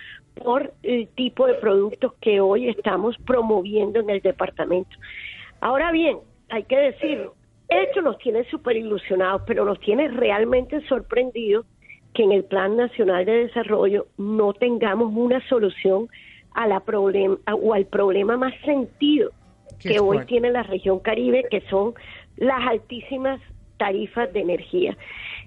por 0.42 0.72
el 0.82 1.08
tipo 1.08 1.46
de 1.46 1.54
productos 1.54 2.14
que 2.20 2.40
hoy 2.40 2.68
estamos 2.68 3.16
promoviendo 3.24 4.00
en 4.00 4.10
el 4.10 4.20
departamento. 4.20 4.96
Ahora 5.60 5.92
bien, 5.92 6.18
hay 6.48 6.64
que 6.64 6.76
decirlo, 6.76 7.34
esto 7.68 8.02
nos 8.02 8.18
tiene 8.18 8.44
súper 8.44 8.76
ilusionados, 8.76 9.42
pero 9.46 9.64
nos 9.64 9.78
tiene 9.80 10.08
realmente 10.08 10.80
sorprendidos 10.88 11.66
que 12.14 12.24
en 12.24 12.32
el 12.32 12.44
Plan 12.44 12.76
Nacional 12.76 13.24
de 13.26 13.46
Desarrollo 13.46 14.06
no 14.16 14.54
tengamos 14.54 15.12
una 15.14 15.40
solución 15.48 16.08
a 16.54 16.66
la 16.66 16.80
problema 16.80 17.36
o 17.52 17.74
al 17.74 17.86
problema 17.86 18.36
más 18.36 18.54
sentido 18.64 19.30
que 19.80 20.00
hoy 20.00 20.24
tiene 20.26 20.50
la 20.50 20.62
región 20.62 20.98
Caribe, 21.00 21.44
que 21.50 21.60
son 21.62 21.94
las 22.36 22.66
altísimas 22.66 23.40
tarifas 23.76 24.32
de 24.32 24.40
energía. 24.40 24.96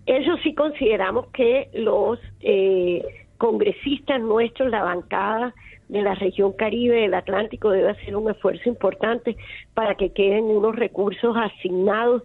Eso 0.06 0.38
sí 0.44 0.54
consideramos 0.54 1.28
que 1.28 1.70
los 1.74 2.20
eh, 2.42 3.04
congresistas 3.38 4.22
nuestros, 4.22 4.70
la 4.70 4.84
bancada 4.84 5.54
de 5.88 6.02
la 6.02 6.16
región 6.16 6.54
Caribe, 6.54 7.02
del 7.02 7.14
Atlántico, 7.14 7.72
debe 7.72 7.90
hacer 7.90 8.16
un 8.16 8.30
esfuerzo 8.30 8.70
importante 8.70 9.36
para 9.74 9.96
que 9.96 10.12
queden 10.12 10.46
unos 10.46 10.76
recursos 10.76 11.36
asignados 11.36 12.24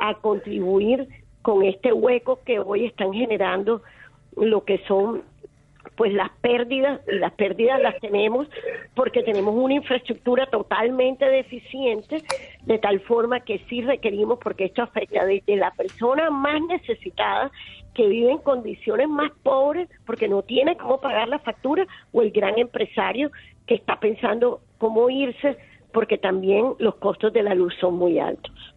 a 0.00 0.14
contribuir 0.14 1.08
con 1.42 1.62
este 1.62 1.92
hueco 1.92 2.40
que 2.44 2.58
hoy 2.58 2.86
están 2.86 3.12
generando 3.12 3.82
lo 4.36 4.64
que 4.64 4.78
son 4.88 5.22
pues 5.96 6.12
las 6.12 6.30
pérdidas, 6.40 7.00
y 7.08 7.16
las 7.18 7.32
pérdidas 7.34 7.80
las 7.80 7.98
tenemos 8.00 8.48
porque 8.94 9.22
tenemos 9.22 9.54
una 9.54 9.74
infraestructura 9.74 10.46
totalmente 10.46 11.24
deficiente, 11.24 12.22
de 12.62 12.78
tal 12.78 13.00
forma 13.00 13.40
que 13.40 13.60
sí 13.68 13.82
requerimos, 13.82 14.38
porque 14.42 14.64
esto 14.64 14.82
afecta 14.82 15.24
desde 15.24 15.56
la 15.56 15.70
persona 15.72 16.30
más 16.30 16.60
necesitada 16.62 17.50
que 17.94 18.08
vive 18.08 18.32
en 18.32 18.38
condiciones 18.38 19.08
más 19.08 19.30
pobres 19.42 19.88
porque 20.04 20.28
no 20.28 20.42
tiene 20.42 20.76
cómo 20.76 21.00
pagar 21.00 21.28
la 21.28 21.38
factura 21.38 21.86
o 22.12 22.22
el 22.22 22.32
gran 22.32 22.58
empresario 22.58 23.30
que 23.66 23.76
está 23.76 24.00
pensando 24.00 24.60
cómo 24.78 25.08
irse 25.08 25.56
porque 25.92 26.18
también 26.18 26.74
los 26.78 26.96
costos 26.96 27.32
de 27.32 27.44
la 27.44 27.54
luz 27.54 27.72
son 27.80 27.94
muy 27.94 28.18
altos. 28.18 28.73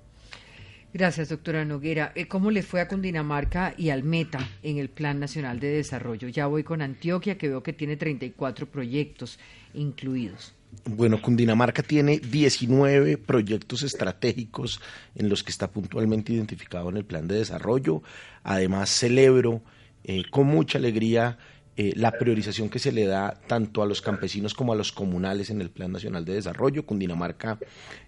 Gracias, 0.94 1.30
doctora 1.30 1.66
Noguera. 1.66 2.14
Eh, 2.16 2.28
¿Cómo 2.28 2.50
le 2.50 2.64
fue 2.64 2.80
a 2.80 2.88
Cundinamarca 2.88 3.74
y 3.78 3.90
al 3.90 4.04
Meta 4.04 4.48
en 4.64 4.78
el 4.78 4.90
Plan 4.90 5.20
Nacional 5.20 5.60
de 5.60 5.68
Desarrollo? 5.68 6.30
Ya 6.30 6.48
voy 6.48 6.64
con 6.64 6.82
Antioquia, 6.82 7.38
que 7.38 7.50
veo 7.50 7.62
que 7.62 7.74
tiene 7.74 7.98
34 7.98 8.68
proyectos 8.68 9.38
incluidos. 9.74 10.54
Bueno, 10.86 11.22
Cundinamarca 11.22 11.84
tiene 11.84 12.20
19 12.20 13.18
proyectos 13.18 13.84
estratégicos 13.84 14.80
en 15.16 15.28
los 15.28 15.44
que 15.44 15.52
está 15.52 15.70
puntualmente 15.70 16.34
identificado 16.34 16.90
en 16.90 16.98
el 16.98 17.06
plan 17.06 17.28
de 17.28 17.36
desarrollo. 17.36 18.02
Además, 18.44 18.90
celebro 18.90 19.62
eh, 20.04 20.24
con 20.30 20.48
mucha 20.48 20.78
alegría 20.78 21.38
eh, 21.80 21.94
la 21.96 22.12
priorización 22.12 22.70
que 22.70 22.80
se 22.80 22.92
le 22.92 23.06
da 23.06 23.40
tanto 23.46 23.84
a 23.84 23.86
los 23.86 24.02
campesinos 24.02 24.56
como 24.56 24.74
a 24.74 24.76
los 24.76 24.92
comunales 24.92 25.52
en 25.52 25.62
el 25.62 25.70
Plan 25.70 25.92
Nacional 25.92 26.26
de 26.26 26.34
Desarrollo. 26.34 26.88
Cundinamarca 26.88 27.60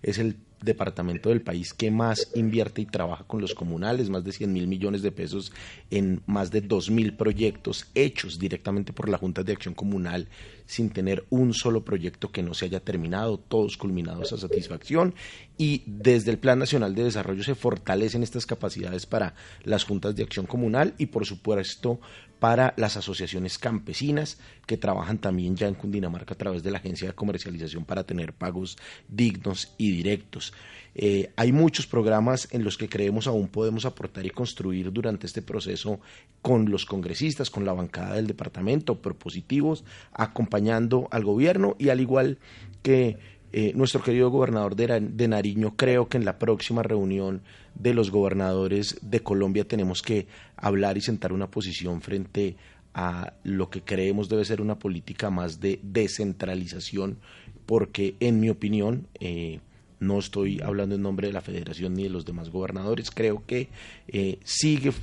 es 0.01 0.17
el 0.17 0.37
departamento 0.61 1.29
del 1.29 1.41
país 1.41 1.73
que 1.73 1.91
más 1.91 2.31
invierte 2.35 2.81
y 2.81 2.85
trabaja 2.85 3.23
con 3.25 3.41
los 3.41 3.53
comunales, 3.53 4.09
más 4.09 4.23
de 4.23 4.31
100 4.31 4.51
mil 4.51 4.67
millones 4.67 5.01
de 5.01 5.11
pesos 5.11 5.53
en 5.89 6.21
más 6.25 6.51
de 6.51 6.61
2 6.61 6.89
mil 6.89 7.13
proyectos 7.13 7.87
hechos 7.95 8.39
directamente 8.39 8.91
por 8.91 9.07
la 9.07 9.17
Junta 9.17 9.43
de 9.43 9.53
Acción 9.53 9.73
Comunal 9.73 10.27
sin 10.65 10.89
tener 10.89 11.25
un 11.29 11.53
solo 11.53 11.83
proyecto 11.83 12.31
que 12.31 12.43
no 12.43 12.53
se 12.53 12.65
haya 12.65 12.79
terminado, 12.79 13.39
todos 13.39 13.77
culminados 13.77 14.33
a 14.33 14.37
satisfacción 14.37 15.15
y 15.57 15.83
desde 15.85 16.31
el 16.31 16.39
Plan 16.39 16.59
Nacional 16.59 16.93
de 16.93 17.05
Desarrollo 17.05 17.43
se 17.43 17.55
fortalecen 17.55 18.23
estas 18.23 18.45
capacidades 18.45 19.05
para 19.05 19.35
las 19.63 19.83
juntas 19.83 20.15
de 20.15 20.23
acción 20.23 20.45
comunal 20.45 20.93
y 20.97 21.07
por 21.07 21.25
supuesto 21.25 21.99
para 22.39 22.73
las 22.77 22.97
asociaciones 22.97 23.57
campesinas 23.57 24.39
que 24.65 24.77
trabajan 24.77 25.17
también 25.17 25.55
ya 25.55 25.67
en 25.67 25.75
Cundinamarca 25.75 26.33
a 26.33 26.37
través 26.37 26.63
de 26.63 26.71
la 26.71 26.77
agencia 26.77 27.09
de 27.09 27.13
comercialización 27.13 27.85
para 27.85 28.03
tener 28.03 28.33
pagos 28.33 28.77
dignos 29.07 29.73
y 29.77 29.91
directos. 29.91 30.53
Eh, 30.95 31.31
hay 31.35 31.51
muchos 31.51 31.85
programas 31.85 32.47
en 32.51 32.63
los 32.63 32.77
que 32.77 32.89
creemos 32.89 33.27
aún 33.27 33.47
podemos 33.47 33.85
aportar 33.85 34.25
y 34.25 34.31
construir 34.31 34.91
durante 34.91 35.27
este 35.27 35.41
proceso 35.41 35.99
con 36.41 36.69
los 36.71 36.85
congresistas, 36.85 37.49
con 37.49 37.65
la 37.65 37.73
bancada 37.73 38.15
del 38.15 38.27
departamento, 38.27 39.01
propositivos, 39.01 39.83
acompañando 40.13 41.07
al 41.11 41.23
gobierno 41.23 41.75
y 41.77 41.89
al 41.89 41.99
igual 41.99 42.37
que 42.81 43.17
eh, 43.51 43.73
nuestro 43.73 44.03
querido 44.03 44.29
gobernador 44.29 44.75
de, 44.75 45.27
Nariño, 45.27 45.73
creo 45.75 46.07
que 46.07 46.17
en 46.17 46.25
la 46.25 46.37
próxima 46.37 46.83
reunión 46.83 47.41
de 47.73 47.95
los 47.95 48.11
gobernadores 48.11 48.99
de 49.01 49.21
Colombia 49.21 49.67
tenemos 49.67 50.03
que 50.03 50.27
hablar 50.61 50.97
y 50.97 51.01
sentar 51.01 51.33
una 51.33 51.49
posición 51.51 52.01
frente 52.01 52.55
a 52.93 53.33
lo 53.43 53.69
que 53.69 53.81
creemos 53.81 54.29
debe 54.29 54.45
ser 54.45 54.61
una 54.61 54.79
política 54.79 55.29
más 55.29 55.59
de 55.59 55.79
descentralización, 55.83 57.19
porque 57.65 58.15
en 58.19 58.39
mi 58.39 58.49
opinión, 58.49 59.07
eh, 59.19 59.59
no 59.99 60.19
estoy 60.19 60.61
hablando 60.61 60.95
en 60.95 61.01
nombre 61.01 61.27
de 61.27 61.33
la 61.33 61.41
federación 61.41 61.93
ni 61.93 62.03
de 62.03 62.09
los 62.09 62.25
demás 62.25 62.49
gobernadores, 62.49 63.11
creo 63.11 63.43
que 63.45 63.69
eh, 64.07 64.39
sigue, 64.43 64.93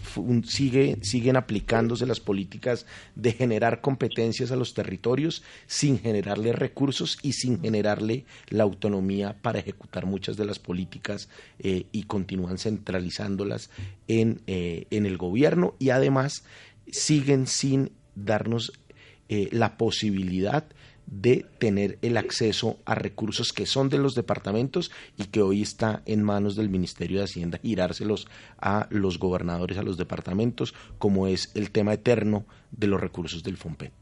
sigue, 0.44 0.98
siguen 1.02 1.36
aplicándose 1.36 2.06
las 2.06 2.20
políticas 2.20 2.86
de 3.14 3.32
generar 3.32 3.80
competencias 3.80 4.50
a 4.50 4.56
los 4.56 4.74
territorios 4.74 5.42
sin 5.66 5.98
generarle 5.98 6.52
recursos 6.52 7.18
y 7.22 7.32
sin 7.34 7.60
generarle 7.60 8.24
la 8.48 8.64
autonomía 8.64 9.36
para 9.42 9.58
ejecutar 9.58 10.06
muchas 10.06 10.36
de 10.36 10.46
las 10.46 10.58
políticas 10.58 11.28
eh, 11.58 11.86
y 11.92 12.04
continúan 12.04 12.58
centralizándolas 12.58 13.70
en, 14.08 14.40
eh, 14.46 14.86
en 14.90 15.04
el 15.06 15.18
gobierno. 15.18 15.74
Y 15.78 15.90
además 15.90 16.44
siguen 16.90 17.46
sin 17.46 17.92
darnos 18.14 18.72
la 19.28 19.76
posibilidad 19.76 20.68
de 21.06 21.46
tener 21.58 21.98
el 22.02 22.16
acceso 22.16 22.78
a 22.84 22.94
recursos 22.94 23.52
que 23.52 23.66
son 23.66 23.88
de 23.88 23.98
los 23.98 24.14
departamentos 24.14 24.90
y 25.16 25.26
que 25.26 25.40
hoy 25.40 25.62
está 25.62 26.02
en 26.04 26.22
manos 26.22 26.56
del 26.56 26.68
Ministerio 26.68 27.18
de 27.18 27.24
Hacienda 27.24 27.60
girárselos 27.62 28.26
a 28.58 28.88
los 28.90 29.18
gobernadores, 29.18 29.78
a 29.78 29.82
los 29.82 29.96
departamentos, 29.96 30.74
como 30.98 31.26
es 31.26 31.52
el 31.54 31.70
tema 31.70 31.94
eterno 31.94 32.44
de 32.70 32.88
los 32.88 33.00
recursos 33.00 33.42
del 33.42 33.56
FOMPET. 33.56 33.92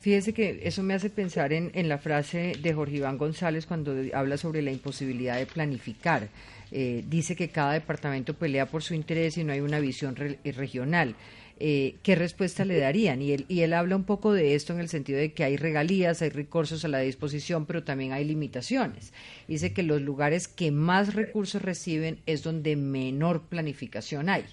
Fíjese 0.00 0.34
que 0.34 0.60
eso 0.64 0.82
me 0.82 0.92
hace 0.92 1.08
pensar 1.08 1.54
en, 1.54 1.88
la 1.88 1.96
frase 1.96 2.52
de 2.60 2.74
Jorge 2.74 2.96
Iván 2.96 3.16
González 3.16 3.64
cuando 3.64 3.94
habla 4.12 4.36
sobre 4.36 4.60
la 4.60 4.70
imposibilidad 4.70 5.38
de 5.38 5.46
planificar. 5.46 6.28
Eh, 6.70 7.02
dice 7.08 7.34
que 7.34 7.48
cada 7.48 7.72
departamento 7.72 8.34
pelea 8.34 8.66
por 8.66 8.82
su 8.82 8.92
interés 8.92 9.38
y 9.38 9.44
no 9.44 9.54
hay 9.54 9.60
una 9.60 9.80
visión 9.80 10.14
regional. 10.16 11.14
Eh, 11.60 11.98
¿qué 12.02 12.16
respuesta 12.16 12.64
le 12.64 12.78
darían? 12.78 13.22
Y 13.22 13.32
él, 13.32 13.46
y 13.48 13.60
él 13.60 13.74
habla 13.74 13.94
un 13.94 14.04
poco 14.04 14.32
de 14.32 14.54
esto 14.54 14.72
en 14.72 14.80
el 14.80 14.88
sentido 14.88 15.18
de 15.18 15.32
que 15.32 15.44
hay 15.44 15.56
regalías, 15.56 16.20
hay 16.20 16.30
recursos 16.30 16.84
a 16.84 16.88
la 16.88 16.98
disposición, 16.98 17.64
pero 17.66 17.84
también 17.84 18.12
hay 18.12 18.24
limitaciones. 18.24 19.12
Dice 19.46 19.72
que 19.72 19.84
los 19.84 20.02
lugares 20.02 20.48
que 20.48 20.72
más 20.72 21.14
recursos 21.14 21.62
reciben 21.62 22.20
es 22.26 22.42
donde 22.42 22.74
menor 22.74 23.42
planificación 23.42 24.28
hay. 24.28 24.44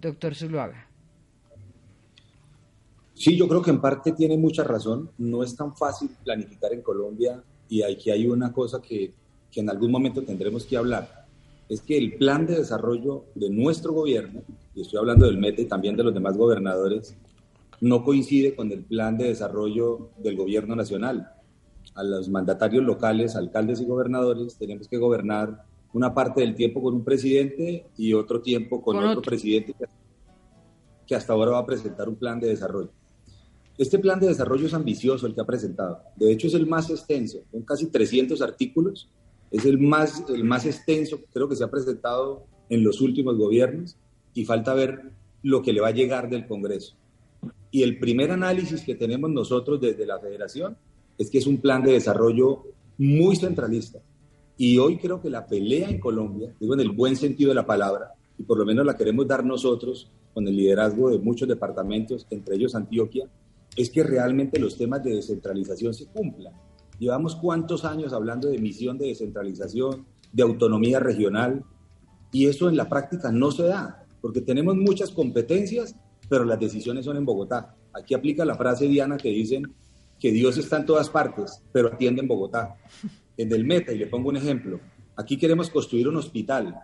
Doctor 0.00 0.34
Zuluaga. 0.34 0.88
Sí, 3.14 3.36
yo 3.36 3.46
creo 3.46 3.62
que 3.62 3.70
en 3.70 3.80
parte 3.80 4.12
tiene 4.12 4.36
mucha 4.36 4.64
razón. 4.64 5.10
No 5.16 5.44
es 5.44 5.54
tan 5.54 5.76
fácil 5.76 6.10
planificar 6.24 6.72
en 6.72 6.82
Colombia 6.82 7.40
y 7.68 7.82
aquí 7.82 8.10
hay 8.10 8.26
una 8.26 8.52
cosa 8.52 8.82
que, 8.82 9.14
que 9.48 9.60
en 9.60 9.70
algún 9.70 9.92
momento 9.92 10.22
tendremos 10.22 10.66
que 10.66 10.76
hablar. 10.76 11.26
Es 11.68 11.82
que 11.82 11.96
el 11.96 12.14
plan 12.14 12.46
de 12.46 12.56
desarrollo 12.56 13.26
de 13.36 13.48
nuestro 13.48 13.92
gobierno 13.92 14.42
y 14.74 14.80
estoy 14.80 14.98
hablando 14.98 15.26
del 15.26 15.38
METE 15.38 15.62
y 15.62 15.66
también 15.66 15.96
de 15.96 16.04
los 16.04 16.14
demás 16.14 16.36
gobernadores, 16.36 17.16
no 17.80 18.04
coincide 18.04 18.54
con 18.54 18.70
el 18.70 18.84
plan 18.84 19.18
de 19.18 19.28
desarrollo 19.28 20.10
del 20.18 20.36
gobierno 20.36 20.76
nacional. 20.76 21.32
A 21.94 22.02
los 22.02 22.28
mandatarios 22.28 22.84
locales, 22.84 23.36
alcaldes 23.36 23.80
y 23.80 23.84
gobernadores, 23.84 24.56
tenemos 24.56 24.88
que 24.88 24.98
gobernar 24.98 25.64
una 25.92 26.14
parte 26.14 26.40
del 26.40 26.54
tiempo 26.54 26.80
con 26.80 26.94
un 26.94 27.04
presidente 27.04 27.86
y 27.98 28.14
otro 28.14 28.40
tiempo 28.40 28.80
con, 28.80 28.96
otro, 28.96 29.20
presidente 29.20 29.74
que 31.06 31.14
hasta 31.14 31.32
ahora 31.32 31.50
va 31.50 31.58
a 31.58 31.66
presentar 31.66 32.08
un 32.08 32.16
plan 32.16 32.40
de 32.40 32.48
desarrollo. 32.48 32.90
Este 33.76 33.98
plan 33.98 34.20
de 34.20 34.28
desarrollo 34.28 34.66
es 34.66 34.74
ambicioso 34.74 35.26
el 35.26 35.34
que 35.34 35.40
ha 35.40 35.46
presentado. 35.46 36.00
De 36.16 36.30
hecho, 36.30 36.46
es 36.46 36.54
el 36.54 36.66
más 36.66 36.88
extenso, 36.88 37.40
con 37.50 37.62
casi 37.62 37.86
300 37.86 38.40
artículos. 38.40 39.10
Es 39.50 39.66
el 39.66 39.78
más, 39.78 40.24
el 40.28 40.44
más 40.44 40.64
extenso, 40.64 41.20
creo 41.32 41.48
que 41.48 41.56
se 41.56 41.64
ha 41.64 41.70
presentado 41.70 42.46
en 42.70 42.84
los 42.84 43.00
últimos 43.00 43.36
gobiernos 43.36 43.98
y 44.34 44.44
falta 44.44 44.74
ver 44.74 45.12
lo 45.42 45.62
que 45.62 45.72
le 45.72 45.80
va 45.80 45.88
a 45.88 45.92
llegar 45.92 46.28
del 46.30 46.46
Congreso. 46.46 46.94
Y 47.70 47.82
el 47.82 47.98
primer 47.98 48.30
análisis 48.30 48.82
que 48.82 48.94
tenemos 48.94 49.30
nosotros 49.30 49.80
desde 49.80 50.06
la 50.06 50.18
federación 50.20 50.76
es 51.18 51.30
que 51.30 51.38
es 51.38 51.46
un 51.46 51.58
plan 51.58 51.82
de 51.82 51.92
desarrollo 51.92 52.64
muy 52.98 53.36
centralista. 53.36 54.00
Y 54.56 54.78
hoy 54.78 54.98
creo 54.98 55.20
que 55.20 55.30
la 55.30 55.46
pelea 55.46 55.88
en 55.88 55.98
Colombia, 55.98 56.54
digo 56.60 56.74
en 56.74 56.80
el 56.80 56.90
buen 56.90 57.16
sentido 57.16 57.48
de 57.48 57.54
la 57.54 57.66
palabra, 57.66 58.12
y 58.38 58.42
por 58.42 58.58
lo 58.58 58.64
menos 58.64 58.84
la 58.84 58.96
queremos 58.96 59.26
dar 59.26 59.44
nosotros 59.44 60.10
con 60.34 60.46
el 60.46 60.56
liderazgo 60.56 61.10
de 61.10 61.18
muchos 61.18 61.48
departamentos, 61.48 62.26
entre 62.30 62.56
ellos 62.56 62.74
Antioquia, 62.74 63.28
es 63.76 63.90
que 63.90 64.02
realmente 64.02 64.60
los 64.60 64.76
temas 64.76 65.02
de 65.02 65.14
descentralización 65.14 65.94
se 65.94 66.06
cumplan. 66.06 66.52
Llevamos 66.98 67.36
cuántos 67.36 67.84
años 67.84 68.12
hablando 68.12 68.48
de 68.48 68.58
misión 68.58 68.98
de 68.98 69.06
descentralización, 69.06 70.06
de 70.32 70.42
autonomía 70.42 71.00
regional, 71.00 71.64
y 72.30 72.46
eso 72.46 72.68
en 72.68 72.76
la 72.76 72.88
práctica 72.88 73.32
no 73.32 73.50
se 73.50 73.64
da 73.64 74.01
porque 74.22 74.40
tenemos 74.40 74.76
muchas 74.76 75.10
competencias, 75.10 75.96
pero 76.28 76.44
las 76.44 76.58
decisiones 76.58 77.04
son 77.04 77.16
en 77.18 77.26
Bogotá. 77.26 77.74
Aquí 77.92 78.14
aplica 78.14 78.44
la 78.44 78.54
frase 78.54 78.86
Diana 78.86 79.18
que 79.18 79.28
dicen 79.28 79.74
que 80.18 80.30
Dios 80.30 80.56
está 80.56 80.78
en 80.78 80.86
todas 80.86 81.10
partes, 81.10 81.62
pero 81.72 81.88
atiende 81.88 82.22
en 82.22 82.28
Bogotá. 82.28 82.76
En 83.36 83.52
el 83.52 83.64
Meta, 83.64 83.92
y 83.92 83.98
le 83.98 84.06
pongo 84.06 84.28
un 84.28 84.36
ejemplo, 84.36 84.78
aquí 85.16 85.36
queremos 85.36 85.68
construir 85.68 86.06
un 86.06 86.16
hospital, 86.16 86.76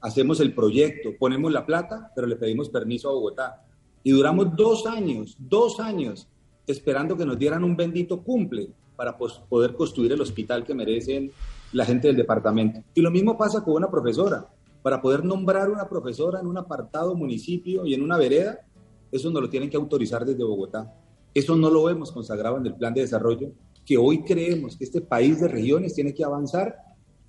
hacemos 0.00 0.38
el 0.38 0.54
proyecto, 0.54 1.10
ponemos 1.18 1.50
la 1.50 1.66
plata, 1.66 2.12
pero 2.14 2.26
le 2.26 2.36
pedimos 2.36 2.68
permiso 2.68 3.08
a 3.08 3.12
Bogotá. 3.12 3.64
Y 4.02 4.12
duramos 4.12 4.54
dos 4.54 4.86
años, 4.86 5.34
dos 5.38 5.80
años, 5.80 6.28
esperando 6.66 7.16
que 7.16 7.26
nos 7.26 7.38
dieran 7.38 7.64
un 7.64 7.74
bendito 7.74 8.22
cumple 8.22 8.68
para 8.96 9.16
poder 9.16 9.74
construir 9.74 10.12
el 10.12 10.20
hospital 10.20 10.64
que 10.64 10.74
merecen 10.74 11.32
la 11.72 11.84
gente 11.84 12.06
del 12.06 12.16
departamento. 12.16 12.84
Y 12.94 13.00
lo 13.00 13.10
mismo 13.10 13.36
pasa 13.36 13.64
con 13.64 13.74
una 13.74 13.90
profesora 13.90 14.46
para 14.84 15.00
poder 15.00 15.24
nombrar 15.24 15.70
una 15.70 15.88
profesora 15.88 16.40
en 16.40 16.46
un 16.46 16.58
apartado 16.58 17.14
municipio 17.14 17.86
y 17.86 17.94
en 17.94 18.02
una 18.02 18.18
vereda, 18.18 18.66
eso 19.10 19.30
nos 19.30 19.40
lo 19.40 19.48
tienen 19.48 19.70
que 19.70 19.78
autorizar 19.78 20.26
desde 20.26 20.44
Bogotá. 20.44 20.94
Eso 21.32 21.56
no 21.56 21.70
lo 21.70 21.84
vemos 21.84 22.12
consagrado 22.12 22.58
en 22.58 22.66
el 22.66 22.74
plan 22.74 22.92
de 22.92 23.00
desarrollo, 23.00 23.50
que 23.86 23.96
hoy 23.96 24.22
creemos 24.24 24.76
que 24.76 24.84
este 24.84 25.00
país 25.00 25.40
de 25.40 25.48
regiones 25.48 25.94
tiene 25.94 26.12
que 26.12 26.22
avanzar 26.22 26.76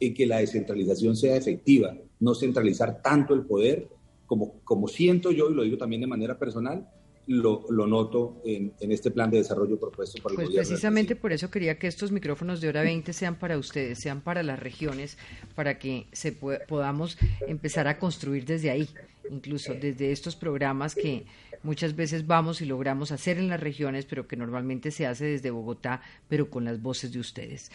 en 0.02 0.14
que 0.14 0.26
la 0.26 0.40
descentralización 0.40 1.16
sea 1.16 1.38
efectiva, 1.38 1.96
no 2.20 2.36
centralizar 2.36 3.02
tanto 3.02 3.34
el 3.34 3.46
poder 3.46 3.88
como, 4.26 4.56
como 4.66 4.90
siento 4.90 5.32
yo, 5.32 5.50
y 5.50 5.54
lo 5.54 5.64
digo 5.64 5.78
también 5.78 6.02
de 6.02 6.08
manera 6.08 6.38
personal, 6.38 6.86
lo, 7.28 7.66
lo 7.70 7.88
noto 7.88 8.42
en, 8.46 8.74
en, 8.80 8.92
este 8.92 9.12
plan 9.12 9.30
de 9.32 9.38
desarrollo 9.38 9.80
propuesto 9.80 10.22
por 10.22 10.32
el 10.32 10.36
pues 10.36 10.48
gobierno. 10.48 10.68
Precisamente 10.68 11.16
por 11.16 11.32
eso 11.32 11.50
quería 11.50 11.78
que 11.80 11.88
estos 11.88 12.12
micrófonos 12.12 12.62
de 12.62 12.70
hora 12.70 12.84
20 12.84 13.14
sean 13.14 13.36
para 13.36 13.58
ustedes, 13.58 14.00
sean 14.00 14.22
para 14.22 14.44
las 14.44 14.60
regiones, 14.60 15.18
para 15.56 15.80
que 15.80 16.08
se 16.12 16.32
podamos 16.32 17.18
empezar 17.48 17.88
a 17.88 17.98
construir 17.98 18.46
desde 18.46 18.70
ahí, 18.70 18.88
incluso 19.30 19.74
desde 19.74 20.12
estos 20.12 20.36
programas 20.36 20.94
que 20.94 21.26
muchas 21.64 21.96
veces 21.96 22.28
vamos 22.28 22.62
y 22.62 22.66
logramos 22.66 23.12
hacer 23.12 23.38
en 23.38 23.50
las 23.50 23.60
regiones, 23.60 24.06
pero 24.06 24.28
que 24.28 24.38
normalmente 24.38 24.92
se 24.92 25.08
hace 25.08 25.26
desde 25.26 25.50
Bogotá, 25.50 26.02
pero 26.28 26.50
con 26.50 26.64
las 26.66 26.82
voces 26.82 27.12
de 27.12 27.20
ustedes. 27.20 27.72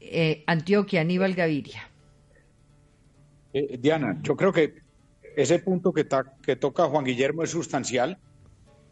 Eh, 0.00 0.42
Antioquia, 0.46 1.02
Aníbal 1.02 1.34
Gaviria. 1.34 1.90
Eh, 3.52 3.78
Diana, 3.78 4.18
yo 4.22 4.36
creo 4.36 4.52
que 4.52 4.74
ese 5.36 5.58
punto 5.58 5.92
que, 5.92 6.06
que 6.42 6.56
toca 6.56 6.86
Juan 6.86 7.04
Guillermo 7.04 7.42
es 7.42 7.50
sustancial 7.50 8.18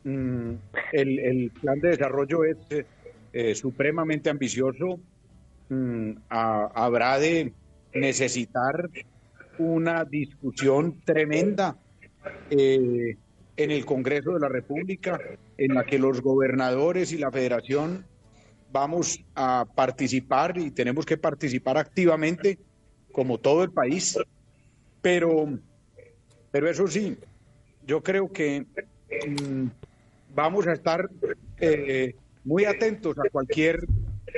Mm, 0.04 0.56
el, 0.92 1.50
plan 1.60 1.80
de 1.80 1.88
desarrollo 1.88 2.44
es 2.44 2.58
eh, 3.32 3.54
supremamente 3.54 4.30
ambicioso. 4.30 5.00
Mm, 5.70 6.12
habrá 6.28 7.18
de 7.18 7.52
necesitar 7.94 8.90
una 9.58 10.04
discusión 10.04 11.00
tremenda 11.04 11.76
eh, 12.50 13.16
en 13.56 13.70
el 13.70 13.84
Congreso 13.86 14.34
de 14.34 14.40
la 14.40 14.48
República, 14.48 15.18
en 15.56 15.74
la 15.74 15.84
que 15.84 15.98
los 15.98 16.20
gobernadores 16.20 17.12
y 17.12 17.18
la 17.18 17.30
federación 17.30 18.04
vamos 18.72 19.20
a 19.36 19.64
participar 19.74 20.58
y 20.58 20.70
tenemos 20.70 21.06
que 21.06 21.16
participar 21.16 21.78
activamente, 21.78 22.58
como 23.12 23.38
todo 23.38 23.62
el 23.62 23.70
país. 23.70 24.18
Pero, 25.00 25.58
pero 26.50 26.68
eso 26.68 26.86
sí, 26.88 27.16
yo 27.86 28.02
creo 28.02 28.32
que 28.32 28.66
mm, 29.28 29.66
vamos 30.34 30.66
a 30.66 30.72
estar 30.72 31.08
eh, 31.58 32.14
muy 32.44 32.64
atentos 32.64 33.16
a 33.18 33.28
cualquier 33.30 33.86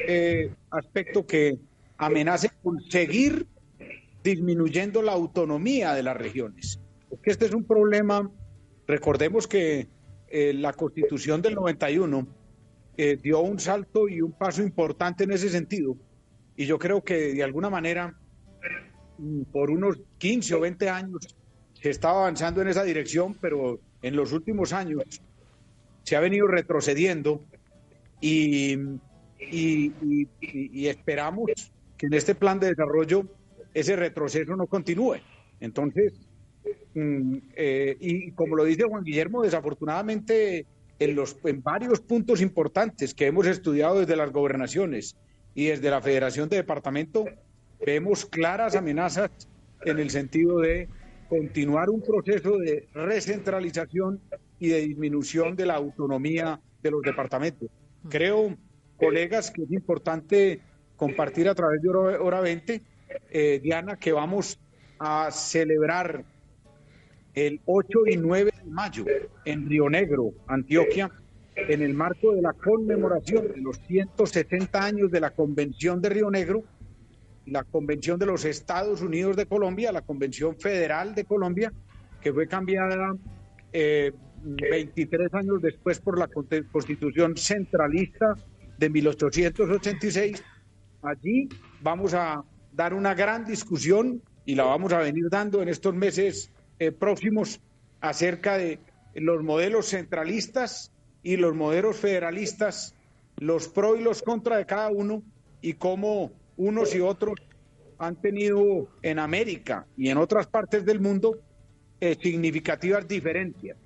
eh, 0.06 0.50
aspecto 0.70 1.26
que 1.26 1.58
amenace 1.96 2.50
con 2.62 2.80
seguir 2.90 3.46
disminuyendo 4.22 5.02
la 5.02 5.12
autonomía 5.12 5.94
de 5.94 6.02
las 6.02 6.16
regiones. 6.16 6.80
Porque 7.08 7.30
este 7.30 7.46
es 7.46 7.52
un 7.52 7.64
problema, 7.64 8.30
recordemos 8.86 9.46
que 9.46 9.88
eh, 10.28 10.52
la 10.52 10.72
constitución 10.72 11.40
del 11.40 11.54
91 11.54 12.26
dio 13.22 13.40
un 13.40 13.60
salto 13.60 14.08
y 14.08 14.22
un 14.22 14.32
paso 14.32 14.62
importante 14.62 15.24
en 15.24 15.30
ese 15.30 15.50
sentido. 15.50 15.98
Y 16.56 16.64
yo 16.64 16.78
creo 16.78 17.04
que 17.04 17.34
de 17.34 17.42
alguna 17.42 17.68
manera, 17.68 18.14
mm, 19.18 19.42
por 19.52 19.70
unos 19.70 20.00
15 20.16 20.54
o 20.54 20.60
20 20.60 20.88
años, 20.88 21.36
se 21.74 21.90
estaba 21.90 22.20
avanzando 22.20 22.62
en 22.62 22.68
esa 22.68 22.84
dirección, 22.84 23.36
pero 23.38 23.78
en 24.00 24.16
los 24.16 24.32
últimos 24.32 24.72
años 24.72 25.02
se 26.06 26.14
ha 26.14 26.20
venido 26.20 26.46
retrocediendo 26.46 27.44
y 28.20 28.78
esperamos 30.86 31.50
que 31.98 32.06
en 32.06 32.14
este 32.14 32.36
plan 32.36 32.60
de 32.60 32.68
desarrollo 32.68 33.24
ese 33.74 33.96
retroceso 33.96 34.54
no 34.54 34.68
continúe. 34.68 35.16
Entonces, 35.60 36.14
mm, 36.94 37.38
eh, 37.56 37.96
y 38.00 38.30
como 38.32 38.54
lo 38.54 38.64
dice 38.64 38.84
Juan 38.84 39.02
Guillermo, 39.02 39.42
desafortunadamente 39.42 40.64
en, 41.00 41.16
los, 41.16 41.36
en 41.44 41.60
varios 41.60 42.00
puntos 42.00 42.40
importantes 42.40 43.12
que 43.12 43.26
hemos 43.26 43.46
estudiado 43.46 43.98
desde 43.98 44.14
las 44.14 44.30
gobernaciones 44.30 45.16
y 45.56 45.66
desde 45.66 45.90
la 45.90 46.00
Federación 46.00 46.48
de 46.48 46.56
Departamento, 46.56 47.24
vemos 47.84 48.24
claras 48.26 48.76
amenazas 48.76 49.30
en 49.84 49.98
el 49.98 50.10
sentido 50.10 50.60
de 50.60 50.88
continuar 51.28 51.90
un 51.90 52.00
proceso 52.00 52.58
de 52.58 52.86
recentralización 52.94 54.20
y 54.58 54.68
de 54.68 54.80
disminución 54.80 55.56
de 55.56 55.66
la 55.66 55.74
autonomía 55.74 56.60
de 56.82 56.90
los 56.90 57.02
departamentos. 57.02 57.68
Creo, 58.08 58.56
colegas, 58.96 59.50
que 59.50 59.62
es 59.62 59.70
importante 59.72 60.60
compartir 60.96 61.48
a 61.48 61.54
través 61.54 61.82
de 61.82 61.88
Hora 61.90 62.40
20, 62.40 62.82
eh, 63.30 63.60
Diana, 63.62 63.96
que 63.96 64.12
vamos 64.12 64.58
a 64.98 65.30
celebrar 65.30 66.24
el 67.34 67.60
8 67.66 68.06
y 68.06 68.16
9 68.16 68.50
de 68.64 68.70
mayo 68.70 69.04
en 69.44 69.68
Río 69.68 69.90
Negro, 69.90 70.32
Antioquia, 70.46 71.10
en 71.54 71.82
el 71.82 71.94
marco 71.94 72.32
de 72.32 72.42
la 72.42 72.52
conmemoración 72.52 73.48
de 73.48 73.60
los 73.60 73.78
170 73.86 74.82
años 74.82 75.10
de 75.10 75.20
la 75.20 75.30
Convención 75.30 76.00
de 76.00 76.08
Río 76.08 76.30
Negro, 76.30 76.64
la 77.46 77.64
Convención 77.64 78.18
de 78.18 78.26
los 78.26 78.44
Estados 78.44 79.02
Unidos 79.02 79.36
de 79.36 79.46
Colombia, 79.46 79.92
la 79.92 80.02
Convención 80.02 80.56
Federal 80.58 81.14
de 81.14 81.24
Colombia, 81.24 81.72
que 82.20 82.32
fue 82.32 82.46
cambiada 82.46 83.14
23 84.46 85.20
eh, 85.20 85.36
años 85.36 85.60
después 85.60 85.98
por 85.98 86.18
la 86.18 86.28
Constitución 86.28 87.36
Centralista 87.36 88.34
de 88.78 88.90
1886. 88.90 90.42
Allí 91.02 91.48
vamos 91.82 92.14
a 92.14 92.44
dar 92.72 92.94
una 92.94 93.14
gran 93.14 93.44
discusión 93.44 94.22
y 94.44 94.54
la 94.54 94.64
vamos 94.64 94.92
a 94.92 94.98
venir 94.98 95.28
dando 95.30 95.62
en 95.62 95.68
estos 95.68 95.94
meses 95.94 96.52
eh, 96.78 96.92
próximos 96.92 97.60
acerca 98.00 98.56
de 98.56 98.78
los 99.14 99.42
modelos 99.42 99.86
centralistas 99.88 100.92
y 101.22 101.36
los 101.36 101.54
modelos 101.54 101.96
federalistas, 101.96 102.94
los 103.38 103.68
pro 103.68 103.96
y 103.96 104.02
los 104.02 104.22
contra 104.22 104.58
de 104.58 104.66
cada 104.66 104.90
uno 104.90 105.22
y 105.60 105.74
cómo 105.74 106.30
unos 106.56 106.94
y 106.94 107.00
otros 107.00 107.34
han 107.98 108.16
tenido 108.16 108.88
en 109.02 109.18
América 109.18 109.86
y 109.96 110.10
en 110.10 110.18
otras 110.18 110.46
partes 110.46 110.84
del 110.84 111.00
mundo 111.00 111.38
eh, 112.00 112.16
significativas 112.20 113.08
diferencias. 113.08 113.76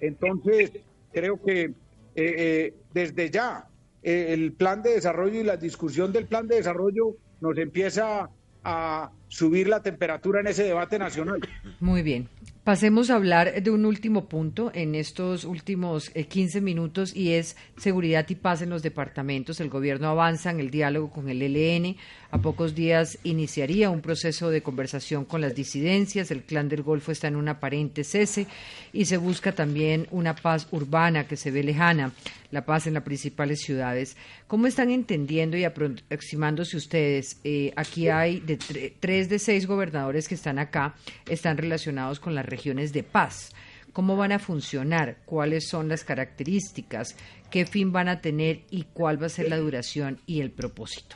Entonces, 0.00 0.72
creo 1.12 1.40
que 1.42 1.62
eh, 1.62 1.74
eh, 2.14 2.74
desde 2.92 3.30
ya 3.30 3.66
el 4.02 4.52
plan 4.52 4.82
de 4.82 4.94
desarrollo 4.94 5.40
y 5.40 5.44
la 5.44 5.56
discusión 5.56 6.12
del 6.12 6.26
plan 6.26 6.48
de 6.48 6.56
desarrollo 6.56 7.16
nos 7.40 7.58
empieza 7.58 8.30
a 8.64 9.10
subir 9.28 9.68
la 9.68 9.82
temperatura 9.82 10.40
en 10.40 10.48
ese 10.48 10.64
debate 10.64 10.98
nacional. 10.98 11.40
Muy 11.80 12.02
bien. 12.02 12.28
Pasemos 12.70 13.10
a 13.10 13.16
hablar 13.16 13.64
de 13.64 13.72
un 13.72 13.84
último 13.84 14.26
punto 14.26 14.70
en 14.72 14.94
estos 14.94 15.42
últimos 15.42 16.08
15 16.10 16.58
eh, 16.58 16.60
minutos 16.60 17.16
y 17.16 17.32
es 17.32 17.56
seguridad 17.76 18.24
y 18.28 18.36
paz 18.36 18.62
en 18.62 18.70
los 18.70 18.80
departamentos. 18.80 19.58
El 19.58 19.68
gobierno 19.68 20.06
avanza 20.06 20.52
en 20.52 20.60
el 20.60 20.70
diálogo 20.70 21.10
con 21.10 21.28
el 21.28 21.42
ELN. 21.42 21.96
A 22.30 22.38
pocos 22.38 22.76
días 22.76 23.18
iniciaría 23.24 23.90
un 23.90 24.00
proceso 24.00 24.50
de 24.50 24.62
conversación 24.62 25.24
con 25.24 25.40
las 25.40 25.56
disidencias. 25.56 26.30
El 26.30 26.44
clan 26.44 26.68
del 26.68 26.84
Golfo 26.84 27.10
está 27.10 27.26
en 27.26 27.34
un 27.34 27.48
aparente 27.48 28.04
cese 28.04 28.46
y 28.92 29.06
se 29.06 29.16
busca 29.16 29.50
también 29.50 30.06
una 30.12 30.36
paz 30.36 30.68
urbana 30.70 31.26
que 31.26 31.36
se 31.36 31.50
ve 31.50 31.64
lejana, 31.64 32.12
la 32.52 32.64
paz 32.64 32.86
en 32.86 32.94
las 32.94 33.02
principales 33.02 33.62
ciudades. 33.62 34.16
¿Cómo 34.50 34.66
están 34.66 34.90
entendiendo 34.90 35.56
y 35.56 35.62
aproximándose 35.62 36.76
ustedes? 36.76 37.38
Eh, 37.44 37.72
aquí 37.76 38.08
hay 38.08 38.40
de 38.40 38.56
tres 38.98 39.28
de 39.28 39.38
seis 39.38 39.64
gobernadores 39.64 40.26
que 40.26 40.34
están 40.34 40.58
acá, 40.58 40.96
están 41.28 41.56
relacionados 41.56 42.18
con 42.18 42.34
la 42.34 42.42
regiones 42.42 42.92
de 42.92 43.04
paz. 43.04 43.52
¿Cómo 43.92 44.16
van 44.16 44.32
a 44.32 44.40
funcionar? 44.40 45.18
¿Cuáles 45.24 45.68
son 45.68 45.88
las 45.88 46.02
características? 46.02 47.14
¿Qué 47.48 47.64
fin 47.64 47.92
van 47.92 48.08
a 48.08 48.20
tener? 48.20 48.62
¿Y 48.70 48.86
cuál 48.92 49.22
va 49.22 49.26
a 49.26 49.28
ser 49.28 49.48
la 49.48 49.56
duración 49.56 50.18
y 50.26 50.40
el 50.40 50.50
propósito? 50.50 51.14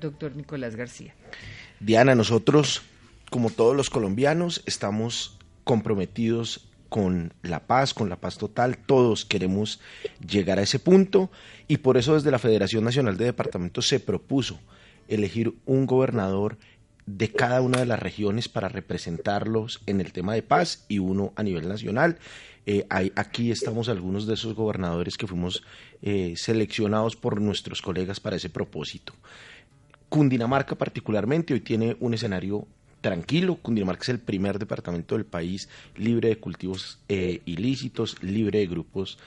Doctor 0.00 0.34
Nicolás 0.34 0.74
García. 0.74 1.14
Diana, 1.80 2.14
nosotros, 2.14 2.80
como 3.28 3.50
todos 3.50 3.76
los 3.76 3.90
colombianos, 3.90 4.62
estamos 4.64 5.38
comprometidos 5.64 6.67
con 6.88 7.32
la 7.42 7.66
paz, 7.66 7.94
con 7.94 8.08
la 8.08 8.16
paz 8.16 8.38
total. 8.38 8.78
Todos 8.78 9.24
queremos 9.24 9.80
llegar 10.26 10.58
a 10.58 10.62
ese 10.62 10.78
punto 10.78 11.30
y 11.66 11.78
por 11.78 11.96
eso 11.96 12.14
desde 12.14 12.30
la 12.30 12.38
Federación 12.38 12.84
Nacional 12.84 13.16
de 13.16 13.26
Departamentos 13.26 13.86
se 13.86 14.00
propuso 14.00 14.58
elegir 15.08 15.54
un 15.66 15.86
gobernador 15.86 16.58
de 17.06 17.30
cada 17.32 17.62
una 17.62 17.78
de 17.78 17.86
las 17.86 18.00
regiones 18.00 18.48
para 18.48 18.68
representarlos 18.68 19.80
en 19.86 20.00
el 20.00 20.12
tema 20.12 20.34
de 20.34 20.42
paz 20.42 20.84
y 20.88 20.98
uno 20.98 21.32
a 21.36 21.42
nivel 21.42 21.66
nacional. 21.66 22.18
Eh, 22.66 22.86
aquí 22.90 23.50
estamos 23.50 23.88
algunos 23.88 24.26
de 24.26 24.34
esos 24.34 24.54
gobernadores 24.54 25.16
que 25.16 25.26
fuimos 25.26 25.64
eh, 26.02 26.34
seleccionados 26.36 27.16
por 27.16 27.40
nuestros 27.40 27.80
colegas 27.80 28.20
para 28.20 28.36
ese 28.36 28.50
propósito. 28.50 29.14
Cundinamarca 30.10 30.74
particularmente 30.74 31.54
hoy 31.54 31.60
tiene 31.60 31.96
un 32.00 32.12
escenario 32.12 32.66
tranquilo. 33.00 33.56
Cundinamarca 33.56 34.02
es 34.02 34.08
el 34.10 34.18
primer 34.18 34.58
departamento 34.58 35.14
del 35.14 35.24
país 35.24 35.68
libre 35.96 36.28
de 36.28 36.38
cultivos 36.38 36.98
eh, 37.08 37.40
ilícitos, 37.44 38.22
libre 38.22 38.60
de 38.60 38.66
grupos 38.66 39.18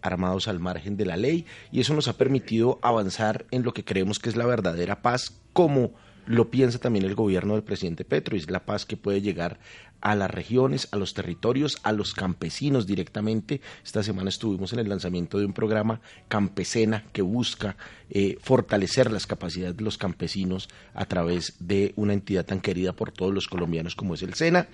armados 0.00 0.48
al 0.48 0.58
margen 0.58 0.96
de 0.96 1.04
la 1.04 1.18
ley 1.18 1.44
y 1.70 1.80
eso 1.80 1.92
nos 1.92 2.08
ha 2.08 2.16
permitido 2.16 2.78
avanzar 2.80 3.44
en 3.50 3.62
lo 3.62 3.74
que 3.74 3.84
creemos 3.84 4.18
que 4.18 4.30
es 4.30 4.36
la 4.36 4.46
verdadera 4.46 5.02
paz 5.02 5.38
como 5.52 5.92
lo 6.30 6.48
piensa 6.48 6.78
también 6.78 7.04
el 7.04 7.16
gobierno 7.16 7.54
del 7.54 7.64
presidente 7.64 8.04
Petro, 8.04 8.36
es 8.36 8.48
la 8.48 8.64
paz 8.64 8.86
que 8.86 8.96
puede 8.96 9.20
llegar 9.20 9.58
a 10.00 10.14
las 10.14 10.30
regiones, 10.30 10.86
a 10.92 10.96
los 10.96 11.12
territorios, 11.12 11.78
a 11.82 11.90
los 11.90 12.14
campesinos 12.14 12.86
directamente. 12.86 13.60
Esta 13.84 14.04
semana 14.04 14.28
estuvimos 14.28 14.72
en 14.72 14.78
el 14.78 14.88
lanzamiento 14.88 15.40
de 15.40 15.46
un 15.46 15.52
programa 15.52 16.00
campesena 16.28 17.02
que 17.12 17.22
busca 17.22 17.76
eh, 18.10 18.38
fortalecer 18.40 19.10
las 19.10 19.26
capacidades 19.26 19.76
de 19.76 19.82
los 19.82 19.98
campesinos 19.98 20.68
a 20.94 21.04
través 21.06 21.56
de 21.58 21.94
una 21.96 22.12
entidad 22.12 22.46
tan 22.46 22.60
querida 22.60 22.92
por 22.92 23.10
todos 23.10 23.34
los 23.34 23.48
colombianos 23.48 23.96
como 23.96 24.14
es 24.14 24.22
el 24.22 24.34
SENA. 24.34 24.68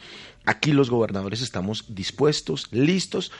Aquí 0.44 0.72
los 0.72 0.90
gobernadores 0.90 1.40
estamos 1.40 1.86
dispuestos, 1.88 2.68
listos, 2.70 3.32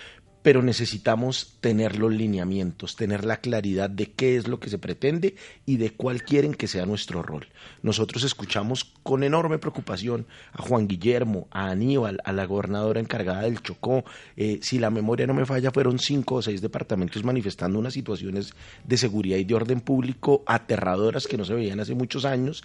pero 0.47 0.63
necesitamos 0.63 1.57
tener 1.59 1.99
los 1.99 2.13
lineamientos, 2.13 2.95
tener 2.95 3.25
la 3.25 3.39
claridad 3.39 3.91
de 3.91 4.13
qué 4.13 4.37
es 4.37 4.47
lo 4.47 4.61
que 4.61 4.71
se 4.71 4.79
pretende 4.79 5.35
y 5.65 5.77
de 5.77 5.91
cuál 5.91 6.23
quieren 6.23 6.55
que 6.55 6.69
sea 6.69 6.87
nuestro 6.87 7.21
rol. 7.21 7.49
Nosotros 7.83 8.23
escuchamos 8.23 8.85
con 9.03 9.25
enorme 9.25 9.59
preocupación 9.59 10.25
a 10.53 10.63
Juan 10.63 10.87
Guillermo, 10.87 11.49
a 11.51 11.71
Aníbal, 11.71 12.21
a 12.25 12.33
la 12.33 12.45
gobernadora 12.45 13.01
encargada 13.01 13.43
del 13.43 13.61
Chocó. 13.61 14.05
Eh, 14.37 14.61
si 14.63 14.79
la 14.79 14.91
memoria 14.91 15.27
no 15.27 15.35
me 15.35 15.47
falla, 15.47 15.73
fueron 15.73 15.99
cinco 15.99 16.37
o 16.37 16.43
seis 16.43 16.61
departamentos 16.61 17.25
manifestando 17.25 17.81
unas 17.81 17.95
situaciones 17.95 18.53
de 18.85 18.99
seguridad 18.99 19.39
y 19.39 19.45
de 19.45 19.55
orden 19.57 19.81
público 19.81 20.45
aterradoras 20.47 21.27
que 21.27 21.37
no 21.37 21.45
se 21.45 21.55
veían 21.55 21.81
hace 21.81 21.97
muchos 21.97 22.25
años. 22.25 22.63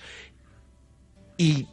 Y 1.36 1.66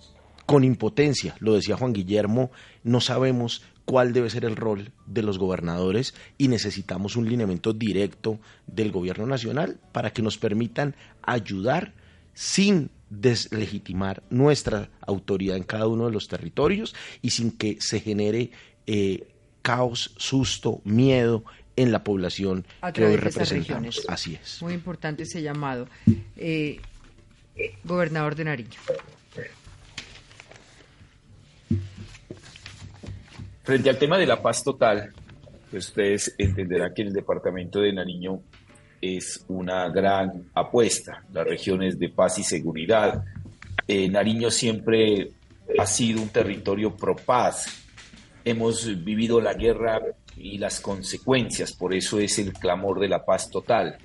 con 0.47 0.65
impotencia, 0.65 1.37
lo 1.41 1.53
decía 1.53 1.77
Juan 1.77 1.93
Guillermo, 1.93 2.51
no 2.83 3.03
sabemos 3.03 3.63
cuál 3.89 4.13
debe 4.13 4.29
ser 4.29 4.45
el 4.45 4.55
rol 4.55 4.93
de 5.07 5.23
los 5.23 5.39
gobernadores 5.39 6.15
y 6.37 6.49
necesitamos 6.49 7.17
un 7.17 7.27
lineamiento 7.27 7.73
directo 7.73 8.39
del 8.67 8.93
gobierno 8.93 9.27
nacional 9.27 9.81
para 9.93 10.13
que 10.13 10.21
nos 10.21 10.37
permitan 10.37 10.95
ayudar 11.23 11.95
sin 12.35 12.91
deslegitimar 13.09 14.23
nuestra 14.29 14.91
autoridad 15.01 15.57
en 15.57 15.63
cada 15.63 15.87
uno 15.87 16.05
de 16.05 16.13
los 16.13 16.29
territorios 16.29 16.95
y 17.23 17.31
sin 17.31 17.51
que 17.51 17.79
se 17.81 18.01
genere 18.01 18.51
eh, 18.87 19.27
caos, 19.63 20.13
susto, 20.19 20.83
miedo 20.85 21.45
en 21.75 21.91
la 21.91 22.05
población 22.05 22.67
que 22.93 23.07
hoy 23.07 23.17
representamos. 23.17 24.05
Así 24.07 24.35
es. 24.35 24.61
Muy 24.61 24.75
importante 24.75 25.23
ese 25.23 25.41
llamado. 25.41 25.89
Eh, 26.37 26.79
gobernador 27.85 28.35
de 28.35 28.45
Nariño. 28.45 28.79
Frente 33.69 33.91
al 33.91 33.99
tema 33.99 34.17
de 34.17 34.25
la 34.25 34.41
paz 34.41 34.65
total, 34.65 35.13
ustedes 35.75 36.35
entenderán 36.39 36.95
que 36.95 37.03
el 37.03 37.13
departamento 37.13 37.81
de 37.81 37.93
Nariño 37.93 38.41
es 38.99 39.45
una 39.49 39.91
gran 39.91 40.49
apuesta. 40.55 41.23
Las 41.35 41.47
regiones 41.47 41.99
de 41.99 42.09
paz 42.09 42.39
y 42.39 42.45
seguridad. 42.45 43.23
Eh, 43.87 44.09
Nariño 44.09 44.51
siempre 44.51 45.33
ha 45.79 45.85
sido 45.85 46.23
un 46.23 46.31
territorio 46.31 46.97
pro 46.97 47.15
paz. 47.15 47.67
Hemos 48.43 48.87
vivido 49.05 49.39
la 49.39 49.53
guerra 49.53 50.01
y 50.35 50.57
las 50.57 50.81
consecuencias, 50.81 51.75
por 51.75 51.95
eso 51.95 52.19
es 52.19 52.39
el 52.39 52.55
clamor 52.55 52.99
de 52.99 53.09
la 53.09 53.23
paz 53.23 53.51
total. 53.51 53.99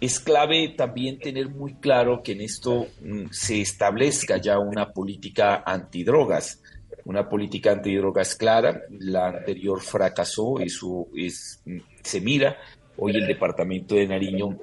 Es 0.00 0.18
clave 0.18 0.74
también 0.76 1.20
tener 1.20 1.50
muy 1.50 1.74
claro 1.74 2.20
que 2.20 2.32
en 2.32 2.40
esto 2.40 2.88
mm, 3.00 3.26
se 3.30 3.60
establezca 3.60 4.38
ya 4.38 4.58
una 4.58 4.90
política 4.90 5.62
antidrogas 5.64 6.63
una 7.04 7.28
política 7.28 7.72
antidrogas 7.72 8.34
clara, 8.34 8.82
la 8.90 9.28
anterior 9.28 9.80
fracasó, 9.82 10.58
eso 10.60 11.08
es, 11.14 11.62
se 12.02 12.20
mira, 12.20 12.56
Hoy 12.96 13.16
el 13.16 13.26
departamento 13.26 13.96
de 13.96 14.06
Nariño 14.06 14.56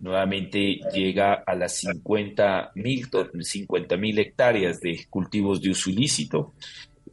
nuevamente 0.00 0.80
llega 0.92 1.42
a 1.46 1.54
las 1.54 1.78
50 1.78 2.72
mil 2.74 4.18
hectáreas 4.18 4.80
de 4.80 5.06
cultivos 5.08 5.62
de 5.62 5.70
uso 5.70 5.90
ilícito, 5.90 6.52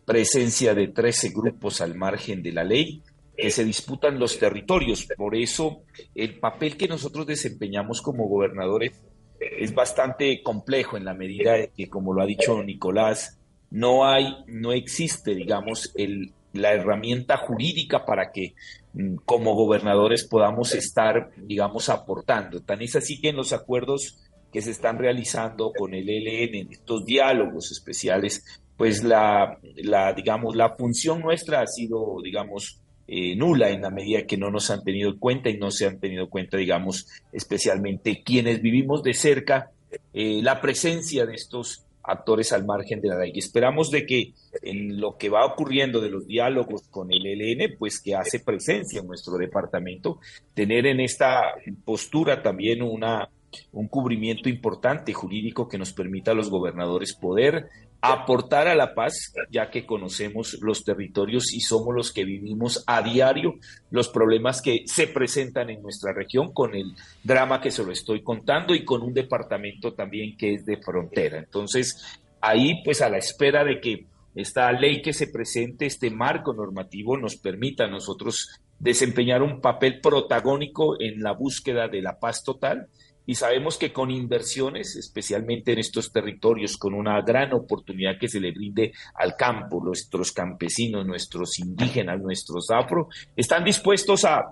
presencia 0.05 0.73
de 0.75 0.89
13 0.89 1.29
grupos 1.29 1.79
al 1.81 1.95
margen 1.95 2.43
de 2.43 2.51
la 2.51 2.63
ley 2.63 3.01
que 3.37 3.49
se 3.51 3.63
disputan 3.63 4.19
los 4.19 4.37
territorios. 4.37 5.07
Por 5.17 5.35
eso 5.35 5.83
el 6.13 6.39
papel 6.39 6.75
que 6.77 6.87
nosotros 6.87 7.25
desempeñamos 7.25 8.01
como 8.01 8.27
gobernadores 8.27 9.01
es 9.39 9.73
bastante 9.73 10.41
complejo 10.43 10.97
en 10.97 11.05
la 11.05 11.13
medida 11.13 11.53
de 11.53 11.71
que, 11.75 11.89
como 11.89 12.13
lo 12.13 12.21
ha 12.21 12.25
dicho 12.25 12.61
Nicolás, 12.63 13.39
no 13.75 14.05
hay, 14.05 14.37
no 14.47 14.71
existe, 14.71 15.35
digamos, 15.35 15.91
el, 15.95 16.31
la 16.53 16.71
herramienta 16.71 17.35
jurídica 17.35 18.05
para 18.05 18.31
que 18.31 18.53
mm, 18.93 19.17
como 19.25 19.53
gobernadores 19.53 20.23
podamos 20.23 20.73
estar, 20.73 21.31
digamos, 21.35 21.89
aportando. 21.89 22.61
Tan 22.61 22.81
es 22.81 22.95
así 22.95 23.19
que 23.19 23.29
en 23.29 23.35
los 23.35 23.51
acuerdos 23.51 24.17
que 24.53 24.61
se 24.61 24.71
están 24.71 24.97
realizando 24.97 25.73
con 25.77 25.93
el 25.93 26.07
ELN, 26.07 26.55
en 26.55 26.71
estos 26.71 27.03
diálogos 27.03 27.69
especiales, 27.73 28.45
pues 28.77 29.03
la, 29.03 29.59
la 29.75 30.13
digamos, 30.13 30.55
la 30.55 30.77
función 30.77 31.19
nuestra 31.19 31.59
ha 31.59 31.67
sido, 31.67 32.21
digamos, 32.23 32.79
eh, 33.09 33.35
nula 33.35 33.71
en 33.71 33.81
la 33.81 33.89
medida 33.89 34.25
que 34.25 34.37
no 34.37 34.49
nos 34.51 34.71
han 34.71 34.85
tenido 34.85 35.09
en 35.09 35.19
cuenta 35.19 35.49
y 35.49 35.57
no 35.57 35.69
se 35.69 35.85
han 35.85 35.99
tenido 35.99 36.23
en 36.23 36.29
cuenta, 36.29 36.55
digamos, 36.55 37.09
especialmente 37.33 38.23
quienes 38.23 38.61
vivimos 38.61 39.03
de 39.03 39.13
cerca 39.13 39.71
eh, 40.13 40.39
la 40.41 40.61
presencia 40.61 41.25
de 41.25 41.35
estos 41.35 41.85
actores 42.07 42.53
al 42.53 42.65
margen 42.65 43.01
de 43.01 43.09
la 43.09 43.19
ley. 43.19 43.31
Esperamos 43.35 43.91
de 43.91 44.05
que 44.05 44.33
en 44.61 44.99
lo 44.99 45.17
que 45.17 45.29
va 45.29 45.45
ocurriendo 45.45 46.01
de 46.01 46.09
los 46.09 46.27
diálogos 46.27 46.87
con 46.89 47.11
el 47.11 47.25
ELN, 47.25 47.75
pues 47.77 47.99
que 48.01 48.15
hace 48.15 48.39
presencia 48.39 49.01
en 49.01 49.07
nuestro 49.07 49.37
departamento, 49.37 50.19
tener 50.53 50.85
en 50.85 50.99
esta 50.99 51.55
postura 51.83 52.41
también 52.41 52.81
una, 52.81 53.29
un 53.71 53.87
cubrimiento 53.87 54.49
importante 54.49 55.13
jurídico 55.13 55.67
que 55.67 55.77
nos 55.77 55.93
permita 55.93 56.31
a 56.31 56.35
los 56.35 56.49
gobernadores 56.49 57.13
poder 57.13 57.69
aportar 58.13 58.67
a 58.67 58.75
la 58.75 58.93
paz, 58.93 59.33
ya 59.49 59.69
que 59.69 59.85
conocemos 59.85 60.57
los 60.61 60.83
territorios 60.83 61.53
y 61.53 61.61
somos 61.61 61.93
los 61.95 62.11
que 62.11 62.25
vivimos 62.25 62.83
a 62.87 63.01
diario 63.01 63.55
los 63.89 64.09
problemas 64.09 64.61
que 64.61 64.83
se 64.85 65.07
presentan 65.07 65.69
en 65.69 65.81
nuestra 65.81 66.13
región 66.13 66.53
con 66.53 66.75
el 66.75 66.93
drama 67.23 67.61
que 67.61 67.71
se 67.71 67.83
lo 67.83 67.91
estoy 67.91 68.21
contando 68.21 68.75
y 68.75 68.83
con 68.83 69.01
un 69.01 69.13
departamento 69.13 69.93
también 69.93 70.35
que 70.37 70.55
es 70.55 70.65
de 70.65 70.77
frontera. 70.77 71.37
Entonces, 71.37 72.19
ahí 72.41 72.81
pues 72.83 73.01
a 73.01 73.09
la 73.09 73.17
espera 73.17 73.63
de 73.63 73.79
que 73.79 74.05
esta 74.35 74.71
ley 74.71 75.01
que 75.01 75.13
se 75.13 75.27
presente, 75.27 75.85
este 75.85 76.09
marco 76.09 76.53
normativo 76.53 77.17
nos 77.17 77.37
permita 77.37 77.85
a 77.85 77.89
nosotros 77.89 78.59
desempeñar 78.79 79.41
un 79.41 79.61
papel 79.61 80.01
protagónico 80.01 80.99
en 80.99 81.21
la 81.21 81.31
búsqueda 81.31 81.87
de 81.87 82.01
la 82.01 82.19
paz 82.19 82.43
total 82.43 82.87
y 83.25 83.35
sabemos 83.35 83.77
que 83.77 83.91
con 83.91 84.11
inversiones, 84.11 84.95
especialmente 84.95 85.73
en 85.73 85.79
estos 85.79 86.11
territorios, 86.11 86.77
con 86.77 86.93
una 86.93 87.21
gran 87.21 87.53
oportunidad 87.53 88.19
que 88.19 88.27
se 88.27 88.39
le 88.39 88.51
brinde 88.51 88.93
al 89.15 89.35
campo, 89.35 89.83
nuestros 89.83 90.31
campesinos, 90.31 91.05
nuestros 91.05 91.59
indígenas, 91.59 92.21
nuestros 92.21 92.69
afro, 92.69 93.09
están 93.35 93.63
dispuestos 93.63 94.25
a, 94.25 94.43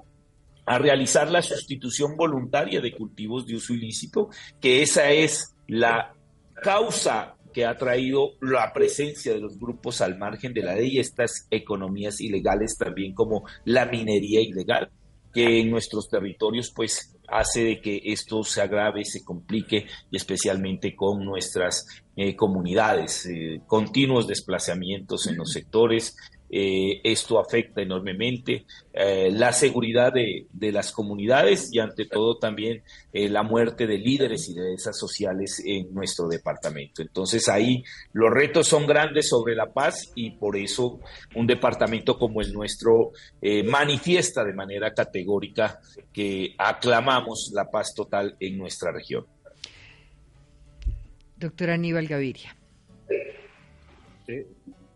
a 0.65 0.77
realizar 0.79 1.29
la 1.29 1.41
sustitución 1.41 2.15
voluntaria 2.15 2.81
de 2.81 2.93
cultivos 2.93 3.45
de 3.45 3.55
uso 3.55 3.73
ilícito, 3.73 4.29
que 4.59 4.81
esa 4.81 5.11
es 5.11 5.55
la 5.67 6.13
causa 6.61 7.35
que 7.53 7.65
ha 7.65 7.77
traído 7.77 8.31
la 8.41 8.73
presencia 8.73 9.33
de 9.33 9.39
los 9.39 9.59
grupos 9.59 10.01
al 10.01 10.17
margen 10.17 10.53
de 10.53 10.63
la 10.63 10.75
ley, 10.75 10.97
estas 10.97 11.47
economías 11.51 12.19
ilegales 12.19 12.75
también 12.77 13.13
como 13.13 13.43
la 13.65 13.85
minería 13.85 14.41
ilegal, 14.41 14.89
que 15.31 15.59
en 15.59 15.69
nuestros 15.69 16.09
territorios 16.09 16.71
pues 16.75 17.12
hace 17.27 17.63
de 17.63 17.81
que 17.81 18.01
esto 18.05 18.43
se 18.43 18.61
agrave, 18.61 19.05
se 19.05 19.23
complique 19.23 19.85
y 20.11 20.17
especialmente 20.17 20.95
con 20.95 21.23
nuestras 21.25 21.85
eh, 22.15 22.35
comunidades, 22.35 23.25
eh, 23.25 23.61
continuos 23.65 24.27
desplazamientos 24.27 25.27
en 25.27 25.37
los 25.37 25.51
sectores, 25.51 26.15
eh, 26.55 27.01
esto 27.03 27.39
afecta 27.39 27.81
enormemente 27.81 28.67
eh, 28.93 29.31
la 29.31 29.51
seguridad 29.51 30.13
de, 30.13 30.71
las 30.71 30.91
comunidades 30.91 31.73
y 31.73 31.79
ante 31.79 32.05
todo 32.05 32.37
también 32.37 32.83
eh, 33.11 33.27
la 33.27 33.41
muerte 33.41 33.87
de 33.87 33.97
líderes 33.97 34.49
y 34.49 34.53
de 34.53 34.75
esas 34.75 34.95
sociales 34.95 35.63
en 35.65 35.91
nuestro 35.91 36.27
departamento. 36.27 37.01
Entonces 37.01 37.49
ahí 37.49 37.83
los 38.11 38.31
retos 38.31 38.67
son 38.67 38.85
grandes 38.85 39.29
sobre 39.29 39.55
la 39.55 39.73
paz 39.73 40.11
y 40.13 40.37
por 40.37 40.55
eso 40.55 40.99
un 41.33 41.47
departamento 41.47 42.19
como 42.19 42.39
el 42.39 42.53
nuestro 42.53 43.13
manifiesta 43.65 44.43
de 44.43 44.53
manera 44.53 44.93
categórica 44.93 45.79
que 46.13 46.53
aclamamos 46.59 47.51
la 47.51 47.71
paz 47.71 47.95
total 47.95 48.35
en 48.39 48.59
nuestra 48.59 48.91
región. 48.91 49.25
Doctora 51.35 51.73
Aníbal 51.73 52.07
Gaviria. 52.07 52.55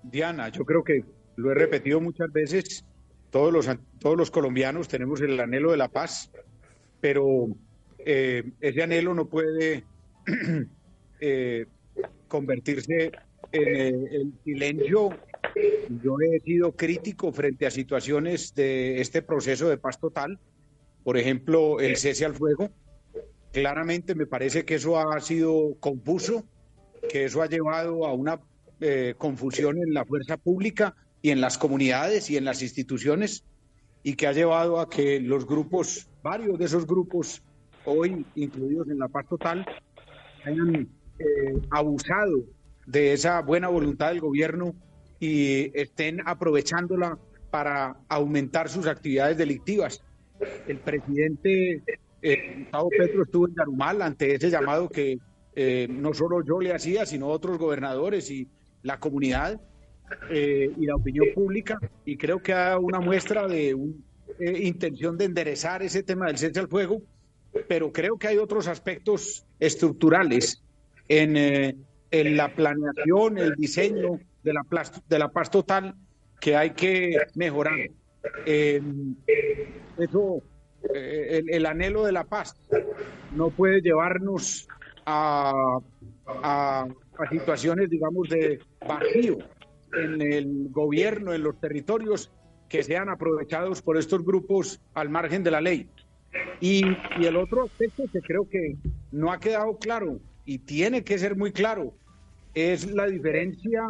Diana, 0.03 0.49
yo 0.49 0.63
creo 0.63 0.83
que 0.83 1.16
lo 1.37 1.51
he 1.51 1.55
repetido 1.55 2.01
muchas 2.01 2.31
veces, 2.33 2.83
todos 3.29 3.53
los, 3.53 3.69
todos 3.99 4.17
los 4.17 4.31
colombianos 4.31 4.87
tenemos 4.87 5.21
el 5.21 5.39
anhelo 5.39 5.71
de 5.71 5.77
la 5.77 5.87
paz, 5.87 6.31
pero 6.99 7.47
eh, 7.99 8.43
ese 8.59 8.83
anhelo 8.83 9.13
no 9.13 9.27
puede 9.27 9.83
eh, 11.21 11.65
convertirse 12.27 13.11
en 13.51 13.67
el, 13.67 14.07
el 14.11 14.33
silencio. 14.43 15.09
Yo 16.03 16.15
he 16.19 16.39
sido 16.39 16.71
crítico 16.75 17.31
frente 17.31 17.67
a 17.67 17.71
situaciones 17.71 18.53
de 18.55 18.99
este 18.99 19.21
proceso 19.21 19.69
de 19.69 19.77
paz 19.77 19.99
total, 19.99 20.39
por 21.03 21.17
ejemplo, 21.17 21.79
el 21.79 21.97
cese 21.97 22.25
al 22.25 22.33
fuego. 22.33 22.71
Claramente 23.53 24.15
me 24.15 24.25
parece 24.25 24.65
que 24.65 24.75
eso 24.75 24.99
ha 24.99 25.19
sido 25.19 25.75
confuso, 25.79 26.45
que 27.09 27.25
eso 27.25 27.43
ha 27.43 27.47
llevado 27.47 28.07
a 28.07 28.13
una 28.13 28.41
eh, 28.79 29.13
confusión 29.17 29.77
en 29.77 29.93
la 29.93 30.03
fuerza 30.03 30.37
pública 30.37 30.95
y 31.21 31.31
en 31.31 31.41
las 31.41 31.57
comunidades 31.57 32.29
y 32.29 32.37
en 32.37 32.45
las 32.45 32.61
instituciones 32.61 33.43
y 34.03 34.15
que 34.15 34.27
ha 34.27 34.31
llevado 34.31 34.79
a 34.79 34.89
que 34.89 35.19
los 35.19 35.45
grupos, 35.45 36.07
varios 36.23 36.57
de 36.57 36.65
esos 36.65 36.85
grupos 36.85 37.41
hoy 37.85 38.25
incluidos 38.35 38.89
en 38.89 38.99
la 38.99 39.07
paz 39.07 39.27
total, 39.27 39.65
hayan 40.45 40.87
eh, 41.19 41.59
abusado 41.71 42.43
de 42.85 43.13
esa 43.13 43.41
buena 43.41 43.67
voluntad 43.67 44.09
del 44.09 44.21
gobierno 44.21 44.73
y 45.19 45.71
estén 45.77 46.21
aprovechándola 46.25 47.17
para 47.49 47.97
aumentar 48.07 48.69
sus 48.69 48.87
actividades 48.87 49.37
delictivas. 49.37 50.01
El 50.67 50.79
presidente 50.79 51.81
eh, 52.21 52.55
Gustavo 52.59 52.89
Petro 52.89 53.23
estuvo 53.23 53.47
en 53.47 53.55
Yarumal 53.55 54.01
ante 54.01 54.35
ese 54.35 54.49
llamado 54.49 54.89
que 54.89 55.17
eh, 55.55 55.87
no 55.89 56.13
solo 56.13 56.43
yo 56.45 56.59
le 56.59 56.73
hacía, 56.73 57.05
sino 57.05 57.27
otros 57.27 57.57
gobernadores 57.57 58.29
y 58.29 58.47
la 58.83 58.99
comunidad 58.99 59.59
eh, 60.29 60.71
y 60.77 60.85
la 60.85 60.95
opinión 60.95 61.27
pública 61.35 61.77
y 62.05 62.15
creo 62.15 62.41
que 62.41 62.53
hay 62.53 62.77
una 62.79 63.01
muestra 63.01 63.45
de 63.45 63.73
una 63.73 63.93
eh, 64.39 64.63
intención 64.63 65.17
de 65.17 65.25
enderezar 65.25 65.83
ese 65.83 66.01
tema 66.01 66.27
del 66.27 66.37
cese 66.37 66.61
al 66.61 66.69
fuego, 66.69 67.01
pero 67.67 67.91
creo 67.91 68.17
que 68.17 68.29
hay 68.29 68.37
otros 68.37 68.67
aspectos 68.67 69.45
estructurales 69.59 70.63
en, 71.09 71.35
eh, 71.35 71.75
en 72.11 72.37
la 72.37 72.53
planeación, 72.55 73.37
el 73.37 73.55
diseño 73.55 74.19
de 74.43 74.53
la, 74.53 74.61
de 75.09 75.19
la 75.19 75.27
paz 75.29 75.51
total 75.51 75.93
que 76.39 76.55
hay 76.55 76.69
que 76.71 77.17
mejorar. 77.35 77.77
eso, 78.45 80.41
el, 80.93 81.49
el, 81.49 81.65
anhelo 81.65 82.05
de 82.05 82.13
la 82.13 82.23
paz 82.23 82.55
no 83.35 83.49
puede 83.49 83.81
llevarnos 83.81 84.69
a, 85.05 85.79
a, 86.25 86.87
a 87.17 87.29
situaciones, 87.29 87.89
digamos, 87.89 88.29
de 88.29 88.59
vacío 88.87 89.37
en 89.93 90.21
el 90.21 90.69
gobierno, 90.69 91.33
en 91.33 91.43
los 91.43 91.59
territorios 91.59 92.31
que 92.69 92.83
sean 92.83 93.09
aprovechados 93.09 93.81
por 93.81 93.97
estos 93.97 94.23
grupos 94.23 94.81
al 94.93 95.09
margen 95.09 95.43
de 95.43 95.51
la 95.51 95.61
ley. 95.61 95.89
Y, 96.59 96.83
el 97.23 97.37
otro 97.37 97.63
aspecto 97.63 98.03
que 98.11 98.21
creo 98.21 98.47
que 98.49 98.75
no 99.11 99.31
ha 99.31 99.39
quedado 99.39 99.77
claro 99.77 100.19
y 100.45 100.59
tiene 100.59 101.03
que 101.03 101.17
ser 101.17 101.35
muy 101.35 101.51
claro 101.51 101.93
es 102.53 102.91
la 102.91 103.07
diferencia 103.07 103.83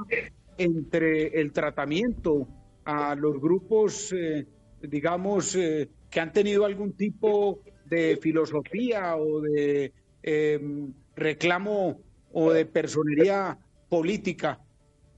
entre 0.57 1.39
el 1.39 1.51
tratamiento 1.51 2.47
a 2.85 3.15
los 3.15 3.39
grupos, 3.39 4.13
eh, 4.13 4.45
digamos, 4.81 5.55
eh, 5.55 5.89
que 6.09 6.19
han 6.19 6.33
tenido 6.33 6.65
algún 6.65 6.93
tipo 6.93 7.59
de 7.85 8.17
filosofía 8.21 9.15
o 9.15 9.41
de 9.41 9.93
em, 10.23 10.93
reclamo 11.15 12.01
o 12.33 12.51
de 12.51 12.65
personería 12.65 13.57
política 13.89 14.59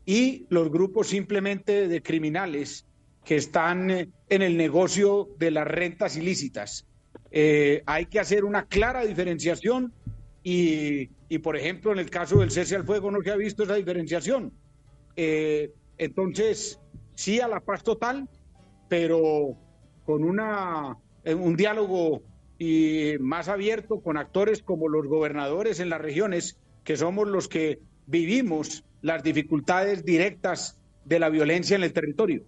y 0.09 0.47
los 0.49 0.71
grupos 0.71 1.09
simplemente 1.09 1.87
de 1.87 2.01
criminales 2.01 2.83
que 3.23 3.35
están 3.35 3.91
eh, 3.91 4.09
en 4.27 4.41
el 4.41 4.57
negocio 4.57 5.29
de 5.37 5.51
las 5.51 5.67
rentas 5.67 6.17
ilícitas. 6.17 6.87
Eh, 7.29 7.83
hay 7.85 8.07
que 8.07 8.19
hacer 8.19 8.43
una 8.43 8.65
clara 8.65 9.05
diferenciación 9.05 9.93
y, 10.41 11.11
y, 11.29 11.37
por 11.37 11.55
ejemplo, 11.55 11.91
en 11.91 11.99
el 11.99 12.09
caso 12.09 12.39
del 12.39 12.49
cese 12.49 12.75
al 12.75 12.85
fuego 12.85 13.11
no 13.11 13.21
se 13.21 13.29
ha 13.29 13.35
visto 13.35 13.61
esa 13.61 13.75
diferenciación. 13.75 14.51
Eh, 15.15 15.73
entonces, 15.99 16.79
sí 17.13 17.39
a 17.39 17.47
la 17.47 17.59
paz 17.59 17.83
total, 17.83 18.27
pero 18.87 19.55
con 20.07 20.23
una 20.23 20.97
eh, 21.23 21.35
un 21.35 21.55
diálogo 21.55 22.23
y 22.57 23.13
más 23.19 23.47
abierto 23.47 24.01
con 24.01 24.17
actores 24.17 24.63
como 24.63 24.87
los 24.87 25.05
gobernadores 25.05 25.79
en 25.79 25.89
las 25.89 26.01
regiones, 26.01 26.57
que 26.83 26.97
somos 26.97 27.27
los 27.27 27.47
que 27.47 27.77
vivimos 28.07 28.83
las 29.01 29.23
dificultades 29.23 30.03
directas 30.03 30.77
de 31.05 31.19
la 31.19 31.29
violencia 31.29 31.75
en 31.75 31.83
el 31.83 31.93
territorio. 31.93 32.43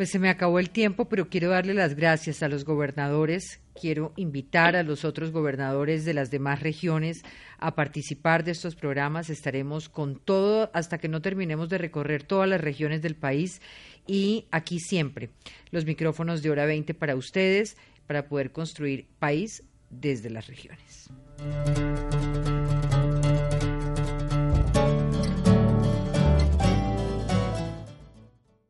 Pues 0.00 0.08
se 0.08 0.18
me 0.18 0.30
acabó 0.30 0.58
el 0.58 0.70
tiempo, 0.70 1.10
pero 1.10 1.28
quiero 1.28 1.50
darle 1.50 1.74
las 1.74 1.94
gracias 1.94 2.42
a 2.42 2.48
los 2.48 2.64
gobernadores. 2.64 3.60
Quiero 3.78 4.14
invitar 4.16 4.74
a 4.74 4.82
los 4.82 5.04
otros 5.04 5.30
gobernadores 5.30 6.06
de 6.06 6.14
las 6.14 6.30
demás 6.30 6.62
regiones 6.62 7.22
a 7.58 7.74
participar 7.74 8.42
de 8.42 8.52
estos 8.52 8.76
programas. 8.76 9.28
Estaremos 9.28 9.90
con 9.90 10.18
todo 10.18 10.70
hasta 10.72 10.96
que 10.96 11.08
no 11.08 11.20
terminemos 11.20 11.68
de 11.68 11.76
recorrer 11.76 12.22
todas 12.22 12.48
las 12.48 12.62
regiones 12.62 13.02
del 13.02 13.14
país 13.14 13.60
y 14.06 14.46
aquí 14.50 14.78
siempre 14.78 15.28
los 15.70 15.84
micrófonos 15.84 16.42
de 16.42 16.50
hora 16.50 16.64
20 16.64 16.94
para 16.94 17.14
ustedes 17.14 17.76
para 18.06 18.26
poder 18.26 18.52
construir 18.52 19.06
país 19.18 19.64
desde 19.90 20.30
las 20.30 20.46
regiones. 20.46 21.10